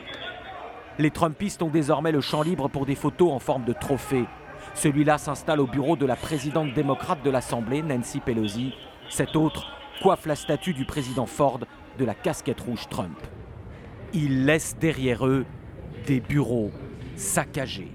Les 0.98 1.12
Trumpistes 1.12 1.62
ont 1.62 1.70
désormais 1.70 2.12
le 2.12 2.22
champ 2.22 2.42
libre 2.42 2.68
pour 2.68 2.86
des 2.86 2.96
photos 2.96 3.32
en 3.32 3.40
forme 3.40 3.64
de 3.64 3.72
trophée 3.72 4.26
Celui-là 4.74 5.18
s'installe 5.18 5.62
au 5.62 5.68
bureau 5.68 5.96
de 5.96 6.06
la 6.06 6.18
présidente 6.18 6.74
démocrate 6.74 7.24
de 7.24 7.30
l'Assemblée, 7.30 7.82
Nancy 7.82 8.20
Pelosi. 8.20 8.74
Cet 9.10 9.36
autre 9.36 9.66
coiffe 10.02 10.26
la 10.26 10.36
statue 10.36 10.74
du 10.74 10.86
président 10.86 11.26
Ford 11.26 11.60
de 12.00 12.06
la 12.06 12.14
casquette 12.16 12.62
rouge 12.62 12.88
Trump. 12.90 13.18
Ils 14.14 14.46
laissent 14.46 14.76
derrière 14.80 15.28
eux 15.28 15.46
des 16.08 16.20
bureaux 16.20 16.72
saccagés. 17.16 17.92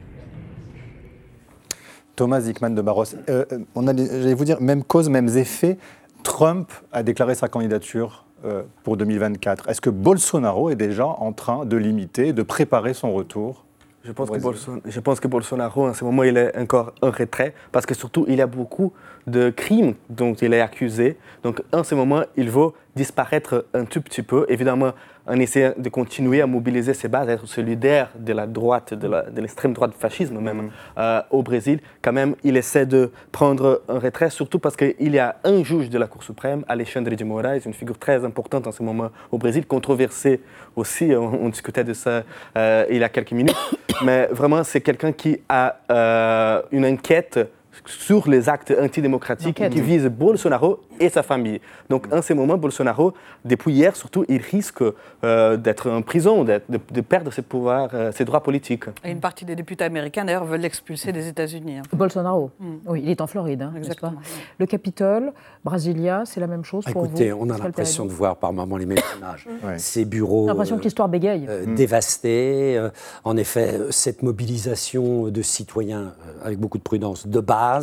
Thomas 2.15 2.41
Zickman 2.41 2.71
de 2.71 2.83
Barros, 2.83 3.05
euh, 3.29 3.45
on 3.75 3.89
a, 3.89 3.97
j'allais 3.97 4.35
vous 4.35 4.45
dire, 4.45 4.61
même 4.61 4.85
cause, 4.85 5.09
mêmes 5.09 5.37
effets. 5.37 5.79
Trump 6.23 6.71
a 6.93 7.03
déclaré 7.03 7.35
sa 7.35 7.49
candidature 7.49 8.25
euh, 8.45 8.63
pour 8.85 8.97
2024. 8.97 9.69
Est-ce 9.69 9.81
que 9.81 9.91
Bolsonaro 9.91 10.71
est 10.71 10.77
déjà 10.77 11.07
en 11.07 11.33
train 11.33 11.65
de 11.65 11.77
limiter, 11.77 12.33
de 12.33 12.43
préparer 12.43 12.95
son 12.95 13.13
retour? 13.13 13.65
Je 14.05 14.13
pense, 14.13 14.31
que 14.31 14.39
Bolsonaro, 14.39 14.83
je 14.85 15.01
pense 15.01 15.19
que 15.19 15.29
Bolsonaro, 15.29 15.89
en 15.89 15.95
ce 15.95 16.05
moment, 16.05 16.23
il 16.23 16.37
est 16.37 16.57
encore 16.59 16.93
en 17.03 17.11
retrait 17.11 17.55
parce 17.73 17.87
que 17.87 17.95
surtout, 17.95 18.27
il 18.29 18.37
y 18.37 18.43
a 18.43 18.47
beaucoup 18.47 18.93
de 19.27 19.51
crimes 19.51 19.95
dont 20.11 20.35
il 20.35 20.53
est 20.53 20.61
accusé. 20.61 21.17
Donc, 21.43 21.63
en 21.73 21.85
ce 21.85 21.95
moment, 21.95 22.23
il 22.37 22.51
veut 22.51 22.71
disparaître 22.95 23.67
un 23.75 23.85
tout 23.85 24.01
petit 24.01 24.23
peu. 24.23 24.47
Évidemment, 24.49 24.93
en 25.27 25.41
essayant 25.41 25.73
de 25.77 25.89
continuer 25.89 26.41
à 26.43 26.47
mobiliser 26.47 26.95
ses 26.95 27.09
bases, 27.09 27.29
être 27.29 27.47
solidaire 27.47 28.11
de 28.19 28.33
la 28.33 28.47
droite, 28.47 28.93
de 28.95 29.41
l'extrême 29.41 29.73
droite 29.73 29.93
du 29.93 29.99
fascisme 29.99 30.39
même 30.39 30.63
mm. 30.63 30.71
euh, 30.99 31.23
au 31.31 31.43
Brésil, 31.43 31.81
quand 32.03 32.13
même, 32.13 32.35
il 32.45 32.57
essaie 32.57 32.87
de 32.87 33.11
prendre 33.33 33.83
un 33.89 33.99
retrait, 33.99 34.31
surtout 34.31 34.59
parce 34.59 34.77
qu'il 34.77 34.95
y 35.15 35.19
a 35.19 35.37
un 35.45 35.65
juge 35.65 35.89
de 35.91 35.99
la 35.99 36.07
Cour 36.07 36.23
suprême, 36.23 36.65
Alexandre 36.69 37.11
de 37.11 37.25
Moraes, 37.25 37.61
une 37.65 37.75
figure 37.75 37.99
très 37.99 38.25
importante 38.25 38.67
en 38.67 38.73
ce 38.73 38.83
moment 38.83 39.11
au 39.33 39.39
Brésil, 39.39 39.67
controversé 39.67 40.41
aussi, 40.77 41.13
on, 41.15 41.49
discutait 41.49 41.85
de 41.85 41.95
ça 41.95 42.23
euh, 42.57 42.85
il 42.91 42.99
y 42.99 43.05
a 43.05 43.09
quelques 43.09 43.33
minutes, 43.33 43.57
mais 44.05 44.27
vraiment 44.27 44.63
c'est 44.65 44.81
quelqu'un 44.81 45.13
qui 45.13 45.39
a 45.49 45.77
euh, 45.91 46.63
une 46.73 46.85
enquête 46.85 47.39
sur 47.87 48.29
les 48.29 48.49
actes 48.49 48.75
antidémocratiques 48.81 49.69
qui 49.71 49.81
visent 49.81 50.07
Bolsonaro 50.07 50.81
et 51.01 51.09
sa 51.09 51.23
famille. 51.23 51.61
Donc, 51.91 52.13
en 52.13 52.23
ce 52.23 52.33
moment, 52.33 52.57
Bolsonaro, 52.57 53.15
depuis 53.45 53.73
hier 53.73 53.97
surtout, 53.97 54.25
il 54.29 54.41
risque 54.41 54.83
euh, 55.25 55.57
d'être 55.57 55.91
en 55.91 56.03
prison, 56.03 56.45
de, 56.45 56.61
perdre 57.01 57.33
ses 57.33 57.43
pouvoirs, 57.43 57.91
euh, 57.95 58.13
ses 58.13 58.25
droits 58.25 58.43
politiques. 58.43 58.85
Et 59.05 59.11
une 59.11 59.21
partie 59.21 59.45
des 59.45 59.57
députés 59.57 59.85
américains, 59.85 60.25
d'ailleurs, 60.25 60.45
veulent 60.45 60.61
l'expulser 60.61 61.13
des 61.13 61.29
États-Unis. 61.29 61.79
Hein. 61.79 61.83
Bolsonaro, 61.93 62.51
mm. 62.59 62.75
oui, 62.87 63.03
il 63.05 63.11
est 63.11 63.21
en 63.21 63.27
Floride, 63.27 63.63
hein, 63.63 63.73
Exactement. 63.77 64.15
Le 64.59 64.67
Capitole, 64.67 65.33
Brasilia, 65.65 66.23
c'est 66.25 66.41
la 66.41 66.47
même 66.47 66.65
chose 66.65 66.85
pour 66.85 67.07
Écoutez, 67.07 67.33
on 67.33 67.51
a 67.51 67.59
l'impression 67.59 68.07
de 68.07 68.13
voir 68.13 68.37
par 68.37 68.53
moments 68.53 68.77
les 68.77 68.87
mêmes 68.87 68.99
images. 69.19 69.47
Ces 69.79 70.05
bureaux. 70.05 70.47
l'impression 70.47 70.79
que 70.79 70.85
l'histoire 70.85 71.09
bégaye. 71.09 71.47
Euh, 71.49 71.67
mm. 71.67 71.75
Dévastés. 71.75 72.89
en 73.25 73.37
effet, 73.37 73.79
cette 73.91 74.23
mobilisation 74.23 75.29
de 75.29 75.43
citoyens, 75.43 76.15
avec 76.43 76.59
beaucoup 76.59 76.79
de 76.79 76.83
prudence, 76.83 77.27
de 77.27 77.41
base, 77.41 77.74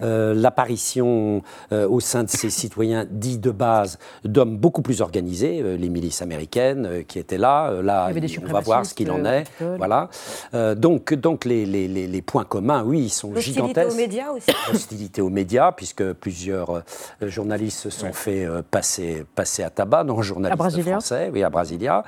l'apparition 0.00 1.42
au 1.70 2.00
sein 2.00 2.24
de 2.24 2.30
ces 2.30 2.50
citoyens 2.56 3.06
dits 3.10 3.38
de 3.38 3.50
base 3.50 3.98
d'hommes 4.24 4.56
beaucoup 4.56 4.82
plus 4.82 5.00
organisés, 5.00 5.60
euh, 5.62 5.76
les 5.76 5.88
milices 5.88 6.22
américaines 6.22 6.86
euh, 6.86 7.02
qui 7.02 7.18
étaient 7.18 7.38
là. 7.38 7.70
Euh, 7.70 7.82
là, 7.82 8.10
on 8.42 8.52
va 8.52 8.60
voir 8.60 8.86
ce 8.86 8.94
qu'il 8.94 9.10
en 9.10 9.24
est. 9.24 9.44
Voilà. 9.78 10.08
donc, 10.74 11.14
donc 11.14 11.44
les, 11.44 11.66
les, 11.66 11.88
les, 11.88 12.22
points 12.22 12.44
communs, 12.44 12.82
oui, 12.84 13.04
ils 13.04 13.10
sont 13.10 13.34
gigantesques. 13.36 13.76
L'hostilité 13.76 13.84
aux 13.84 13.94
médias 13.94 14.30
aussi. 14.30 14.50
L'hostilité 14.72 15.22
aux 15.22 15.30
médias, 15.30 15.72
puisque 15.72 16.12
plusieurs 16.14 16.82
journalistes 17.20 17.78
se 17.78 17.90
sont 17.90 18.12
fait 18.12 18.46
passer, 18.70 19.24
passer 19.34 19.62
à 19.62 19.70
tabac, 19.70 20.04
dont 20.04 20.22
journalistes 20.22 20.82
français, 20.82 21.30
oui, 21.32 21.42
à 21.42 21.50
Brasilia. 21.50 22.04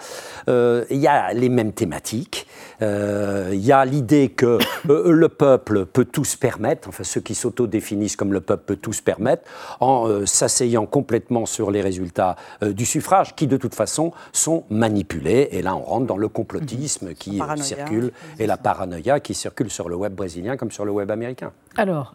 Il 0.49 0.87
y 0.91 1.07
a 1.07 1.33
les 1.33 1.49
mêmes 1.49 1.73
thématiques. 1.73 2.47
Il 2.81 3.65
y 3.65 3.73
a 3.73 3.85
l'idée 3.85 4.31
que 4.31 4.59
le 4.89 5.29
peuple 5.29 5.87
peut 5.87 6.05
tout 6.05 6.25
se 6.25 6.37
permettre, 6.37 6.89
enfin 6.89 7.05
ceux 7.09 7.21
qui 7.21 7.35
s'autodéfinissent 7.35 8.17
comme 8.17 8.33
le 8.33 8.41
peuple 8.41 8.65
peut 8.65 8.77
tout 8.77 8.93
se 8.93 9.03
permettre, 9.03 9.43
en 9.81 10.25
s'asseyant 10.27 10.87
complètement 10.87 11.47
sur 11.47 11.71
les 11.71 11.81
résultats 11.81 12.37
euh, 12.63 12.73
du 12.73 12.85
suffrage, 12.85 13.35
qui 13.35 13.47
de 13.47 13.57
toute 13.57 13.75
façon 13.75 14.13
sont 14.33 14.65
manipulés. 14.71 15.49
Et 15.53 15.63
là, 15.63 15.75
on 15.75 15.83
rentre 15.83 16.07
dans 16.07 16.17
le 16.17 16.29
complotisme 16.29 17.15
qui 17.15 17.41
circule 17.57 18.13
et 18.39 18.47
la 18.47 18.57
paranoïa 18.57 19.21
qui 19.21 19.35
circule 19.35 19.71
sur 19.71 19.89
le 19.89 19.97
web 19.97 20.15
brésilien 20.15 20.57
comme 20.57 20.71
sur 20.71 20.85
le 20.85 20.93
web 20.93 21.11
américain. 21.11 21.53
Alors, 21.77 22.15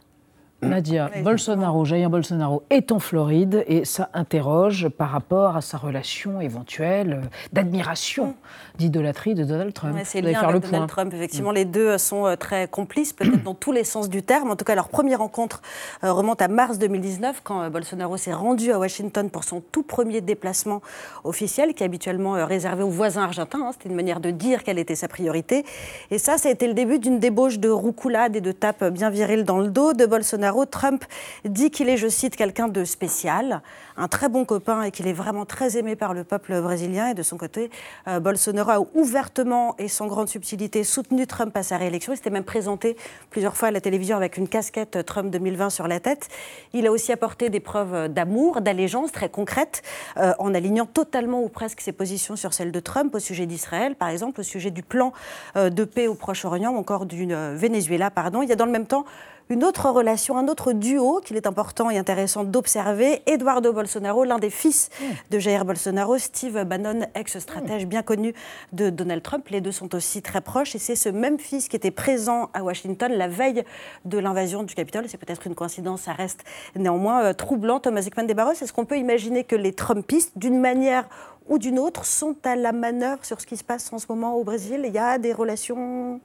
Nadia, 0.63 1.09
Bolsonaro, 1.23 1.85
Jair 1.85 2.09
Bolsonaro 2.09 2.63
est 2.69 2.91
en 2.91 2.99
Floride 2.99 3.63
et 3.67 3.85
ça 3.85 4.09
interroge 4.13 4.89
par 4.89 5.09
rapport 5.09 5.55
à 5.55 5.61
sa 5.61 5.77
relation 5.77 6.41
éventuelle 6.41 7.21
euh, 7.23 7.27
d'admiration, 7.51 8.35
d'idolâtrie 8.77 9.35
de 9.35 9.43
Donald 9.43 9.73
Trump. 9.73 9.97
c'est 10.03 10.21
lié 10.21 10.35
avec 10.35 10.63
Donald 10.63 10.87
Trump, 10.87 11.13
effectivement. 11.13 11.51
Mm. 11.51 11.55
Les 11.55 11.65
deux 11.65 11.97
sont 11.97 12.25
euh, 12.25 12.35
très 12.35 12.67
complices, 12.67 13.13
peut-être 13.13 13.43
dans 13.43 13.53
tous 13.53 13.71
les 13.71 13.83
sens 13.83 14.09
du 14.09 14.23
terme. 14.23 14.51
En 14.51 14.55
tout 14.55 14.65
cas, 14.65 14.75
leur 14.75 14.89
première 14.89 15.19
rencontre 15.19 15.61
euh, 16.03 16.11
remonte 16.11 16.41
à 16.41 16.47
mars 16.47 16.79
2019, 16.79 17.41
quand 17.43 17.69
Bolsonaro 17.69 18.17
s'est 18.17 18.33
rendu 18.33 18.71
à 18.71 18.79
Washington 18.79 19.29
pour 19.29 19.43
son 19.43 19.61
tout 19.61 19.83
premier 19.83 20.21
déplacement 20.21 20.81
officiel, 21.23 21.73
qui 21.73 21.83
est 21.83 21.85
habituellement 21.85 22.45
réservé 22.45 22.83
aux 22.83 22.89
voisins 22.89 23.23
argentins. 23.23 23.59
Hein. 23.63 23.71
C'était 23.73 23.89
une 23.89 23.95
manière 23.95 24.19
de 24.19 24.31
dire 24.31 24.63
quelle 24.63 24.79
était 24.79 24.95
sa 24.95 25.07
priorité. 25.07 25.65
Et 26.11 26.17
ça, 26.17 26.37
ça 26.37 26.49
a 26.49 26.51
été 26.51 26.67
le 26.67 26.73
début 26.73 26.99
d'une 26.99 27.19
débauche 27.19 27.59
de 27.59 27.69
roucoulade 27.69 28.35
et 28.35 28.41
de 28.41 28.51
tapes 28.51 28.83
bien 28.85 29.09
viriles 29.09 29.43
dans 29.43 29.59
le 29.59 29.67
dos 29.69 29.93
de 29.93 30.05
Bolsonaro 30.05 30.52
Trump 30.65 31.03
dit 31.45 31.71
qu'il 31.71 31.89
est, 31.89 31.97
je 31.97 32.07
cite, 32.07 32.35
quelqu'un 32.35 32.67
de 32.67 32.85
spécial, 32.85 33.61
un 33.97 34.07
très 34.07 34.29
bon 34.29 34.45
copain 34.45 34.83
et 34.83 34.91
qu'il 34.91 35.07
est 35.07 35.13
vraiment 35.13 35.45
très 35.45 35.77
aimé 35.77 35.95
par 35.95 36.13
le 36.13 36.23
peuple 36.23 36.61
brésilien. 36.61 37.09
Et 37.09 37.13
de 37.13 37.23
son 37.23 37.37
côté, 37.37 37.69
euh, 38.07 38.19
Bolsonaro 38.19 38.71
a 38.71 38.79
ouvertement 38.93 39.75
et 39.77 39.87
sans 39.87 40.07
grande 40.07 40.27
subtilité 40.27 40.83
soutenu 40.83 41.27
Trump 41.27 41.55
à 41.55 41.63
sa 41.63 41.77
réélection. 41.77 42.13
Il 42.13 42.17
s'était 42.17 42.29
même 42.29 42.43
présenté 42.43 42.95
plusieurs 43.29 43.55
fois 43.57 43.69
à 43.69 43.71
la 43.71 43.81
télévision 43.81 44.17
avec 44.17 44.37
une 44.37 44.47
casquette 44.47 45.05
Trump 45.05 45.29
2020 45.31 45.69
sur 45.69 45.87
la 45.87 45.99
tête. 45.99 46.29
Il 46.73 46.87
a 46.87 46.91
aussi 46.91 47.11
apporté 47.11 47.49
des 47.49 47.59
preuves 47.59 48.09
d'amour, 48.09 48.61
d'allégeance 48.61 49.11
très 49.11 49.29
concrètes, 49.29 49.81
euh, 50.17 50.33
en 50.39 50.53
alignant 50.53 50.85
totalement 50.85 51.43
ou 51.43 51.49
presque 51.49 51.81
ses 51.81 51.91
positions 51.91 52.35
sur 52.35 52.53
celles 52.53 52.71
de 52.71 52.79
Trump 52.79 53.13
au 53.15 53.19
sujet 53.19 53.45
d'Israël, 53.45 53.95
par 53.95 54.09
exemple, 54.09 54.41
au 54.41 54.43
sujet 54.43 54.71
du 54.71 54.83
plan 54.83 55.13
euh, 55.55 55.69
de 55.69 55.83
paix 55.83 56.07
au 56.07 56.15
Proche-Orient 56.15 56.71
ou 56.71 56.77
encore 56.77 57.05
du 57.05 57.25
Venezuela. 57.25 58.11
Pardon. 58.11 58.41
Il 58.41 58.49
y 58.49 58.51
a 58.51 58.55
dans 58.55 58.65
le 58.65 58.71
même 58.71 58.87
temps 58.87 59.05
une 59.49 59.63
autre 59.63 59.89
relation, 59.89 60.37
un 60.37 60.47
autre 60.47 60.73
duo 60.73 61.21
qu'il 61.23 61.37
est 61.37 61.47
important 61.47 61.89
et 61.89 61.97
intéressant 61.97 62.43
d'observer. 62.43 63.21
Eduardo 63.25 63.73
Bolsonaro, 63.73 64.23
l'un 64.23 64.39
des 64.39 64.49
fils 64.49 64.89
de 65.31 65.39
Jair 65.39 65.65
Bolsonaro, 65.65 66.17
Steve 66.17 66.63
Bannon, 66.63 67.01
ex-stratège 67.15 67.85
bien 67.85 68.03
connu 68.03 68.33
de 68.71 68.89
Donald 68.89 69.21
Trump. 69.21 69.47
Les 69.49 69.61
deux 69.61 69.71
sont 69.71 69.93
aussi 69.95 70.21
très 70.21 70.41
proches 70.41 70.75
et 70.75 70.79
c'est 70.79 70.95
ce 70.95 71.09
même 71.09 71.39
fils 71.39 71.67
qui 71.67 71.75
était 71.75 71.91
présent 71.91 72.49
à 72.53 72.63
Washington 72.63 73.11
la 73.11 73.27
veille 73.27 73.63
de 74.05 74.17
l'invasion 74.17 74.63
du 74.63 74.75
Capitole. 74.75 75.05
C'est 75.07 75.17
peut-être 75.17 75.45
une 75.47 75.55
coïncidence, 75.55 76.01
ça 76.01 76.13
reste 76.13 76.43
néanmoins 76.75 77.23
euh, 77.23 77.33
troublant. 77.33 77.79
Thomas 77.79 78.01
Hickman 78.01 78.25
Barros, 78.33 78.51
est-ce 78.51 78.73
qu'on 78.73 78.85
peut 78.85 78.97
imaginer 78.97 79.43
que 79.43 79.55
les 79.55 79.73
Trumpistes, 79.73 80.31
d'une 80.37 80.59
manière 80.59 81.07
ou 81.47 81.57
d'une 81.57 81.79
autre, 81.79 82.05
sont 82.05 82.35
à 82.43 82.55
la 82.55 82.71
manœuvre 82.71 83.25
sur 83.25 83.41
ce 83.41 83.45
qui 83.45 83.57
se 83.57 83.63
passe 83.63 83.91
en 83.91 83.99
ce 83.99 84.05
moment 84.09 84.35
au 84.35 84.43
Brésil? 84.43 84.83
Il 84.85 84.93
y 84.93 84.97
a 84.97 85.17
des 85.17 85.33
relations 85.33 86.21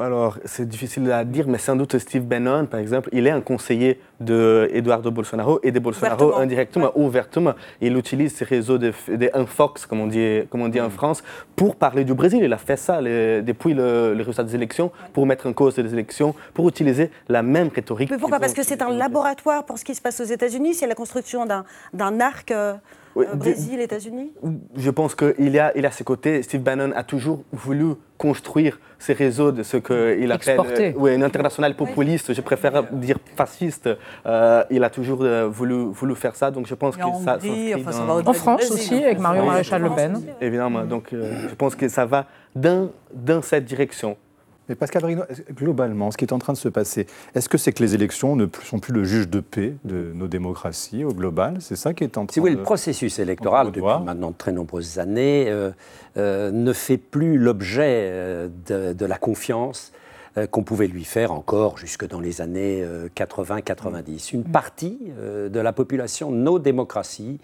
alors, 0.00 0.38
c'est 0.44 0.68
difficile 0.68 1.10
à 1.10 1.24
dire, 1.24 1.46
mais 1.48 1.58
sans 1.58 1.76
doute 1.76 1.98
Steve 1.98 2.24
Bannon, 2.24 2.66
par 2.66 2.80
exemple, 2.80 3.08
il 3.12 3.26
est 3.26 3.30
un 3.30 3.40
conseiller 3.40 4.00
de 4.20 4.68
Eduardo 4.72 5.10
Bolsonaro 5.10 5.60
et 5.62 5.72
de 5.72 5.78
Bolsonaro 5.78 6.36
indirectement, 6.36 6.92
ouvertement. 6.94 7.54
Il 7.80 7.96
utilise 7.96 8.34
ces 8.34 8.44
réseaux 8.44 8.78
de, 8.78 8.92
de 9.08 9.30
Fox, 9.46 9.86
comme 9.86 10.00
on 10.00 10.06
dit, 10.06 10.42
comme 10.50 10.62
on 10.62 10.68
dit 10.68 10.80
en 10.80 10.88
mm. 10.88 10.90
France, 10.90 11.22
pour 11.56 11.76
parler 11.76 12.04
du 12.04 12.14
Brésil. 12.14 12.40
Il 12.42 12.52
a 12.52 12.58
fait 12.58 12.76
ça 12.76 13.00
depuis 13.00 13.74
le, 13.74 14.12
les 14.12 14.22
résultats 14.22 14.44
des 14.44 14.54
élections, 14.54 14.92
pour 15.12 15.26
mettre 15.26 15.46
en 15.48 15.52
cause 15.52 15.76
les 15.78 15.92
élections, 15.92 16.34
pour 16.54 16.68
utiliser 16.68 17.10
la 17.28 17.42
même 17.42 17.68
rhétorique. 17.74 18.10
Mais 18.10 18.18
pourquoi 18.18 18.38
Parce 18.38 18.52
que 18.52 18.62
c'est 18.62 18.82
un 18.82 18.90
laboratoire 18.90 19.64
pour 19.64 19.78
ce 19.78 19.84
qui 19.84 19.94
se 19.94 20.02
passe 20.02 20.20
aux 20.20 20.24
États-Unis. 20.24 20.74
C'est 20.74 20.86
la 20.86 20.94
construction 20.94 21.46
d'un 21.46 22.20
arc. 22.20 22.50
Euh, 22.50 22.74
euh, 23.16 23.34
Brésil, 23.34 23.80
États-Unis 23.80 24.32
Je 24.76 24.90
pense 24.90 25.14
qu'il 25.14 25.58
a, 25.58 25.76
il 25.76 25.84
a 25.84 25.90
ses 25.90 26.04
côtés. 26.04 26.42
Steve 26.42 26.60
Bannon 26.62 26.92
a 26.94 27.02
toujours 27.02 27.42
voulu 27.52 27.94
construire 28.16 28.78
ses 28.98 29.14
réseaux 29.14 29.50
de 29.50 29.62
ce 29.62 29.78
qu'il 29.78 30.30
appelle 30.30 30.60
euh, 30.60 30.92
oui, 30.94 31.14
un 31.14 31.22
international 31.22 31.74
populiste, 31.74 32.34
je 32.34 32.40
préfère 32.42 32.84
dire 32.92 33.16
fasciste. 33.34 33.88
Euh, 34.26 34.64
il 34.70 34.84
a 34.84 34.90
toujours 34.90 35.24
voulu, 35.48 35.90
voulu 35.92 36.14
faire 36.14 36.36
ça, 36.36 36.50
donc 36.50 36.66
je 36.66 36.74
pense 36.74 36.96
que 36.96 37.02
ça 37.24 37.38
En 38.26 38.32
France 38.32 38.70
aussi, 38.70 39.02
avec 39.04 39.18
Marion 39.18 39.46
Maréchal 39.46 39.82
Le 39.82 39.90
Pen. 39.90 40.20
Évidemment, 40.40 40.84
donc 40.84 41.08
je 41.12 41.54
pense 41.56 41.74
que 41.74 41.88
ça 41.88 42.06
va 42.06 42.26
dans, 42.54 42.90
dans 43.14 43.42
cette 43.42 43.64
direction. 43.64 44.16
Mais 44.70 44.76
Pascal 44.76 45.02
Brino, 45.02 45.24
globalement, 45.52 46.12
ce 46.12 46.16
qui 46.16 46.24
est 46.24 46.32
en 46.32 46.38
train 46.38 46.52
de 46.52 46.58
se 46.58 46.68
passer, 46.68 47.08
est-ce 47.34 47.48
que 47.48 47.58
c'est 47.58 47.72
que 47.72 47.82
les 47.82 47.96
élections 47.96 48.36
ne 48.36 48.46
sont 48.62 48.78
plus 48.78 48.92
le 48.92 49.02
juge 49.02 49.28
de 49.28 49.40
paix 49.40 49.74
de 49.84 50.12
nos 50.14 50.28
démocraties 50.28 51.02
au 51.02 51.12
global? 51.12 51.56
C'est 51.58 51.74
ça 51.74 51.92
qui 51.92 52.04
est 52.04 52.16
en 52.16 52.24
train 52.24 52.34
si 52.34 52.38
oui, 52.38 52.52
le 52.52 52.62
processus 52.62 53.18
électoral, 53.18 53.72
depuis 53.72 54.04
maintenant 54.04 54.30
de 54.30 54.36
très 54.36 54.52
nombreuses 54.52 55.00
années, 55.00 55.46
euh, 55.48 55.72
euh, 56.18 56.52
ne 56.52 56.72
fait 56.72 56.98
plus 56.98 57.36
l'objet 57.36 58.10
euh, 58.12 58.48
de, 58.68 59.04
la 59.04 59.18
confiance 59.18 59.90
euh, 60.36 60.46
qu'on 60.46 60.62
pouvait 60.62 60.86
lui 60.86 61.04
faire 61.04 61.32
encore 61.32 61.78
jusque 61.78 62.06
dans 62.06 62.20
les 62.20 62.40
années 62.40 62.84
80-90. 63.16 64.34
Une 64.34 64.44
partie 64.44 64.98
de 65.20 65.60
la 65.60 65.72
population 65.72 66.30
de 66.30 66.36
nos 66.36 66.58
démocraties 66.58 67.38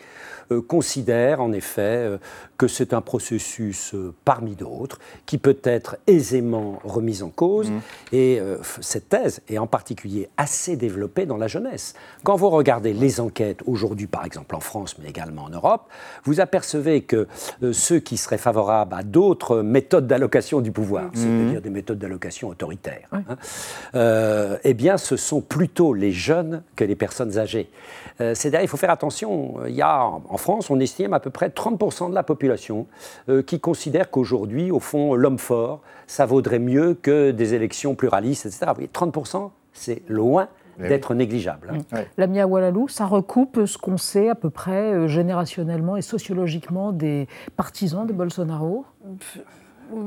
considère 0.68 1.40
en 1.40 1.52
effet 1.52 2.18
que 2.56 2.68
c'est 2.68 2.94
un 2.94 3.00
processus 3.00 3.94
parmi 4.24 4.54
d'autres 4.54 4.98
qui 5.26 5.38
peut 5.38 5.58
être 5.64 5.96
aisément 6.06 6.78
remis 6.84 7.22
en 7.22 7.30
cause. 7.30 7.70
Mmh. 7.70 7.80
Et 8.12 8.40
cette 8.80 9.08
thèse 9.08 9.40
est 9.48 9.58
en 9.58 9.66
particulier 9.66 10.28
assez 10.36 10.76
développée 10.76 11.26
dans 11.26 11.36
la 11.36 11.48
jeunesse. 11.48 11.94
Quand 12.22 12.36
vous 12.36 12.50
regardez 12.50 12.92
les 12.92 13.20
enquêtes 13.20 13.60
aujourd'hui, 13.66 14.06
par 14.06 14.24
exemple 14.24 14.54
en 14.54 14.60
France, 14.60 14.96
mais 14.98 15.08
également 15.08 15.44
en 15.44 15.50
Europe, 15.50 15.88
vous 16.24 16.40
apercevez 16.40 17.02
que 17.02 17.26
ceux 17.72 17.98
qui 17.98 18.16
seraient 18.16 18.38
favorables 18.38 18.94
à 18.94 19.02
d'autres 19.02 19.62
méthodes 19.62 20.06
d'allocation 20.06 20.60
du 20.60 20.72
pouvoir, 20.72 21.06
mmh. 21.06 21.14
c'est-à-dire 21.14 21.60
des 21.60 21.70
méthodes 21.70 21.98
d'allocation 21.98 22.48
autoritaires, 22.48 22.75
hein, 23.12 23.22
euh, 23.94 24.58
eh 24.64 24.74
bien, 24.74 24.96
ce 24.96 25.16
sont 25.16 25.40
plutôt 25.40 25.94
les 25.94 26.12
jeunes 26.12 26.62
que 26.74 26.84
les 26.84 26.96
personnes 26.96 27.38
âgées. 27.38 27.70
Euh, 28.20 28.34
c'est-à-dire, 28.34 28.62
il 28.62 28.68
faut 28.68 28.76
faire 28.76 28.90
attention. 28.90 29.56
Il 29.66 29.74
y 29.74 29.82
a, 29.82 30.04
en 30.04 30.36
France, 30.36 30.70
on 30.70 30.80
estime 30.80 31.12
à 31.12 31.20
peu 31.20 31.30
près 31.30 31.48
30% 31.48 32.10
de 32.10 32.14
la 32.14 32.22
population 32.22 32.86
euh, 33.28 33.42
qui 33.42 33.60
considère 33.60 34.10
qu'aujourd'hui, 34.10 34.70
au 34.70 34.80
fond, 34.80 35.14
l'homme 35.14 35.38
fort, 35.38 35.82
ça 36.06 36.26
vaudrait 36.26 36.58
mieux 36.58 36.94
que 36.94 37.30
des 37.30 37.54
élections 37.54 37.94
pluralistes, 37.94 38.46
etc. 38.46 38.66
Vous 38.68 38.74
voyez, 38.74 38.90
30%, 38.92 39.50
c'est 39.72 40.02
loin 40.08 40.48
eh 40.78 40.88
d'être 40.88 41.14
négligeable. 41.14 41.72
Hein. 41.92 42.02
Lamia 42.18 42.46
Walalou, 42.46 42.88
ça 42.88 43.06
recoupe 43.06 43.64
ce 43.66 43.78
qu'on 43.78 43.96
sait 43.96 44.28
à 44.28 44.34
peu 44.34 44.50
près 44.50 45.08
générationnellement 45.08 45.96
et 45.96 46.02
sociologiquement 46.02 46.92
des 46.92 47.28
partisans 47.56 48.06
de 48.06 48.12
Bolsonaro? 48.12 48.84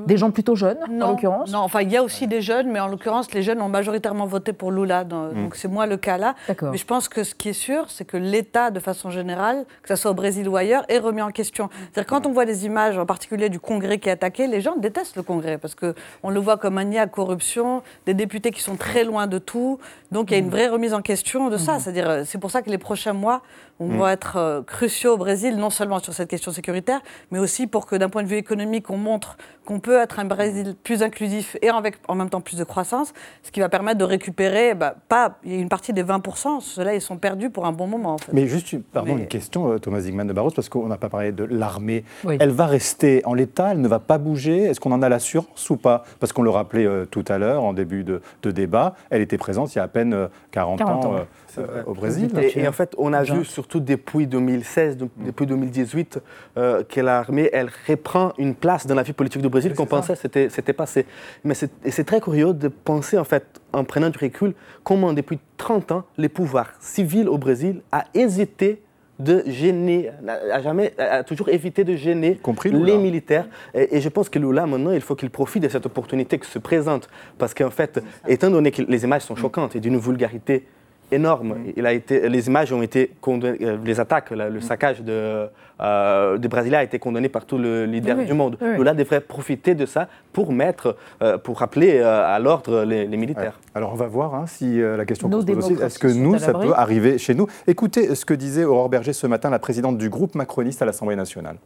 Des 0.06 0.18
gens 0.18 0.32
plutôt 0.32 0.56
jeunes, 0.56 0.78
en 1.02 1.12
l'occurrence 1.12 1.52
Non, 1.52 1.60
enfin, 1.60 1.82
il 1.82 1.92
y 1.92 1.98
a 1.98 2.04
aussi 2.04 2.28
des 2.28 2.42
jeunes, 2.42 2.70
mais 2.70 2.80
en 2.80 2.88
l'occurrence, 2.88 3.34
les 3.34 3.42
jeunes 3.42 3.62
ont 3.62 3.70
majoritairement 3.70 4.26
voté 4.26 4.54
pour 4.54 4.72
Lula. 4.72 5.04
Mm. 5.04 5.08
Donc, 5.08 5.56
c'est 5.56 5.68
moins 5.68 5.86
le 5.86 5.98
cas 5.98 6.18
là. 6.18 6.36
Mais 6.62 6.78
je 6.78 6.86
pense 6.86 7.08
que 7.08 7.24
ce 7.24 7.36
qui 7.36 7.50
est 7.50 7.54
sûr, 7.54 7.86
c'est 7.90 8.06
que 8.06 8.18
l'État, 8.18 8.72
de 8.72 8.80
façon 8.80 9.10
générale, 9.10 9.66
que 9.84 9.90
ce 9.90 9.96
soit 9.96 10.12
au 10.12 10.16
Brésil 10.16 10.48
ou 10.48 10.58
ailleurs, 10.58 10.84
est 10.90 11.00
remis 11.00 11.22
en 11.22 11.32
question. 11.32 11.70
C'est-à-dire, 11.92 12.08
quand 12.08 12.26
on 12.26 12.32
voit 12.32 12.46
des 12.46 12.66
images, 12.66 12.98
en 12.98 13.06
particulier 13.06 13.50
du 13.50 13.60
Congrès 13.60 14.00
qui 14.00 14.10
est 14.10 14.14
attaqué, 14.14 14.48
les 14.48 14.62
gens 14.62 14.76
détestent 14.76 15.16
le 15.16 15.24
Congrès 15.24 15.58
parce 15.58 15.76
qu'on 15.76 16.30
le 16.30 16.40
voit 16.40 16.58
comme 16.58 16.78
un 16.78 16.86
nid 16.86 17.00
à 17.00 17.08
corruption, 17.08 17.82
des 18.06 18.14
députés 18.14 18.52
qui 18.52 18.62
sont 18.62 18.76
très 18.76 19.04
loin 19.04 19.28
de 19.28 19.38
tout. 19.38 19.80
Donc, 20.12 20.32
il 20.32 20.34
y 20.34 20.38
a 20.38 20.40
une 20.40 20.48
mm. 20.48 20.52
vraie 20.52 20.68
remise 20.68 20.94
en 20.94 21.02
question 21.02 21.50
de 21.50 21.58
ça. 21.58 21.76
Mm. 21.76 21.80
C'est-à-dire, 21.80 22.10
euh, 22.10 22.24
c'est 22.26 22.40
pour 22.40 22.52
ça 22.52 22.62
que 22.62 22.70
les 22.70 22.78
prochains 22.78 23.14
mois 23.14 23.42
vont 23.88 24.08
être 24.08 24.38
euh, 24.38 24.62
cruciaux 24.62 25.14
au 25.14 25.18
Brésil, 25.18 25.56
non 25.56 25.70
seulement 25.70 26.00
sur 26.00 26.14
cette 26.14 26.30
question 26.30 26.52
sécuritaire, 26.52 27.02
mais 27.32 27.40
aussi 27.40 27.68
pour 27.68 27.86
que, 27.86 27.96
d'un 27.96 28.10
point 28.10 28.24
de 28.24 28.28
vue 28.28 28.38
économique, 28.38 28.90
on 28.90 28.98
montre 28.98 29.38
qu'on 29.66 29.80
peut 29.80 30.00
être 30.00 30.20
un 30.20 30.26
Brésil 30.26 30.76
plus 30.84 31.04
inclusif 31.04 31.56
et 31.62 31.70
avec 31.70 31.98
en 32.08 32.16
même 32.16 32.30
temps 32.30 32.42
plus 32.42 32.58
de 32.58 32.64
croissance, 32.64 33.14
ce 33.44 33.52
qui 33.52 33.60
va 33.60 33.70
permettre 33.70 33.98
de 34.00 34.04
récupérer, 34.04 34.74
bah, 34.74 34.96
pas, 35.08 35.38
il 35.44 35.54
y 35.54 35.58
a 35.58 35.60
une 35.60 35.70
partie 35.70 35.94
des 35.94 36.04
20%, 36.04 36.60
ceux-là, 36.60 36.96
ils 36.96 37.02
sont 37.02 37.18
perdus 37.18 37.50
pour 37.50 37.66
un 37.66 37.72
bon 37.72 37.88
moment. 37.88 38.16
En 38.16 38.18
fait. 38.18 38.34
Mais 38.34 38.48
juste, 38.48 38.74
une, 38.74 38.82
pardon, 38.82 39.18
une 39.18 39.28
question, 39.28 39.72
euh, 39.72 39.78
Thomas 39.78 40.02
Zigman 40.02 40.26
de 40.26 40.34
Barros, 40.34 40.52
parce 40.52 40.70
qu'on 40.70 40.88
n'a 40.88 40.98
pas 40.98 41.10
parlé 41.10 41.32
de 41.32 41.44
l'armée. 41.44 42.04
Elle 42.40 42.52
va 42.52 42.66
rester 42.66 43.22
en 43.26 43.34
l'état, 43.34 43.72
elle 43.72 43.82
ne 43.82 43.88
va 43.88 44.00
pas 44.00 44.18
bouger. 44.18 44.64
Est-ce 44.64 44.80
qu'on 44.80 44.92
en 44.92 45.02
a 45.02 45.10
l'assurance 45.10 45.70
ou 45.70 45.78
pas? 45.78 46.04
Parce 46.20 46.34
qu'on 46.34 46.44
le 46.44 46.50
rappelait 46.50 46.86
euh, 46.86 47.06
tout 47.06 47.26
à 47.28 47.38
l'heure, 47.38 47.64
en 47.64 47.74
début 47.74 48.04
de, 48.04 48.22
débat, 48.50 48.96
elle 49.12 49.22
était 49.22 49.38
présente 49.38 49.76
il 49.76 49.78
y 49.78 49.82
a 49.82 49.84
à 49.84 49.88
peine 49.88 50.28
40, 50.52 50.80
40 50.80 51.06
ans. 51.06 51.16
Euh, 51.60 51.84
au 51.86 51.94
Brésil. 51.94 52.30
Et, 52.56 52.68
en 52.68 52.72
fait, 52.72 52.94
on 52.98 53.14
a 53.14 53.24
vu 53.24 53.44
surtout 53.46 53.80
depuis 53.80 54.28
2016, 54.28 54.98
depuis 54.98 55.46
2018, 55.46 56.20
euh, 56.58 56.84
que 56.84 57.02
l'armée, 57.02 57.50
elle 57.52 57.70
reprend 57.88 58.34
une 58.38 58.56
place 58.56 58.88
dans 58.88 58.96
la 58.96 59.04
vie 59.04 59.14
politique 59.14 59.42
du 59.42 59.50
Brésil 59.50 59.74
qu'on 59.74 59.86
pensait 59.86 60.16
c'était, 60.16 60.50
c'était 60.50 60.74
passé. 60.74 61.06
Mais 61.44 61.54
c'est, 61.54 62.04
très 62.04 62.22
curieux 62.22 62.54
de 62.54 62.68
penser, 62.68 63.18
en 63.18 63.24
fait, 63.24 63.62
en 63.74 63.84
prenant 63.84 64.10
du 64.10 64.18
recul, 64.18 64.54
comment 64.84 65.14
depuis 65.14 65.40
30 65.58 65.92
ans, 65.92 66.04
les 66.18 66.30
pouvoirs 66.30 66.72
civils 66.80 67.28
au 67.28 67.38
Brésil 67.38 67.82
a 67.92 68.06
hésité 68.14 68.82
de 69.20 69.44
gêner, 69.48 70.10
a, 70.52 70.62
jamais, 70.62 70.94
a 70.98 71.24
toujours 71.24 71.50
évité 71.50 71.84
de 71.84 71.96
gêner 71.96 72.40
les 72.64 72.98
militaires. 72.98 73.48
Et, 73.74 74.00
je 74.00 74.10
pense 74.10 74.30
que 74.30 74.40
Lula, 74.40 74.66
maintenant, 74.66 74.92
il 74.92 75.02
faut 75.02 75.16
qu'il 75.16 75.30
profite 75.30 75.64
de 75.64 75.68
cette 75.68 75.86
opportunité 75.86 76.40
qui 76.40 76.50
se 76.50 76.60
présente. 76.60 77.10
Parce 77.38 77.54
qu'en 77.54 77.70
fait, 77.70 78.02
étant 78.28 78.50
donné 78.50 78.72
que 78.72 78.82
les 78.82 79.04
images 79.04 79.24
sont 79.24 79.36
choquantes 79.36 79.76
et 79.76 79.82
d'une 79.82 79.98
vulgarité 79.98 80.66
énorme. 81.12 81.50
Mm. 81.50 81.74
Il 81.78 81.86
a 81.86 81.94
été, 81.94 82.30
les 82.30 82.48
images 82.48 82.72
ont 82.72 82.82
été 82.82 83.12
condamnées, 83.22 83.58
euh, 83.62 83.78
les 83.84 84.00
attaques, 84.00 84.32
le 84.32 84.50
mm. 84.50 84.62
saccage 84.62 85.02
de, 85.02 85.48
euh, 85.82 86.38
de 86.38 86.48
Brasilia 86.48 86.80
a 86.80 86.84
été 86.84 87.00
condamné 87.00 87.30
par 87.30 87.46
tous 87.46 87.58
les 87.58 87.88
leaders 87.88 88.18
du 88.18 88.34
monde. 88.34 88.58
Lula 88.62 88.94
devrait 88.94 89.22
profiter 89.22 89.76
de 89.76 89.86
ça 89.86 90.08
pour 90.34 90.52
mettre, 90.52 90.96
euh, 91.22 91.38
pour 91.38 91.60
rappeler 91.60 92.00
à 92.00 92.38
l'ordre 92.40 92.84
les, 92.84 93.08
militaires. 93.08 93.60
Alors 93.76 93.92
on 93.92 93.96
va 93.96 94.08
voir 94.08 94.36
hein, 94.36 94.46
si 94.48 94.80
la 94.80 95.06
question 95.06 95.30
pose 95.30 95.50
aussi, 95.50 95.74
est-ce 95.74 96.00
que 96.00 96.08
nous, 96.08 96.38
ça 96.38 96.54
peut 96.54 96.74
arriver 96.74 97.18
chez 97.18 97.34
nous? 97.34 97.48
Écoutez 97.68 98.16
ce 98.16 98.26
que 98.26 98.34
disait 98.34 98.64
Aurore 98.64 98.90
Berger 98.90 99.14
ce 99.14 99.28
matin, 99.28 99.50
la 99.50 99.60
présidente 99.60 99.98
du 99.98 100.10
groupe 100.10 100.36
macroniste 100.36 100.82
à 100.82 100.86
l'Assemblée 100.86 101.16
nationale. 101.16 101.58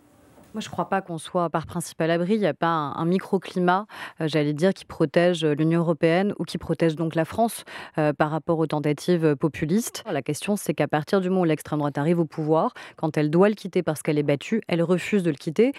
Moi, 0.54 0.62
je 0.62 0.68
ne 0.68 0.72
crois 0.72 0.88
pas 0.88 1.02
qu'on 1.02 1.18
soit 1.18 1.50
par 1.50 1.66
principe 1.66 2.00
à 2.00 2.06
l'abri. 2.06 2.36
Il 2.36 2.40
n'y 2.40 2.46
a 2.46 2.54
pas 2.54 2.68
un, 2.68 3.06
microclimat, 3.06 3.88
euh, 4.22 4.28
j'allais 4.28 4.54
dire, 4.54 4.74
qui 4.74 4.86
protège 4.86 5.44
l'Union 5.44 5.80
européenne 5.80 6.34
ou 6.38 6.44
qui 6.44 6.60
protège 6.60 6.96
donc 6.96 7.16
la 7.16 7.26
France 7.26 7.64
euh, 7.98 8.14
par 8.14 8.30
rapport 8.30 8.60
aux 8.60 8.68
tentatives 8.68 9.36
populistes. 9.36 10.04
La 10.10 10.22
question, 10.22 10.56
c'est 10.56 10.76
qu'à 10.76 10.88
partir 10.88 11.22
du 11.22 11.30
moment 11.30 11.42
où 11.42 11.46
l'extrême 11.46 11.80
droite 11.80 11.98
arrive 11.98 12.20
au 12.20 12.26
pouvoir, 12.26 12.74
quand 12.98 13.18
elle 13.18 13.32
doit 13.32 13.50
le 13.50 13.56
quitter 13.56 13.82
parce 13.82 14.04
qu'elle 14.04 14.20
est 14.20 14.24
battue, 14.24 14.62
elle 14.68 14.84
refuse 14.84 15.24
de 15.24 15.32
le 15.32 15.38
quitter. 15.38 15.74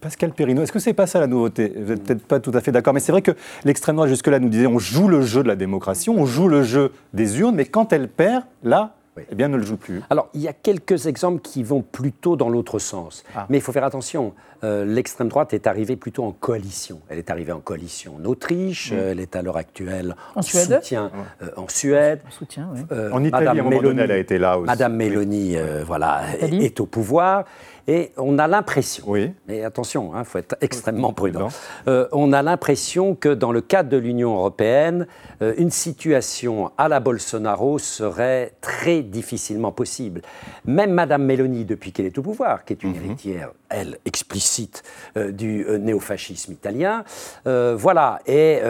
Pascal 0.00 0.32
Perrino, 0.32 0.62
est-ce 0.62 0.72
que 0.72 0.80
c'est 0.80 0.94
pas 0.94 1.06
ça 1.06 1.20
la 1.20 1.28
nouveauté? 1.28 1.72
Vous 1.76 1.92
n'êtes 1.92 2.02
peut-être 2.02 2.26
pas 2.26 2.40
tout 2.40 2.50
à 2.54 2.60
fait 2.60 2.72
d'accord, 2.72 2.92
mais 2.92 2.98
c'est 2.98 3.12
vrai 3.12 3.22
que 3.22 3.30
l'extrême 3.64 3.94
droite 3.94 4.08
jusque-là 4.08 4.40
nous 4.40 4.48
disait 4.48 4.66
on 4.66 4.80
joue 4.80 5.06
le 5.06 5.22
jeu 5.22 5.44
de 5.44 5.48
la 5.48 5.54
démocratie, 5.54 6.10
on 6.10 6.26
joue 6.26 6.48
le 6.48 6.64
jeu 6.64 6.90
des 7.12 7.38
urnes, 7.38 7.54
mais 7.54 7.66
quand 7.66 7.92
elle 7.92 8.08
perd, 8.08 8.42
là, 8.64 8.96
eh 9.30 9.34
bien, 9.34 9.48
ne 9.48 9.56
le 9.56 9.62
joue 9.62 9.76
plus. 9.76 10.00
Alors, 10.08 10.28
il 10.32 10.40
y 10.40 10.48
a 10.48 10.52
quelques 10.52 11.06
exemples 11.06 11.40
qui 11.42 11.62
vont 11.62 11.82
plutôt 11.82 12.36
dans 12.36 12.48
l'autre 12.48 12.78
sens. 12.78 13.24
Ah. 13.34 13.46
Mais 13.50 13.58
il 13.58 13.60
faut 13.60 13.72
faire 13.72 13.84
attention. 13.84 14.32
Euh, 14.64 14.84
l'extrême 14.84 15.28
droite 15.28 15.52
est 15.52 15.66
arrivée 15.66 15.96
plutôt 15.96 16.24
en 16.24 16.32
coalition. 16.32 17.00
Elle 17.08 17.18
est 17.18 17.30
arrivée 17.30 17.52
en 17.52 17.60
coalition 17.60 18.16
en 18.16 18.24
Autriche. 18.24 18.92
elle 18.92 19.20
est 19.20 19.34
à 19.36 19.42
l'heure 19.42 19.56
actuelle 19.56 20.14
en, 20.34 20.42
soutien 20.42 21.10
euh, 21.42 21.48
en 21.56 21.68
Suède. 21.68 22.20
En 22.26 22.30
soutien, 22.30 22.68
oui. 22.72 22.80
Euh, 22.92 23.10
en 23.10 23.24
Italie, 23.24 23.44
Madame 23.44 23.58
à 23.58 23.60
un 23.60 23.64
moment 23.64 23.82
donné, 23.82 24.02
elle 24.02 24.12
a 24.12 24.18
été 24.18 24.38
là 24.38 24.56
aussi. 24.56 24.66
Madame 24.66 24.94
Mélanie, 24.94 25.56
voilà, 25.84 26.22
est, 26.40 26.80
au 26.80 26.86
pouvoir. 26.86 27.44
Et 27.88 28.12
on 28.16 28.38
a 28.38 28.46
l'impression, 28.46 29.04
oui. 29.08 29.32
mais 29.48 29.64
attention, 29.64 30.12
il 30.14 30.18
hein, 30.18 30.24
faut 30.24 30.38
être 30.38 30.56
extrêmement 30.60 31.12
prudent, 31.12 31.48
euh, 31.88 32.06
on 32.12 32.32
a 32.32 32.42
l'impression 32.42 33.16
que 33.16 33.28
dans 33.28 33.50
le 33.50 33.60
cadre 33.60 33.88
de 33.88 33.96
l'Union 33.96 34.36
européenne, 34.36 35.08
euh, 35.42 35.52
une 35.56 35.70
situation 35.70 36.70
à 36.78 36.88
la 36.88 37.00
Bolsonaro 37.00 37.78
serait 37.78 38.52
très 38.60 39.01
difficilement 39.10 39.72
possible. 39.72 40.22
Même 40.64 40.92
Madame 40.92 41.24
Meloni, 41.24 41.64
depuis 41.64 41.92
qu'elle 41.92 42.06
est 42.06 42.18
au 42.18 42.22
pouvoir, 42.22 42.64
qui 42.64 42.72
est 42.72 42.82
une 42.82 42.90
mhm. 42.90 43.04
héritière, 43.04 43.50
elle, 43.68 43.98
explicite 44.04 44.82
euh, 45.16 45.30
du 45.30 45.66
néofascisme 45.80 46.52
italien, 46.52 47.04
voilà, 47.44 48.20
et 48.26 48.60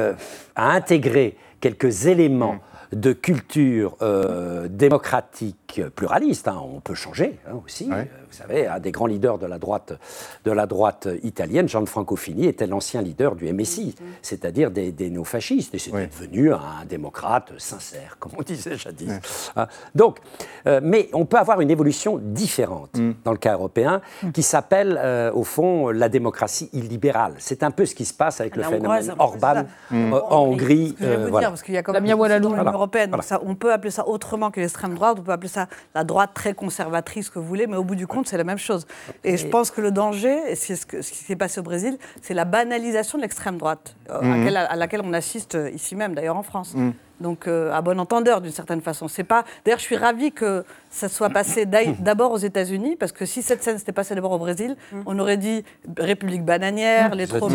a 0.54 0.70
intégré 0.70 1.36
quelques 1.60 2.06
éléments 2.06 2.58
mhm. 2.92 3.00
de 3.00 3.12
culture 3.12 3.96
démocratique 4.68 5.61
pluraliste. 5.80 6.48
Hein. 6.48 6.60
on 6.62 6.80
peut 6.80 6.94
changer 6.94 7.38
hein, 7.46 7.60
aussi 7.64 7.88
vous 8.32 8.38
savez, 8.38 8.66
un 8.66 8.80
des 8.80 8.92
grands 8.92 9.06
leaders 9.06 9.38
de 9.38 9.46
la 9.46 9.58
droite, 9.58 9.92
de 10.44 10.50
la 10.50 10.66
droite 10.66 11.06
italienne, 11.22 11.68
Gianfranco 11.68 12.16
Fini, 12.16 12.46
était 12.46 12.66
l'ancien 12.66 13.02
leader 13.02 13.36
du 13.36 13.52
MSI, 13.52 13.90
mm-hmm. 13.90 14.04
c'est-à-dire 14.22 14.70
des, 14.70 14.90
des 14.90 15.10
néofascistes. 15.10 15.74
Et 15.74 15.78
c'était 15.78 16.06
devenu 16.06 16.52
un 16.54 16.84
démocrate 16.88 17.52
sincère, 17.58 18.16
comme 18.18 18.32
on 18.38 18.42
disait 18.42 18.76
jadis. 18.76 19.52
Hein. 19.54 19.66
Donc, 19.94 20.18
euh, 20.66 20.80
mais 20.82 21.10
on 21.12 21.26
peut 21.26 21.36
avoir 21.36 21.60
une 21.60 21.70
évolution 21.70 22.18
différente 22.22 22.96
mm. 22.96 23.12
dans 23.22 23.32
le 23.32 23.38
cas 23.38 23.52
européen, 23.52 24.00
mm. 24.22 24.30
qui 24.30 24.42
s'appelle, 24.42 24.98
euh, 25.02 25.30
au 25.32 25.44
fond, 25.44 25.90
la 25.90 26.08
démocratie 26.08 26.70
illibérale. 26.72 27.34
C'est 27.36 27.62
un 27.62 27.70
peu 27.70 27.84
ce 27.84 27.94
qui 27.94 28.06
se 28.06 28.14
passe 28.14 28.40
avec 28.40 28.56
le 28.56 28.62
phénomène 28.62 29.14
Orban 29.18 29.64
euh, 29.92 30.20
en 30.30 30.46
Hongrie. 30.46 30.96
voilà. 31.28 31.50
parce 31.50 31.62
qu'il 31.62 31.74
y 31.74 31.78
a 31.78 31.82
quand 31.82 31.92
même 31.92 32.04
l'Union 32.04 32.72
européenne. 32.72 33.14
on 33.42 33.54
peut 33.56 33.72
appeler 33.74 33.90
ça 33.90 34.08
autrement 34.08 34.50
que 34.50 34.60
l'extrême 34.60 34.94
droite, 34.94 35.18
on 35.20 35.22
peut 35.22 35.32
appeler 35.32 35.48
ça 35.48 35.61
la 35.94 36.04
droite 36.04 36.30
très 36.34 36.54
conservatrice 36.54 37.30
que 37.30 37.38
vous 37.38 37.46
voulez, 37.46 37.66
mais 37.66 37.76
au 37.76 37.84
bout 37.84 37.94
du 37.94 38.06
compte, 38.06 38.26
c'est 38.28 38.36
la 38.36 38.44
même 38.44 38.58
chose. 38.58 38.86
Et, 39.24 39.36
je 39.36 39.46
pense 39.46 39.70
que 39.70 39.80
le 39.80 39.90
danger, 39.90 40.38
et 40.48 40.54
c'est 40.54 40.76
ce, 40.76 40.86
qui 40.86 41.02
s'est 41.02 41.36
passé 41.36 41.60
au 41.60 41.62
Brésil, 41.62 41.98
c'est 42.20 42.34
la 42.34 42.44
banalisation 42.44 43.18
de 43.18 43.22
l'extrême 43.22 43.58
droite, 43.58 43.96
euh, 44.10 44.22
mhm. 44.22 44.56
à, 44.56 44.76
laquelle, 44.76 45.02
on 45.04 45.12
assiste 45.12 45.54
euh, 45.54 45.70
ici 45.70 45.96
même, 45.96 46.14
d'ailleurs 46.14 46.36
en 46.36 46.42
France. 46.42 46.74
Mhm. 46.74 46.92
Donc, 47.20 47.46
euh, 47.46 47.72
à 47.72 47.80
bon 47.82 48.00
entendeur, 48.00 48.40
d'une 48.40 48.52
certaine 48.52 48.80
façon. 48.80 49.06
C'est 49.06 49.22
pas. 49.22 49.44
D'ailleurs, 49.64 49.78
je 49.78 49.84
suis 49.84 49.96
ravie 49.96 50.32
que 50.32 50.64
ça 50.90 51.08
soit 51.08 51.30
passé 51.30 51.66
d'abord 52.00 52.32
aux 52.32 52.38
États-Unis, 52.38 52.96
parce 52.96 53.12
que 53.12 53.26
si 53.26 53.42
cette 53.42 53.62
scène 53.62 53.78
s'était 53.78 53.92
passée 53.92 54.14
d'abord 54.14 54.32
au 54.32 54.38
Brésil, 54.38 54.76
mhm. 54.92 55.02
on 55.06 55.18
aurait 55.18 55.36
dit 55.36 55.64
République 55.96 56.44
bananière, 56.44 57.14
les 57.14 57.26
trop 57.26 57.48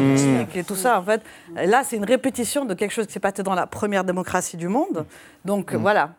et 0.55 0.63
tout 0.63 0.75
ça. 0.75 0.99
En 0.99 1.03
fait, 1.03 1.21
là, 1.55 1.83
c'est 1.83 1.97
une 1.97 2.05
répétition 2.05 2.65
de 2.65 2.73
quelque 2.73 2.91
chose 2.91 3.07
qui 3.07 3.13
s'est 3.13 3.19
passé 3.19 3.43
dans 3.43 3.55
la 3.55 3.67
première 3.67 4.03
démocratie 4.03 4.57
du 4.57 4.67
monde. 4.67 5.05
Donc, 5.43 5.73
voilà 5.73 6.11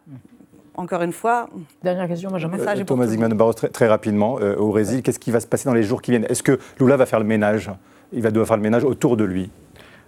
encore 0.79 1.03
une 1.03 1.13
fois. 1.13 1.49
Dernière 1.83 2.09
question, 2.09 2.31
Benjamin. 2.31 2.59
Euh, 2.59 2.85
Thomas 2.85 3.07
Zygmunt 3.07 3.29
Barros, 3.31 3.53
très, 3.53 3.69
très 3.69 3.89
rapidement, 3.89 4.39
euh, 4.41 4.57
au 4.57 4.69
Brésil, 4.69 5.03
qu'est-ce 5.03 5.19
qui 5.19 5.31
va 5.31 5.41
se 5.41 5.47
passer 5.47 5.69
dans 5.69 5.75
les 5.75 5.83
jours 5.83 6.01
qui 6.01 6.13
viennent? 6.13 6.27
Est-ce 6.29 6.43
que 6.43 6.59
Lula 6.81 6.97
va 6.97 7.05
faire 7.05 7.19
le 7.19 7.27
ménage? 7.27 7.71
Il 8.13 8.23
va 8.23 8.31
devoir 8.31 8.47
faire 8.47 8.57
le 8.57 8.63
ménage 8.63 8.85
autour 8.85 9.17
de 9.17 9.25
lui 9.25 9.51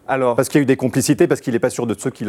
Alors, 0.08 0.36
parce 0.36 0.48
qu'il 0.48 0.58
y 0.58 0.62
a 0.62 0.62
eu 0.62 0.66
des 0.66 0.76
complicités, 0.76 1.26
parce 1.26 1.40
qu'il 1.40 1.52
n'est 1.52 1.58
pas 1.58 1.70
sûr 1.70 1.86
de 1.86 1.94
ceux 1.98 2.10
qui, 2.10 2.24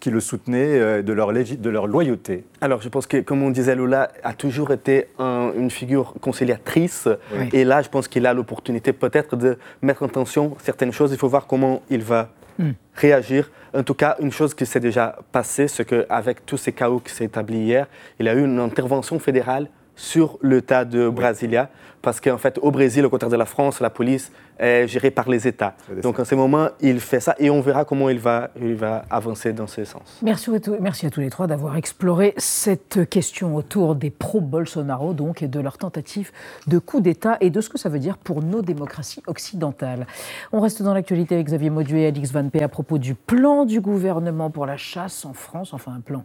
qui 0.00 0.10
le 0.10 0.20
soutenaient, 0.20 0.78
euh, 0.78 1.02
de, 1.02 1.12
leur 1.12 1.32
de 1.32 1.70
leur 1.70 1.86
loyauté. 1.86 2.44
Alors, 2.60 2.82
je 2.82 2.90
pense 2.90 3.06
que, 3.06 3.16
comme 3.16 3.42
on 3.42 3.50
disait, 3.50 3.74
Lula 3.74 4.10
a 4.22 4.34
toujours 4.34 4.70
été 4.70 5.08
une 5.18 5.70
figure 5.70 6.14
conciliatrice. 6.20 7.08
Et 7.52 7.64
là, 7.64 7.80
je 7.80 7.88
pense 7.88 8.06
qu'il 8.06 8.26
a 8.26 8.34
l'opportunité 8.34 8.92
peut-être 8.92 9.34
de 9.34 9.56
mettre 9.80 10.02
en 10.02 10.08
tension 10.08 10.56
certaines 10.62 10.92
choses. 10.92 11.10
Il 11.12 11.18
faut 11.18 11.28
voir 11.28 11.46
comment 11.46 11.82
il 11.88 12.02
va 12.02 12.28
hmm. 12.58 12.72
réagir. 12.94 13.50
En 13.74 13.82
tout 13.82 13.94
cas, 13.94 14.16
une 14.20 14.32
chose 14.32 14.54
qui 14.54 14.66
s'est 14.66 14.80
déjà 14.80 15.18
passée, 15.32 15.68
c'est 15.68 15.84
qu'avec 15.84 16.46
tous 16.46 16.56
ces 16.56 16.72
chaos 16.72 17.00
qui 17.00 17.12
s'est 17.12 17.24
établi 17.24 17.58
hier, 17.58 17.86
il 18.18 18.26
y 18.26 18.28
a 18.28 18.34
eu 18.34 18.44
une 18.44 18.58
intervention 18.58 19.18
fédérale 19.18 19.68
sur 19.94 20.38
l'État 20.42 20.84
de 20.84 21.08
Brasilia, 21.08 21.70
parce 22.02 22.20
qu'en 22.20 22.38
fait, 22.38 22.58
au 22.62 22.70
Brésil, 22.70 23.04
au 23.04 23.10
contraire 23.10 23.30
de 23.30 23.36
la 23.36 23.46
France, 23.46 23.80
la 23.80 23.90
police 23.90 24.30
géré 24.60 25.10
par 25.10 25.28
les 25.28 25.46
États. 25.46 25.74
Donc 26.02 26.18
en 26.18 26.24
ce 26.24 26.34
moment, 26.34 26.68
il 26.80 27.00
fait 27.00 27.20
ça 27.20 27.34
et 27.38 27.50
on 27.50 27.60
verra 27.60 27.84
comment 27.84 28.08
il 28.08 28.18
va, 28.18 28.50
il 28.60 28.74
va 28.74 29.04
avancer 29.10 29.52
dans 29.52 29.66
ce 29.66 29.84
sens. 29.84 30.18
Merci 30.22 30.54
à, 30.54 30.60
tous, 30.60 30.76
merci 30.80 31.06
à 31.06 31.10
tous 31.10 31.20
les 31.20 31.30
trois 31.30 31.46
d'avoir 31.46 31.76
exploré 31.76 32.34
cette 32.36 33.08
question 33.08 33.54
autour 33.56 33.94
des 33.94 34.10
pro-Bolsonaro 34.10 35.14
donc, 35.14 35.42
et 35.42 35.48
de 35.48 35.60
leur 35.60 35.78
tentative 35.78 36.32
de 36.66 36.78
coup 36.78 37.00
d'État 37.00 37.36
et 37.40 37.50
de 37.50 37.60
ce 37.60 37.68
que 37.68 37.78
ça 37.78 37.88
veut 37.88 37.98
dire 37.98 38.18
pour 38.18 38.42
nos 38.42 38.62
démocraties 38.62 39.22
occidentales. 39.26 40.06
On 40.52 40.60
reste 40.60 40.82
dans 40.82 40.94
l'actualité 40.94 41.34
avec 41.34 41.46
Xavier 41.46 41.70
Mauduet 41.70 42.02
et 42.02 42.06
Alix 42.08 42.32
Van 42.32 42.48
P 42.48 42.62
à 42.62 42.68
propos 42.68 42.98
du 42.98 43.14
plan 43.14 43.64
du 43.64 43.80
gouvernement 43.80 44.50
pour 44.50 44.66
la 44.66 44.76
chasse 44.76 45.24
en 45.24 45.32
France, 45.32 45.72
enfin 45.72 45.92
un 45.92 46.00
plan. 46.00 46.24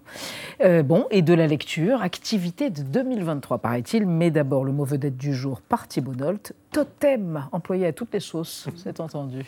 Euh, 0.62 0.84
bon, 0.84 1.06
et 1.12 1.22
de 1.22 1.34
la 1.34 1.48
lecture, 1.48 2.02
activité 2.02 2.70
de 2.70 2.82
2023 2.82 3.60
paraît-il, 3.60 4.06
mais 4.06 4.32
d'abord 4.32 4.64
le 4.64 4.72
mot 4.72 4.86
vedette 4.86 5.18
du 5.18 5.34
jour 5.34 5.62
par 5.62 5.88
Thibault 5.88 6.14
totem 6.74 7.48
employé 7.52 7.86
à 7.86 7.94
toutes 7.94 8.14
les 8.14 8.20
sauces, 8.20 8.68
c'est 8.84 9.00
entendu. 9.00 9.46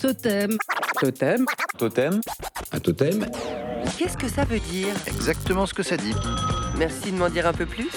Totem. 0.00 0.56
Totem. 1.00 1.44
Totem. 1.78 2.20
Un 2.72 2.78
totem. 2.78 3.26
Qu'est-ce 3.98 4.16
que 4.16 4.28
ça 4.28 4.44
veut 4.44 4.60
dire? 4.60 4.94
Exactement 5.06 5.66
ce 5.66 5.74
que 5.74 5.82
ça 5.82 5.96
dit. 5.96 6.14
Merci 6.78 7.10
de 7.10 7.16
m'en 7.16 7.28
dire 7.28 7.46
un 7.46 7.52
peu 7.52 7.66
plus. 7.66 7.90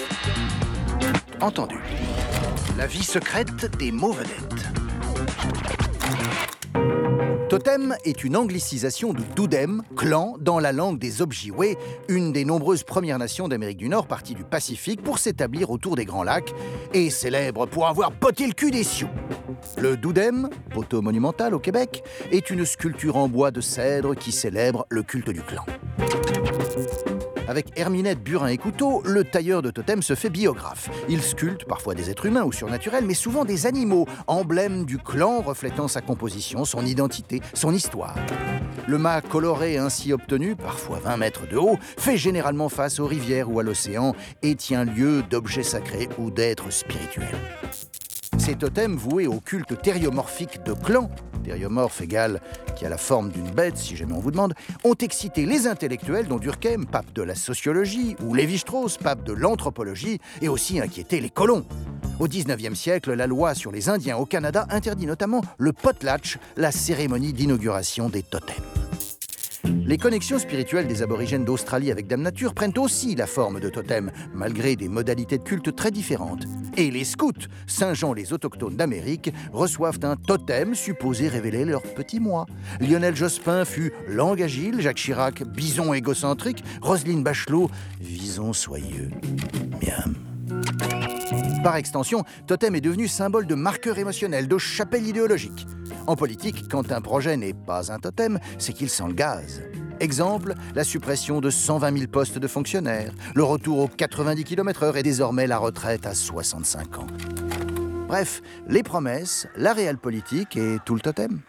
Entendu. 1.40 1.78
La 2.76 2.86
vie 2.86 3.04
secrète 3.04 3.76
des 3.78 3.92
mots 3.92 4.12
vedettes. 4.12 4.68
Totem 7.48 7.96
est 8.04 8.24
une 8.24 8.36
anglicisation 8.36 9.14
de 9.14 9.22
Dudem, 9.34 9.82
clan, 9.96 10.36
dans 10.38 10.58
la 10.58 10.70
langue 10.70 10.98
des 10.98 11.22
Ojibwe, 11.22 11.76
une 12.08 12.30
des 12.30 12.44
nombreuses 12.44 12.82
Premières 12.82 13.18
Nations 13.18 13.48
d'Amérique 13.48 13.78
du 13.78 13.88
Nord 13.88 14.06
parties 14.06 14.34
du 14.34 14.44
Pacifique 14.44 15.02
pour 15.02 15.18
s'établir 15.18 15.70
autour 15.70 15.96
des 15.96 16.04
Grands 16.04 16.24
Lacs 16.24 16.52
et 16.92 17.08
célèbre 17.08 17.64
pour 17.64 17.86
avoir 17.86 18.12
poté 18.12 18.46
le 18.46 18.52
cul 18.52 18.70
des 18.70 18.84
Sioux. 18.84 19.08
Le 19.78 19.96
Dudem, 19.96 20.50
poteau 20.74 21.00
monumental 21.00 21.54
au 21.54 21.58
Québec, 21.58 22.04
est 22.30 22.50
une 22.50 22.66
sculpture 22.66 23.16
en 23.16 23.28
bois 23.28 23.50
de 23.50 23.62
cèdre 23.62 24.14
qui 24.14 24.30
célèbre 24.30 24.84
le 24.90 25.02
culte 25.02 25.30
du 25.30 25.40
clan. 25.40 25.64
Avec 27.48 27.66
Herminette, 27.76 28.22
Burin 28.22 28.48
et 28.48 28.58
Couteau, 28.58 29.02
le 29.06 29.24
tailleur 29.24 29.62
de 29.62 29.70
totem 29.70 30.02
se 30.02 30.14
fait 30.14 30.28
biographe. 30.28 30.90
Il 31.08 31.22
sculpte 31.22 31.64
parfois 31.64 31.94
des 31.94 32.10
êtres 32.10 32.26
humains 32.26 32.44
ou 32.44 32.52
surnaturels, 32.52 33.06
mais 33.06 33.14
souvent 33.14 33.46
des 33.46 33.66
animaux, 33.66 34.06
emblèmes 34.26 34.84
du 34.84 34.98
clan 34.98 35.40
reflétant 35.40 35.88
sa 35.88 36.02
composition, 36.02 36.66
son 36.66 36.84
identité, 36.84 37.40
son 37.54 37.72
histoire. 37.72 38.14
Le 38.86 38.98
mât 38.98 39.22
coloré 39.22 39.78
ainsi 39.78 40.12
obtenu, 40.12 40.56
parfois 40.56 40.98
20 40.98 41.16
mètres 41.16 41.48
de 41.48 41.56
haut, 41.56 41.78
fait 41.96 42.18
généralement 42.18 42.68
face 42.68 43.00
aux 43.00 43.06
rivières 43.06 43.50
ou 43.50 43.60
à 43.60 43.62
l'océan 43.62 44.14
et 44.42 44.54
tient 44.54 44.84
lieu 44.84 45.22
d'objets 45.22 45.62
sacrés 45.62 46.10
ou 46.18 46.30
d'êtres 46.30 46.70
spirituels. 46.70 47.26
Ces 48.38 48.54
totems 48.54 48.96
voués 48.96 49.26
au 49.26 49.40
culte 49.40 49.80
thériomorphique 49.82 50.62
de 50.64 50.72
clan, 50.72 51.10
thériomorphe 51.44 52.00
égale 52.00 52.40
qui 52.76 52.86
a 52.86 52.88
la 52.88 52.96
forme 52.96 53.30
d'une 53.30 53.50
bête, 53.50 53.76
si 53.76 53.96
jamais 53.96 54.14
on 54.14 54.20
vous 54.20 54.30
demande, 54.30 54.54
ont 54.84 54.94
excité 54.94 55.44
les 55.44 55.66
intellectuels 55.66 56.28
dont 56.28 56.38
Durkheim, 56.38 56.84
pape 56.84 57.12
de 57.12 57.22
la 57.22 57.34
sociologie, 57.34 58.16
ou 58.24 58.34
Lévi-Strauss, 58.34 58.98
pape 58.98 59.24
de 59.24 59.32
l'anthropologie, 59.32 60.20
et 60.40 60.48
aussi 60.48 60.80
inquiété 60.80 61.20
les 61.20 61.30
colons. 61.30 61.66
Au 62.20 62.26
XIXe 62.26 62.78
siècle, 62.78 63.12
la 63.14 63.26
loi 63.26 63.54
sur 63.54 63.70
les 63.70 63.88
Indiens 63.88 64.16
au 64.16 64.24
Canada 64.24 64.66
interdit 64.70 65.06
notamment 65.06 65.42
le 65.58 65.72
potlatch, 65.72 66.38
la 66.56 66.72
cérémonie 66.72 67.32
d'inauguration 67.32 68.08
des 68.08 68.22
totems. 68.22 68.87
Les 69.86 69.98
connexions 69.98 70.38
spirituelles 70.38 70.86
des 70.86 71.02
aborigènes 71.02 71.44
d'Australie 71.44 71.90
avec 71.90 72.06
Dame 72.06 72.22
Nature 72.22 72.54
prennent 72.54 72.78
aussi 72.78 73.14
la 73.14 73.26
forme 73.26 73.60
de 73.60 73.68
totems, 73.68 74.10
malgré 74.34 74.76
des 74.76 74.88
modalités 74.88 75.38
de 75.38 75.42
culte 75.42 75.74
très 75.74 75.90
différentes. 75.90 76.44
Et 76.76 76.90
les 76.90 77.04
scouts, 77.04 77.48
Saint-Jean 77.66 78.12
les 78.12 78.32
autochtones 78.32 78.76
d'Amérique, 78.76 79.32
reçoivent 79.52 80.00
un 80.02 80.16
totem 80.16 80.74
supposé 80.74 81.28
révéler 81.28 81.64
leur 81.64 81.82
petit 81.82 82.20
moi. 82.20 82.46
Lionel 82.80 83.16
Jospin 83.16 83.64
fut 83.64 83.92
langue 84.08 84.42
agile, 84.42 84.80
Jacques 84.80 84.98
Chirac, 84.98 85.42
bison 85.44 85.92
égocentrique, 85.94 86.62
Roselyne 86.82 87.22
Bachelot, 87.22 87.70
vison 88.00 88.52
soyeux. 88.52 89.10
Miam. 89.82 90.27
Par 91.62 91.76
extension, 91.76 92.24
totem 92.46 92.76
est 92.76 92.80
devenu 92.80 93.08
symbole 93.08 93.46
de 93.46 93.54
marqueur 93.54 93.98
émotionnel, 93.98 94.46
de 94.46 94.58
chapelle 94.58 95.06
idéologique. 95.06 95.66
En 96.06 96.14
politique, 96.14 96.68
quand 96.70 96.92
un 96.92 97.00
projet 97.00 97.36
n'est 97.36 97.52
pas 97.52 97.92
un 97.92 97.98
totem, 97.98 98.38
c'est 98.58 98.72
qu'il 98.72 98.88
sent 98.88 99.08
le 99.08 99.14
gaz. 99.14 99.62
Exemple, 100.00 100.54
la 100.74 100.84
suppression 100.84 101.40
de 101.40 101.50
120 101.50 101.98
000 101.98 102.10
postes 102.10 102.38
de 102.38 102.46
fonctionnaires, 102.46 103.12
le 103.34 103.42
retour 103.42 103.80
aux 103.80 103.88
90 103.88 104.44
km/h 104.44 104.96
et 104.96 105.02
désormais 105.02 105.48
la 105.48 105.58
retraite 105.58 106.06
à 106.06 106.14
65 106.14 106.98
ans. 106.98 107.06
Bref, 108.06 108.40
les 108.68 108.84
promesses, 108.84 109.48
la 109.56 109.72
réelle 109.72 109.98
politique 109.98 110.56
et 110.56 110.78
tout 110.84 110.94
le 110.94 111.00
totem. 111.00 111.40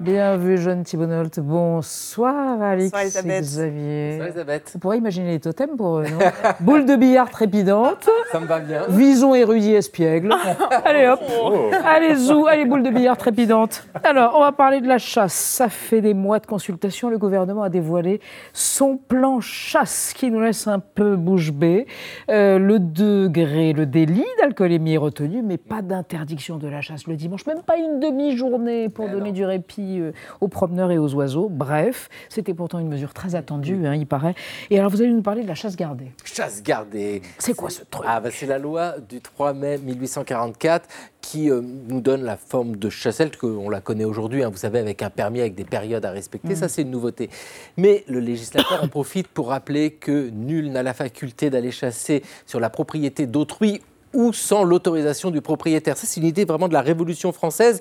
Bien 0.00 0.36
vu, 0.36 0.58
jeune 0.58 0.82
Thibonolt. 0.82 1.40
Bonsoir, 1.40 2.60
Alix 2.60 2.90
Bonsoir, 2.90 3.02
Elisabeth. 3.02 3.42
Xavier. 3.42 4.10
Bonsoir, 4.10 4.28
Elisabeth. 4.28 4.72
On 4.74 4.78
pourrait 4.78 4.98
imaginer 4.98 5.30
les 5.30 5.40
totems 5.40 5.76
pour 5.76 5.98
eux, 5.98 6.04
non 6.04 6.18
Boule 6.60 6.84
de 6.84 6.96
billard 6.96 7.30
trépidante. 7.30 8.08
Ça 8.32 8.40
me 8.40 8.46
va 8.46 8.60
bien. 8.60 8.82
Vison 8.88 9.34
érudit 9.34 9.74
espiègle. 9.74 10.34
allez 10.84 11.06
hop. 11.06 11.20
Oh. 11.42 11.70
Allez, 11.84 12.16
zou. 12.16 12.46
Allez, 12.46 12.64
boule 12.64 12.82
de 12.82 12.90
billard 12.90 13.16
trépidante. 13.16 13.86
Alors, 14.02 14.34
on 14.36 14.40
va 14.40 14.52
parler 14.52 14.80
de 14.80 14.88
la 14.88 14.98
chasse. 14.98 15.34
Ça 15.34 15.68
fait 15.68 16.00
des 16.00 16.14
mois 16.14 16.38
de 16.38 16.46
consultation. 16.46 17.08
Le 17.08 17.18
gouvernement 17.18 17.62
a 17.62 17.70
dévoilé 17.70 18.20
son 18.52 18.96
plan 18.96 19.40
chasse 19.40 20.12
qui 20.14 20.30
nous 20.30 20.40
laisse 20.40 20.66
un 20.66 20.80
peu 20.80 21.16
bouche 21.16 21.52
bée. 21.52 21.86
Euh, 22.30 22.58
le 22.58 22.78
degré, 22.78 23.72
le 23.72 23.86
délit 23.86 24.24
d'alcoolémie 24.40 24.94
est 24.94 24.98
retenu, 24.98 25.42
mais 25.42 25.56
pas 25.56 25.82
d'interdiction 25.82 26.58
de 26.58 26.68
la 26.68 26.80
chasse 26.80 27.06
le 27.06 27.16
dimanche. 27.16 27.46
Même 27.46 27.62
pas 27.62 27.76
une 27.76 28.00
demi-journée 28.00 28.88
pour 28.88 29.08
donner 29.08 29.32
du 29.32 29.43
répit 29.44 30.00
euh, 30.00 30.12
aux 30.40 30.48
promeneurs 30.48 30.90
et 30.90 30.98
aux 30.98 31.14
oiseaux. 31.14 31.48
Bref, 31.50 32.08
c'était 32.28 32.54
pourtant 32.54 32.78
une 32.78 32.88
mesure 32.88 33.14
très 33.14 33.34
attendue, 33.34 33.86
hein, 33.86 33.94
il 33.94 34.06
paraît. 34.06 34.34
Et 34.70 34.78
alors, 34.78 34.90
vous 34.90 35.02
allez 35.02 35.12
nous 35.12 35.22
parler 35.22 35.42
de 35.42 35.48
la 35.48 35.54
chasse 35.54 35.76
gardée. 35.76 36.12
Chasse 36.24 36.62
gardée. 36.62 37.22
C'est 37.38 37.54
quoi 37.54 37.70
ce 37.70 37.82
truc? 37.84 38.04
Ah, 38.08 38.20
bah, 38.20 38.30
C'est 38.32 38.46
la 38.46 38.58
loi 38.58 38.94
du 39.08 39.20
3 39.20 39.52
mai 39.52 39.78
1844 39.78 40.88
qui 41.20 41.50
euh, 41.50 41.62
nous 41.62 42.00
donne 42.00 42.22
la 42.22 42.36
forme 42.36 42.76
de 42.76 42.90
chasselle 42.90 43.36
qu'on 43.36 43.70
la 43.70 43.80
connaît 43.80 44.04
aujourd'hui, 44.04 44.42
hein, 44.42 44.50
vous 44.50 44.58
savez, 44.58 44.78
avec 44.78 45.02
un 45.02 45.10
permis, 45.10 45.40
avec 45.40 45.54
des 45.54 45.64
périodes 45.64 46.04
à 46.04 46.10
respecter. 46.10 46.52
Mm. 46.52 46.56
Ça, 46.56 46.68
c'est 46.68 46.82
une 46.82 46.90
nouveauté. 46.90 47.30
Mais 47.76 48.04
le 48.08 48.20
législateur 48.20 48.82
en 48.82 48.88
profite 48.88 49.28
pour 49.28 49.48
rappeler 49.48 49.92
que 49.92 50.28
nul 50.30 50.70
n'a 50.70 50.82
la 50.82 50.92
faculté 50.94 51.48
d'aller 51.48 51.70
chasser 51.70 52.22
sur 52.46 52.60
la 52.60 52.70
propriété 52.70 53.26
d'autrui 53.26 53.80
ou 54.14 54.32
sans 54.32 54.64
l'autorisation 54.64 55.30
du 55.30 55.40
propriétaire. 55.40 55.96
Ça, 55.96 56.06
c'est 56.06 56.20
une 56.20 56.26
idée 56.26 56.44
vraiment 56.44 56.68
de 56.68 56.72
la 56.72 56.80
Révolution 56.80 57.32
française, 57.32 57.80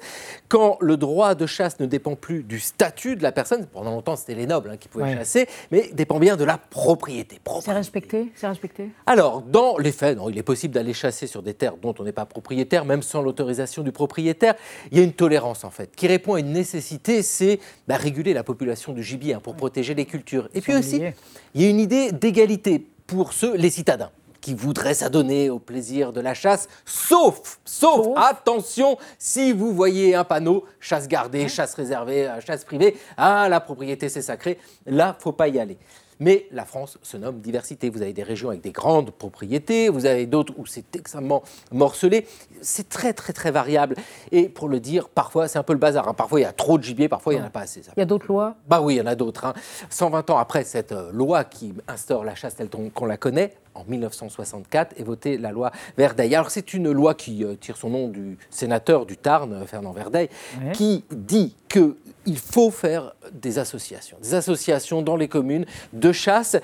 quand 0.49 0.77
le 0.81 0.97
droit 0.97 1.35
de 1.35 1.45
chasse 1.45 1.79
ne 1.79 1.85
dépend 1.85 2.15
plus 2.15 2.43
du 2.43 2.59
statut 2.59 3.15
de 3.15 3.23
la 3.23 3.31
personne, 3.31 3.65
pendant 3.67 3.91
longtemps 3.91 4.15
c'était 4.15 4.35
les 4.35 4.47
nobles 4.47 4.71
hein, 4.71 4.77
qui 4.77 4.87
pouvaient 4.87 5.15
chasser, 5.15 5.47
mais 5.71 5.89
dépend 5.93 6.19
bien 6.19 6.35
de 6.35 6.43
la 6.43 6.57
propriété. 6.57 7.39
C'est 7.61 7.71
respecté 7.71 8.31
C'est 8.35 8.47
respecté 8.47 8.89
Alors, 9.05 9.41
dans 9.41 9.77
les 9.77 9.91
faits, 9.91 10.17
non, 10.17 10.29
il 10.29 10.37
est 10.37 10.43
possible 10.43 10.73
d'aller 10.73 10.93
chasser 10.93 11.27
sur 11.27 11.41
des 11.41 11.53
terres 11.53 11.77
dont 11.81 11.93
on 11.99 12.03
n'est 12.03 12.11
pas 12.11 12.25
propriétaire, 12.25 12.85
même 12.85 13.01
sans 13.01 13.21
l'autorisation 13.21 13.83
du 13.83 13.91
propriétaire. 13.91 14.55
Il 14.91 14.97
y 14.97 15.01
a 15.01 15.03
une 15.03 15.13
tolérance, 15.13 15.63
en 15.63 15.69
fait, 15.69 15.95
qui 15.95 16.07
répond 16.07 16.35
à 16.35 16.39
une 16.39 16.51
nécessité, 16.51 17.21
c'est 17.21 17.59
bah, 17.87 17.97
réguler 17.97 18.33
la 18.33 18.43
population 18.43 18.93
du 18.93 19.03
gibier 19.03 19.35
hein, 19.35 19.39
pour 19.41 19.55
protéger 19.55 19.93
les 19.93 20.05
cultures. 20.05 20.49
Et 20.53 20.61
puis 20.61 20.73
aussi, 20.73 21.01
il 21.53 21.61
y 21.61 21.65
a 21.65 21.69
une 21.69 21.79
idée 21.79 22.11
d'égalité 22.11 22.85
pour 23.07 23.33
ceux, 23.33 23.55
les 23.55 23.69
citadins 23.69 24.09
qui 24.43 24.53
voudraient 24.53 24.93
s'adonner 24.93 25.49
au 25.49 25.57
plaisir 25.57 26.11
de 26.11 26.19
la 26.19 26.33
chasse, 26.33 26.67
sauf, 26.85 27.61
sauf, 27.63 28.09
attention, 28.17 28.97
si 29.17 29.53
vous 29.53 29.73
voyez 29.73 30.15
un 30.15 30.25
panneau 30.25 30.65
chasse 30.81 31.07
gardée, 31.07 31.47
chasse 31.47 31.73
réservée, 31.75 32.27
euh, 32.27 32.41
chasse 32.41 32.65
privée, 32.65 32.97
ah 33.15 33.47
la 33.47 33.61
propriété 33.61 34.09
c'est 34.09 34.21
sacré, 34.21 34.59
là 34.85 35.15
faut 35.17 35.31
pas 35.31 35.47
y 35.47 35.59
aller. 35.59 35.77
Mais 36.19 36.45
la 36.51 36.65
France 36.65 36.99
se 37.01 37.17
nomme 37.17 37.39
diversité. 37.41 37.89
Vous 37.89 38.01
avez 38.01 38.13
des 38.13 38.23
régions 38.23 38.49
avec 38.49 38.61
des 38.61 38.71
grandes 38.71 39.11
propriétés, 39.11 39.89
vous 39.89 40.05
avez 40.05 40.25
d'autres 40.25 40.53
où 40.57 40.65
c'est 40.65 40.95
extrêmement 40.95 41.41
morcelé. 41.71 42.27
C'est 42.61 42.87
très, 42.87 43.13
très, 43.13 43.33
très 43.33 43.51
variable. 43.51 43.95
Et 44.31 44.47
pour 44.47 44.69
le 44.69 44.79
dire, 44.79 45.09
parfois, 45.09 45.47
c'est 45.47 45.57
un 45.57 45.63
peu 45.63 45.73
le 45.73 45.79
bazar. 45.79 46.07
Hein. 46.07 46.13
Parfois, 46.13 46.39
il 46.39 46.43
y 46.43 46.45
a 46.45 46.53
trop 46.53 46.77
de 46.77 46.83
gibier, 46.83 47.09
parfois, 47.09 47.33
il 47.33 47.37
n'y 47.37 47.43
en 47.43 47.47
a 47.47 47.49
pas 47.49 47.61
assez. 47.61 47.81
Il 47.97 47.99
y 47.99 48.03
a 48.03 48.05
d'autres 48.05 48.27
lois? 48.27 48.55
Bah 48.67 48.79
oui, 48.79 48.95
il 48.95 48.97
y 48.97 49.01
en 49.01 49.07
a 49.07 49.15
d'autres. 49.15 49.53
120 49.89 50.29
hein. 50.29 50.33
ans 50.33 50.37
après 50.37 50.63
cette 50.63 50.91
euh, 50.91 51.11
loi 51.11 51.43
qui 51.43 51.73
instaure 51.87 52.23
la 52.23 52.35
chasse 52.35 52.55
telle 52.55 52.69
qu'on 52.69 53.05
la 53.05 53.17
connaît, 53.17 53.55
en 53.75 53.83
1964 53.85 54.99
et 54.99 55.03
voté 55.03 55.37
la 55.37 55.51
loi 55.51 55.71
Verdeil. 55.97 56.33
Alors 56.35 56.51
c'est 56.51 56.73
une 56.73 56.91
loi 56.91 57.13
qui 57.13 57.43
euh, 57.43 57.55
tire 57.55 57.77
son 57.77 57.89
nom 57.89 58.07
du 58.07 58.37
sénateur 58.49 59.05
du 59.05 59.17
Tarn, 59.17 59.65
Fernand 59.67 59.91
Verdeil, 59.91 60.29
qui 60.73 61.03
dit 61.11 61.55
qu'il 61.69 62.37
faut 62.37 62.71
faire 62.71 63.15
des 63.31 63.59
associations, 63.59 64.17
des 64.21 64.33
associations 64.33 65.01
dans 65.01 65.15
les 65.15 65.27
communes 65.27 65.65
de 65.93 66.11
chasse 66.11 66.57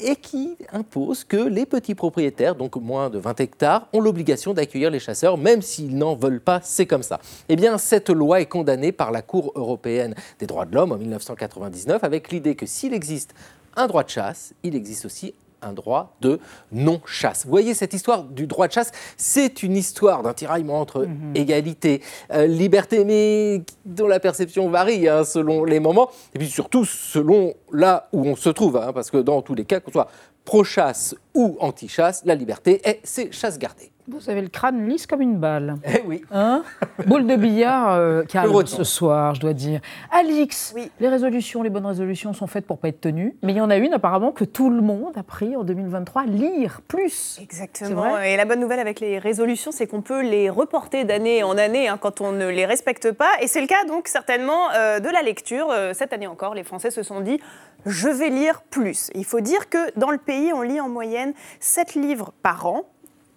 et 0.00 0.16
qui 0.16 0.56
impose 0.72 1.24
que 1.24 1.36
les 1.36 1.66
petits 1.66 1.94
propriétaires, 1.94 2.54
donc 2.54 2.76
moins 2.76 3.10
de 3.10 3.18
20 3.18 3.40
hectares, 3.40 3.86
ont 3.92 4.00
l'obligation 4.00 4.54
d'accueillir 4.54 4.90
les 4.90 4.98
chasseurs, 4.98 5.36
même 5.36 5.62
s'ils 5.62 5.96
n'en 5.96 6.14
veulent 6.14 6.40
pas, 6.40 6.60
c'est 6.62 6.86
comme 6.86 7.02
ça. 7.02 7.20
Eh 7.48 7.56
bien, 7.56 7.78
cette 7.78 8.10
loi 8.10 8.40
est 8.40 8.46
condamnée 8.46 8.92
par 8.92 9.10
la 9.10 9.22
Cour 9.22 9.52
européenne 9.54 10.14
des 10.38 10.46
droits 10.46 10.64
de 10.64 10.74
l'homme 10.74 10.92
en 10.92 10.96
1999, 10.96 12.02
avec 12.02 12.30
l'idée 12.30 12.56
que 12.56 12.66
s'il 12.66 12.94
existe 12.94 13.34
un 13.76 13.86
droit 13.86 14.02
de 14.02 14.08
chasse, 14.08 14.54
il 14.62 14.74
existe 14.74 15.04
aussi 15.04 15.34
un 15.62 15.72
droit 15.72 16.16
de 16.20 16.40
non-chasse. 16.72 17.44
Vous 17.44 17.50
voyez, 17.50 17.74
cette 17.74 17.94
histoire 17.94 18.24
du 18.24 18.46
droit 18.46 18.68
de 18.68 18.72
chasse, 18.72 18.92
c'est 19.16 19.62
une 19.62 19.76
histoire 19.76 20.22
d'un 20.22 20.32
tiraillement 20.32 20.80
entre 20.80 21.04
mhm. 21.04 21.32
égalité, 21.34 22.02
euh, 22.32 22.46
liberté, 22.46 23.04
mais 23.04 23.62
dont 23.84 24.06
la 24.06 24.20
perception 24.20 24.68
varie 24.70 25.08
hein, 25.08 25.24
selon 25.24 25.64
les 25.64 25.80
moments, 25.80 26.10
et 26.34 26.38
puis 26.38 26.48
surtout 26.48 26.84
selon 26.84 27.54
là 27.72 28.08
où 28.12 28.26
on 28.26 28.36
se 28.36 28.50
trouve, 28.50 28.76
hein, 28.76 28.92
parce 28.92 29.10
que 29.10 29.18
dans 29.18 29.42
tous 29.42 29.54
les 29.54 29.64
cas, 29.64 29.80
qu'on 29.80 29.92
soit 29.92 30.08
pro-chasse 30.44 31.14
ou 31.34 31.56
anti-chasse, 31.60 32.22
la 32.24 32.34
liberté, 32.34 32.80
est, 32.84 33.00
c'est 33.04 33.32
chasse 33.32 33.58
gardée. 33.58 33.89
Vous 34.10 34.28
avez 34.28 34.42
le 34.42 34.48
crâne 34.48 34.88
lisse 34.88 35.06
comme 35.06 35.20
une 35.20 35.36
balle. 35.36 35.76
Eh 35.84 36.02
oui. 36.04 36.22
Hein 36.32 36.64
Boule 37.06 37.26
de 37.26 37.36
billard 37.36 37.92
euh, 37.92 38.24
calme 38.24 38.66
ce 38.66 38.82
soir, 38.82 39.34
je 39.34 39.40
dois 39.40 39.52
dire. 39.52 39.80
Alix, 40.10 40.72
oui. 40.74 40.90
les 40.98 41.08
résolutions, 41.08 41.62
les 41.62 41.70
bonnes 41.70 41.86
résolutions 41.86 42.32
sont 42.32 42.46
faites 42.46 42.66
pour 42.66 42.78
pas 42.78 42.88
être 42.88 43.00
tenues. 43.00 43.36
Mais 43.42 43.52
il 43.52 43.56
y 43.56 43.60
en 43.60 43.70
a 43.70 43.76
une 43.76 43.94
apparemment 43.94 44.32
que 44.32 44.44
tout 44.44 44.68
le 44.68 44.80
monde 44.80 45.16
a 45.16 45.22
pris 45.22 45.56
en 45.56 45.62
2023, 45.62 46.26
lire 46.26 46.80
plus. 46.88 47.38
Exactement. 47.40 48.18
Et 48.18 48.36
la 48.36 48.44
bonne 48.44 48.60
nouvelle 48.60 48.80
avec 48.80 49.00
les 49.00 49.18
résolutions, 49.18 49.70
c'est 49.70 49.86
qu'on 49.86 50.02
peut 50.02 50.22
les 50.22 50.50
reporter 50.50 51.04
d'année 51.04 51.42
en 51.42 51.56
année 51.56 51.88
hein, 51.88 51.98
quand 52.00 52.20
on 52.20 52.32
ne 52.32 52.48
les 52.48 52.66
respecte 52.66 53.12
pas. 53.12 53.30
Et 53.40 53.46
c'est 53.46 53.60
le 53.60 53.66
cas 53.66 53.84
donc 53.86 54.08
certainement 54.08 54.70
euh, 54.74 54.98
de 54.98 55.08
la 55.08 55.22
lecture. 55.22 55.68
Euh, 55.70 55.92
cette 55.94 56.12
année 56.12 56.26
encore, 56.26 56.54
les 56.54 56.64
Français 56.64 56.90
se 56.90 57.02
sont 57.02 57.20
dit 57.20 57.40
je 57.86 58.08
vais 58.08 58.28
lire 58.28 58.62
plus. 58.70 59.10
Il 59.14 59.24
faut 59.24 59.40
dire 59.40 59.68
que 59.68 59.98
dans 59.98 60.10
le 60.10 60.18
pays, 60.18 60.52
on 60.52 60.62
lit 60.62 60.80
en 60.80 60.88
moyenne 60.88 61.32
7 61.60 61.94
livres 61.94 62.32
par 62.42 62.66
an. 62.66 62.84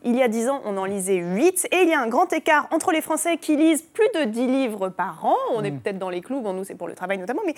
Il 0.05 0.17
y 0.17 0.21
a 0.21 0.27
10 0.27 0.49
ans, 0.49 0.61
on 0.65 0.77
en 0.77 0.83
lisait 0.83 1.15
8. 1.15 1.67
Et 1.71 1.83
il 1.83 1.89
y 1.89 1.93
a 1.93 1.99
un 2.01 2.07
grand 2.07 2.31
écart 2.33 2.67
entre 2.71 2.91
les 2.91 2.99
Français 2.99 3.37
qui 3.37 3.55
lisent 3.55 3.81
plus 3.81 4.07
de 4.15 4.25
10 4.25 4.47
livres 4.47 4.89
par 4.89 5.25
an. 5.25 5.35
On 5.53 5.63
est 5.63 5.71
mm. 5.71 5.79
peut-être 5.79 5.97
dans 5.97 6.09
les 6.09 6.19
clous, 6.19 6.41
bon, 6.41 6.53
nous 6.53 6.65
c'est 6.65 6.75
pour 6.75 6.87
le 6.87 6.93
travail 6.93 7.17
notamment, 7.17 7.41
mais 7.45 7.55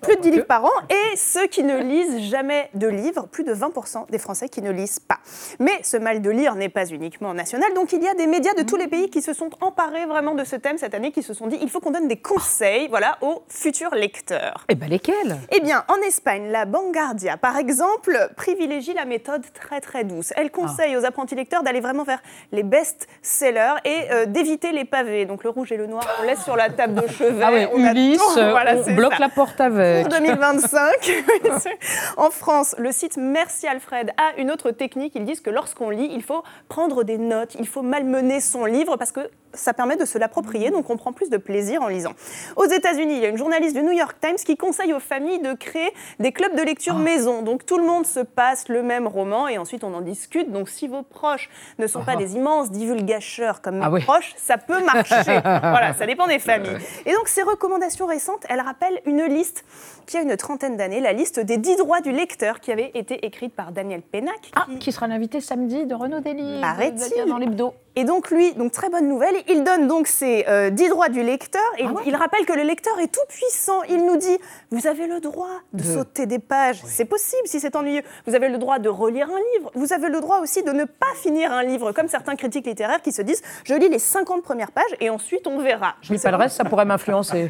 plus 0.00 0.16
de 0.16 0.20
10 0.20 0.30
livres 0.32 0.46
par 0.46 0.64
an. 0.64 0.72
Et 0.90 1.16
ceux 1.16 1.46
qui 1.46 1.62
ne 1.62 1.78
lisent 1.78 2.20
jamais 2.28 2.68
de 2.74 2.88
livres, 2.88 3.28
plus 3.28 3.44
de 3.44 3.54
20% 3.54 4.10
des 4.10 4.18
Français 4.18 4.48
qui 4.48 4.60
ne 4.60 4.72
lisent 4.72 4.98
pas. 4.98 5.18
Mais 5.60 5.78
ce 5.82 5.96
mal 5.96 6.20
de 6.20 6.30
lire 6.30 6.56
n'est 6.56 6.68
pas 6.68 6.86
uniquement 6.86 7.32
national. 7.32 7.72
Donc 7.74 7.92
il 7.92 8.02
y 8.02 8.08
a 8.08 8.14
des 8.14 8.26
médias 8.26 8.54
de 8.54 8.62
tous 8.62 8.76
les 8.76 8.88
pays 8.88 9.08
qui 9.08 9.22
se 9.22 9.32
sont 9.32 9.50
emparés 9.60 10.06
vraiment 10.06 10.34
de 10.34 10.42
ce 10.42 10.56
thème 10.56 10.78
cette 10.78 10.94
année, 10.94 11.12
qui 11.12 11.22
se 11.22 11.32
sont 11.32 11.46
dit 11.46 11.58
il 11.60 11.70
faut 11.70 11.80
qu'on 11.80 11.92
donne 11.92 12.08
des 12.08 12.16
conseils 12.16 12.88
voilà, 12.88 13.18
aux 13.20 13.42
futurs 13.48 13.94
lecteurs. 13.94 14.64
Et 14.68 14.72
eh 14.72 14.74
bien 14.74 14.88
lesquels? 14.88 15.38
Eh 15.52 15.60
bien, 15.60 15.84
en 15.88 15.96
Espagne, 16.06 16.50
la 16.50 16.64
Vanguardia, 16.64 17.36
par 17.36 17.56
exemple, 17.56 18.30
privilégie 18.36 18.94
la 18.94 19.04
méthode 19.04 19.44
très 19.52 19.80
très 19.80 20.02
douce. 20.02 20.32
Elle 20.36 20.50
conseille 20.50 20.94
ah. 20.96 21.00
aux 21.00 21.04
apprentis 21.04 21.36
lecteurs 21.36 21.62
d'aller 21.62 21.80
vraiment 21.84 22.04
vers 22.04 22.20
les 22.52 22.62
best-sellers 22.62 23.74
et 23.84 24.10
euh, 24.10 24.26
d'éviter 24.26 24.72
les 24.72 24.84
pavés. 24.84 25.26
Donc 25.26 25.44
le 25.44 25.50
rouge 25.50 25.70
et 25.72 25.76
le 25.76 25.86
noir, 25.86 26.04
on 26.20 26.24
laisse 26.24 26.42
sur 26.42 26.56
la 26.56 26.70
table 26.70 26.94
de 26.94 27.06
chevet. 27.06 27.42
Ah 27.42 27.70
on 27.72 27.78
Ulysse, 27.78 28.20
on 28.36 28.94
bloque 28.94 29.18
la 29.18 29.28
porte 29.28 29.60
avec. 29.60 30.08
Pour 30.08 30.18
2025, 30.18 31.12
en 32.16 32.30
France, 32.30 32.74
le 32.78 32.90
site 32.92 33.16
Merci 33.16 33.66
Alfred 33.66 34.12
a 34.16 34.38
une 34.40 34.50
autre 34.50 34.70
technique. 34.70 35.12
Ils 35.14 35.24
disent 35.24 35.40
que 35.40 35.50
lorsqu'on 35.50 35.90
lit, 35.90 36.10
il 36.12 36.22
faut 36.22 36.42
prendre 36.68 37.04
des 37.04 37.18
notes, 37.18 37.54
il 37.58 37.66
faut 37.66 37.82
malmener 37.82 38.40
son 38.40 38.64
livre 38.64 38.96
parce 38.96 39.12
que 39.12 39.28
ça 39.54 39.72
permet 39.72 39.96
de 39.96 40.04
se 40.04 40.18
l'approprier, 40.18 40.70
donc 40.70 40.90
on 40.90 40.96
prend 40.96 41.12
plus 41.12 41.30
de 41.30 41.36
plaisir 41.36 41.82
en 41.82 41.88
lisant. 41.88 42.12
Aux 42.56 42.66
États-Unis, 42.66 43.14
il 43.14 43.22
y 43.22 43.24
a 43.26 43.28
une 43.28 43.38
journaliste 43.38 43.76
du 43.76 43.82
New 43.82 43.92
York 43.92 44.16
Times 44.20 44.36
qui 44.36 44.56
conseille 44.56 44.92
aux 44.92 45.00
familles 45.00 45.40
de 45.40 45.54
créer 45.54 45.92
des 46.18 46.32
clubs 46.32 46.54
de 46.56 46.62
lecture 46.62 46.96
ah. 46.96 47.02
maison. 47.02 47.42
Donc 47.42 47.64
tout 47.64 47.78
le 47.78 47.84
monde 47.84 48.06
se 48.06 48.20
passe 48.20 48.68
le 48.68 48.82
même 48.82 49.06
roman 49.06 49.48
et 49.48 49.58
ensuite 49.58 49.84
on 49.84 49.94
en 49.94 50.00
discute. 50.00 50.50
Donc 50.50 50.68
si 50.68 50.88
vos 50.88 51.02
proches 51.02 51.48
ne 51.78 51.86
sont 51.86 52.02
pas 52.02 52.12
ah. 52.14 52.16
des 52.16 52.36
immenses 52.36 52.70
divulgateurs 52.70 53.60
comme 53.60 53.78
mes 53.78 53.84
ah 53.84 54.04
proches, 54.04 54.34
ça 54.36 54.58
peut 54.58 54.84
marcher. 54.84 55.40
voilà, 55.42 55.94
ça 55.94 56.06
dépend 56.06 56.26
des 56.26 56.38
familles. 56.38 56.78
Et 57.06 57.12
donc 57.12 57.28
ces 57.28 57.42
recommandations 57.42 58.06
récentes, 58.06 58.44
elles 58.48 58.60
rappellent 58.60 59.00
une 59.06 59.24
liste 59.24 59.64
qui 60.06 60.16
a 60.16 60.22
une 60.22 60.36
trentaine 60.36 60.76
d'années, 60.76 61.00
la 61.00 61.12
liste 61.12 61.40
des 61.40 61.56
10 61.56 61.76
droits 61.76 62.00
du 62.00 62.12
lecteur 62.12 62.60
qui 62.60 62.72
avait 62.72 62.90
été 62.94 63.24
écrite 63.26 63.54
par 63.54 63.72
Daniel 63.72 64.02
Pénac. 64.02 64.40
Qui, 64.40 64.52
ah, 64.56 64.66
qui 64.78 64.92
sera 64.92 65.06
l'invité 65.06 65.40
samedi 65.40 65.86
de 65.86 65.94
Renaud 65.94 66.20
Dely. 66.20 66.60
Arrête-t-il 66.62 67.26
dans 67.28 67.38
l'hebdo. 67.38 67.74
Et 67.96 68.02
donc 68.02 68.30
lui, 68.32 68.54
donc 68.54 68.72
très 68.72 68.88
bonne 68.90 69.08
nouvelle, 69.08 69.36
il 69.48 69.62
donne 69.62 69.86
donc 69.86 70.08
ses 70.08 70.44
euh, 70.48 70.70
10 70.70 70.88
droits 70.88 71.08
du 71.08 71.22
lecteur 71.22 71.62
et 71.78 71.84
ah 71.84 72.00
il 72.04 72.16
rappelle 72.16 72.44
que 72.44 72.52
le 72.52 72.64
lecteur 72.64 72.98
est 72.98 73.06
tout 73.06 73.20
puissant. 73.28 73.82
Il 73.88 74.04
nous 74.04 74.16
dit 74.16 74.36
vous 74.72 74.88
avez 74.88 75.06
le 75.06 75.20
droit 75.20 75.60
de, 75.72 75.84
sauter 75.84 76.26
des 76.26 76.40
pages, 76.40 76.82
c'est 76.86 77.04
possible 77.04 77.42
si 77.44 77.60
c'est 77.60 77.76
ennuyeux. 77.76 78.02
Vous 78.26 78.34
avez 78.34 78.48
le 78.48 78.58
droit 78.58 78.80
de 78.80 78.88
relire 78.88 79.28
un 79.28 79.38
livre. 79.58 79.70
Vous 79.74 79.92
avez 79.92 80.08
le 80.08 80.20
droit 80.20 80.40
aussi 80.40 80.64
de 80.64 80.72
ne 80.72 80.84
pas 80.84 81.06
finir 81.22 81.52
un 81.52 81.62
livre, 81.62 81.92
comme 81.92 82.08
certains 82.08 82.34
critiques 82.34 82.66
littéraires 82.66 83.00
qui 83.00 83.12
se 83.12 83.22
disent 83.22 83.42
je 83.64 83.74
lis 83.74 83.88
les 83.88 84.00
50 84.00 84.42
premières 84.42 84.72
pages 84.72 84.96
et 84.98 85.08
ensuite 85.08 85.46
on 85.46 85.60
verra. 85.60 85.94
Je 86.02 86.12
lis 86.12 86.18
pas 86.18 86.32
le 86.32 86.36
reste, 86.36 86.56
ça 86.56 86.64
pourrait 86.64 86.86
m'influencer. 86.86 87.48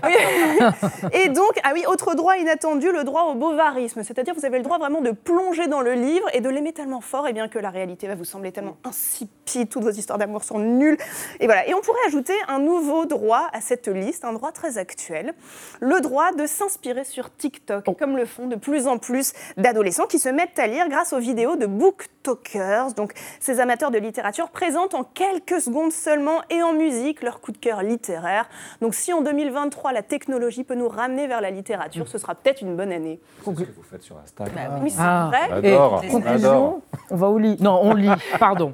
et 1.12 1.30
donc 1.30 1.59
ah 1.62 1.70
oui, 1.72 1.84
autre 1.86 2.14
droit 2.14 2.36
inattendu, 2.36 2.92
le 2.92 3.05
droit 3.05 3.22
au 3.30 3.34
bovarisme, 3.34 4.03
c'est-à-dire 4.03 4.34
vous 4.34 4.45
avez 4.45 4.59
le 4.59 4.64
droit 4.64 4.76
vraiment 4.76 5.01
de 5.01 5.12
plonger 5.12 5.68
dans 5.68 5.80
le 5.80 5.95
livre 5.95 6.28
et 6.34 6.42
de 6.42 6.51
l'aimer 6.51 6.74
tellement 6.74 7.01
fort 7.01 7.26
et 7.28 7.32
bien 7.32 7.49
que 7.49 7.59
la 7.59 7.70
réalité 7.70 8.09
va 8.09 8.14
vous 8.14 8.26
sembler 8.26 8.53
tellement 8.53 8.76
insipide, 8.84 9.70
toutes 9.70 9.84
vos 9.84 9.90
histoires 9.90 10.18
d'amour 10.18 10.34
sont 10.43 10.59
nulles. 10.59 10.99
Et 11.41 11.47
voilà. 11.47 11.68
Et 11.68 11.74
on 11.74 11.80
pourrait 11.80 12.07
ajouter 12.07 12.35
un 12.49 12.59
nouveau 12.59 13.07
droit 13.07 13.49
à 13.53 13.61
cette 13.61 13.89
liste, 13.89 14.24
un 14.24 14.32
droit 14.32 14.51
très 14.51 14.78
actuel, 14.78 15.35
le 15.80 16.01
droit 16.01 16.32
de 16.32 16.47
s'inspirer 16.47 17.05
sur 17.05 17.35
TikTok, 17.35 17.85
oh. 17.87 17.93
comme 17.93 18.16
le 18.16 18.24
font 18.24 18.47
de 18.47 18.57
plus 18.57 18.87
en 18.87 18.99
plus 18.99 19.32
d'adolescents 19.57 20.07
qui 20.07 20.18
se 20.18 20.28
mettent 20.28 20.59
à 20.59 20.66
lire 20.66 20.89
grâce 20.89 21.12
aux 21.12 21.18
vidéos 21.18 21.57
de 21.57 21.66
booktokers. 21.66 22.95
Donc, 22.95 23.12
ces 23.41 23.61
amateurs 23.61 23.91
de 23.91 23.99
littérature 23.99 24.49
présentent 24.49 24.95
en 24.95 25.05
quelques 25.05 25.61
secondes 25.61 25.93
seulement 25.93 26.41
et 26.51 26.62
en 26.62 26.72
musique 26.72 27.22
leur 27.22 27.41
coup 27.41 27.53
de 27.53 27.59
cœur 27.59 27.82
littéraire. 27.82 28.49
Donc, 28.80 28.95
si 28.95 29.12
en 29.12 29.20
2023 29.20 29.93
la 29.93 30.03
technologie 30.03 30.64
peut 30.64 30.74
nous 30.74 30.89
ramener 30.89 31.26
vers 31.26 31.41
la 31.41 31.51
littérature, 31.51 32.09
ce 32.09 32.18
sera 32.18 32.35
peut-être 32.35 32.62
une 32.62 32.76
bonne 32.76 32.93
année. 32.93 33.20
C'est 33.45 33.51
ce 33.51 33.61
que 33.61 33.72
vous 33.76 33.82
faites 33.82 34.03
sur 34.03 34.18
Instagram. 34.18 34.55
Bah 34.55 34.80
oui, 34.82 34.91
c'est 34.91 34.97
ah. 35.01 35.30
vrai. 35.30 35.49
J'adore. 35.62 36.03
Conclusion, 36.11 36.82
on 37.11 37.16
va 37.16 37.28
au 37.28 37.39
lit. 37.39 37.57
Non, 37.61 37.80
on 37.82 37.95
lit, 37.95 38.09
pardon. 38.39 38.72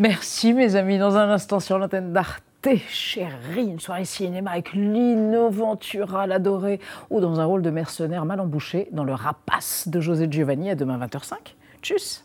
Merci 0.00 0.54
mes 0.54 0.74
amis. 0.74 0.98
Dans 0.98 1.16
un 1.16 1.30
instant 1.30 1.60
sur 1.60 1.78
l'antenne 1.78 2.12
d'Arte, 2.12 2.42
chérie, 2.88 3.66
une 3.66 3.78
soirée 3.78 4.04
cinéma 4.04 4.50
avec 4.50 4.72
Lino 4.72 5.50
Ventura, 5.50 6.26
l'adoré, 6.26 6.80
ou 7.10 7.20
dans 7.20 7.38
un 7.38 7.44
rôle 7.44 7.62
de 7.62 7.70
mercenaire 7.70 8.24
mal 8.24 8.40
embouché 8.40 8.88
dans 8.90 9.04
le 9.04 9.14
rapace 9.14 9.86
de 9.86 10.00
José 10.00 10.26
Giovanni 10.28 10.70
à 10.70 10.74
demain 10.74 10.98
20h05. 10.98 11.34
Tchuss 11.82 12.24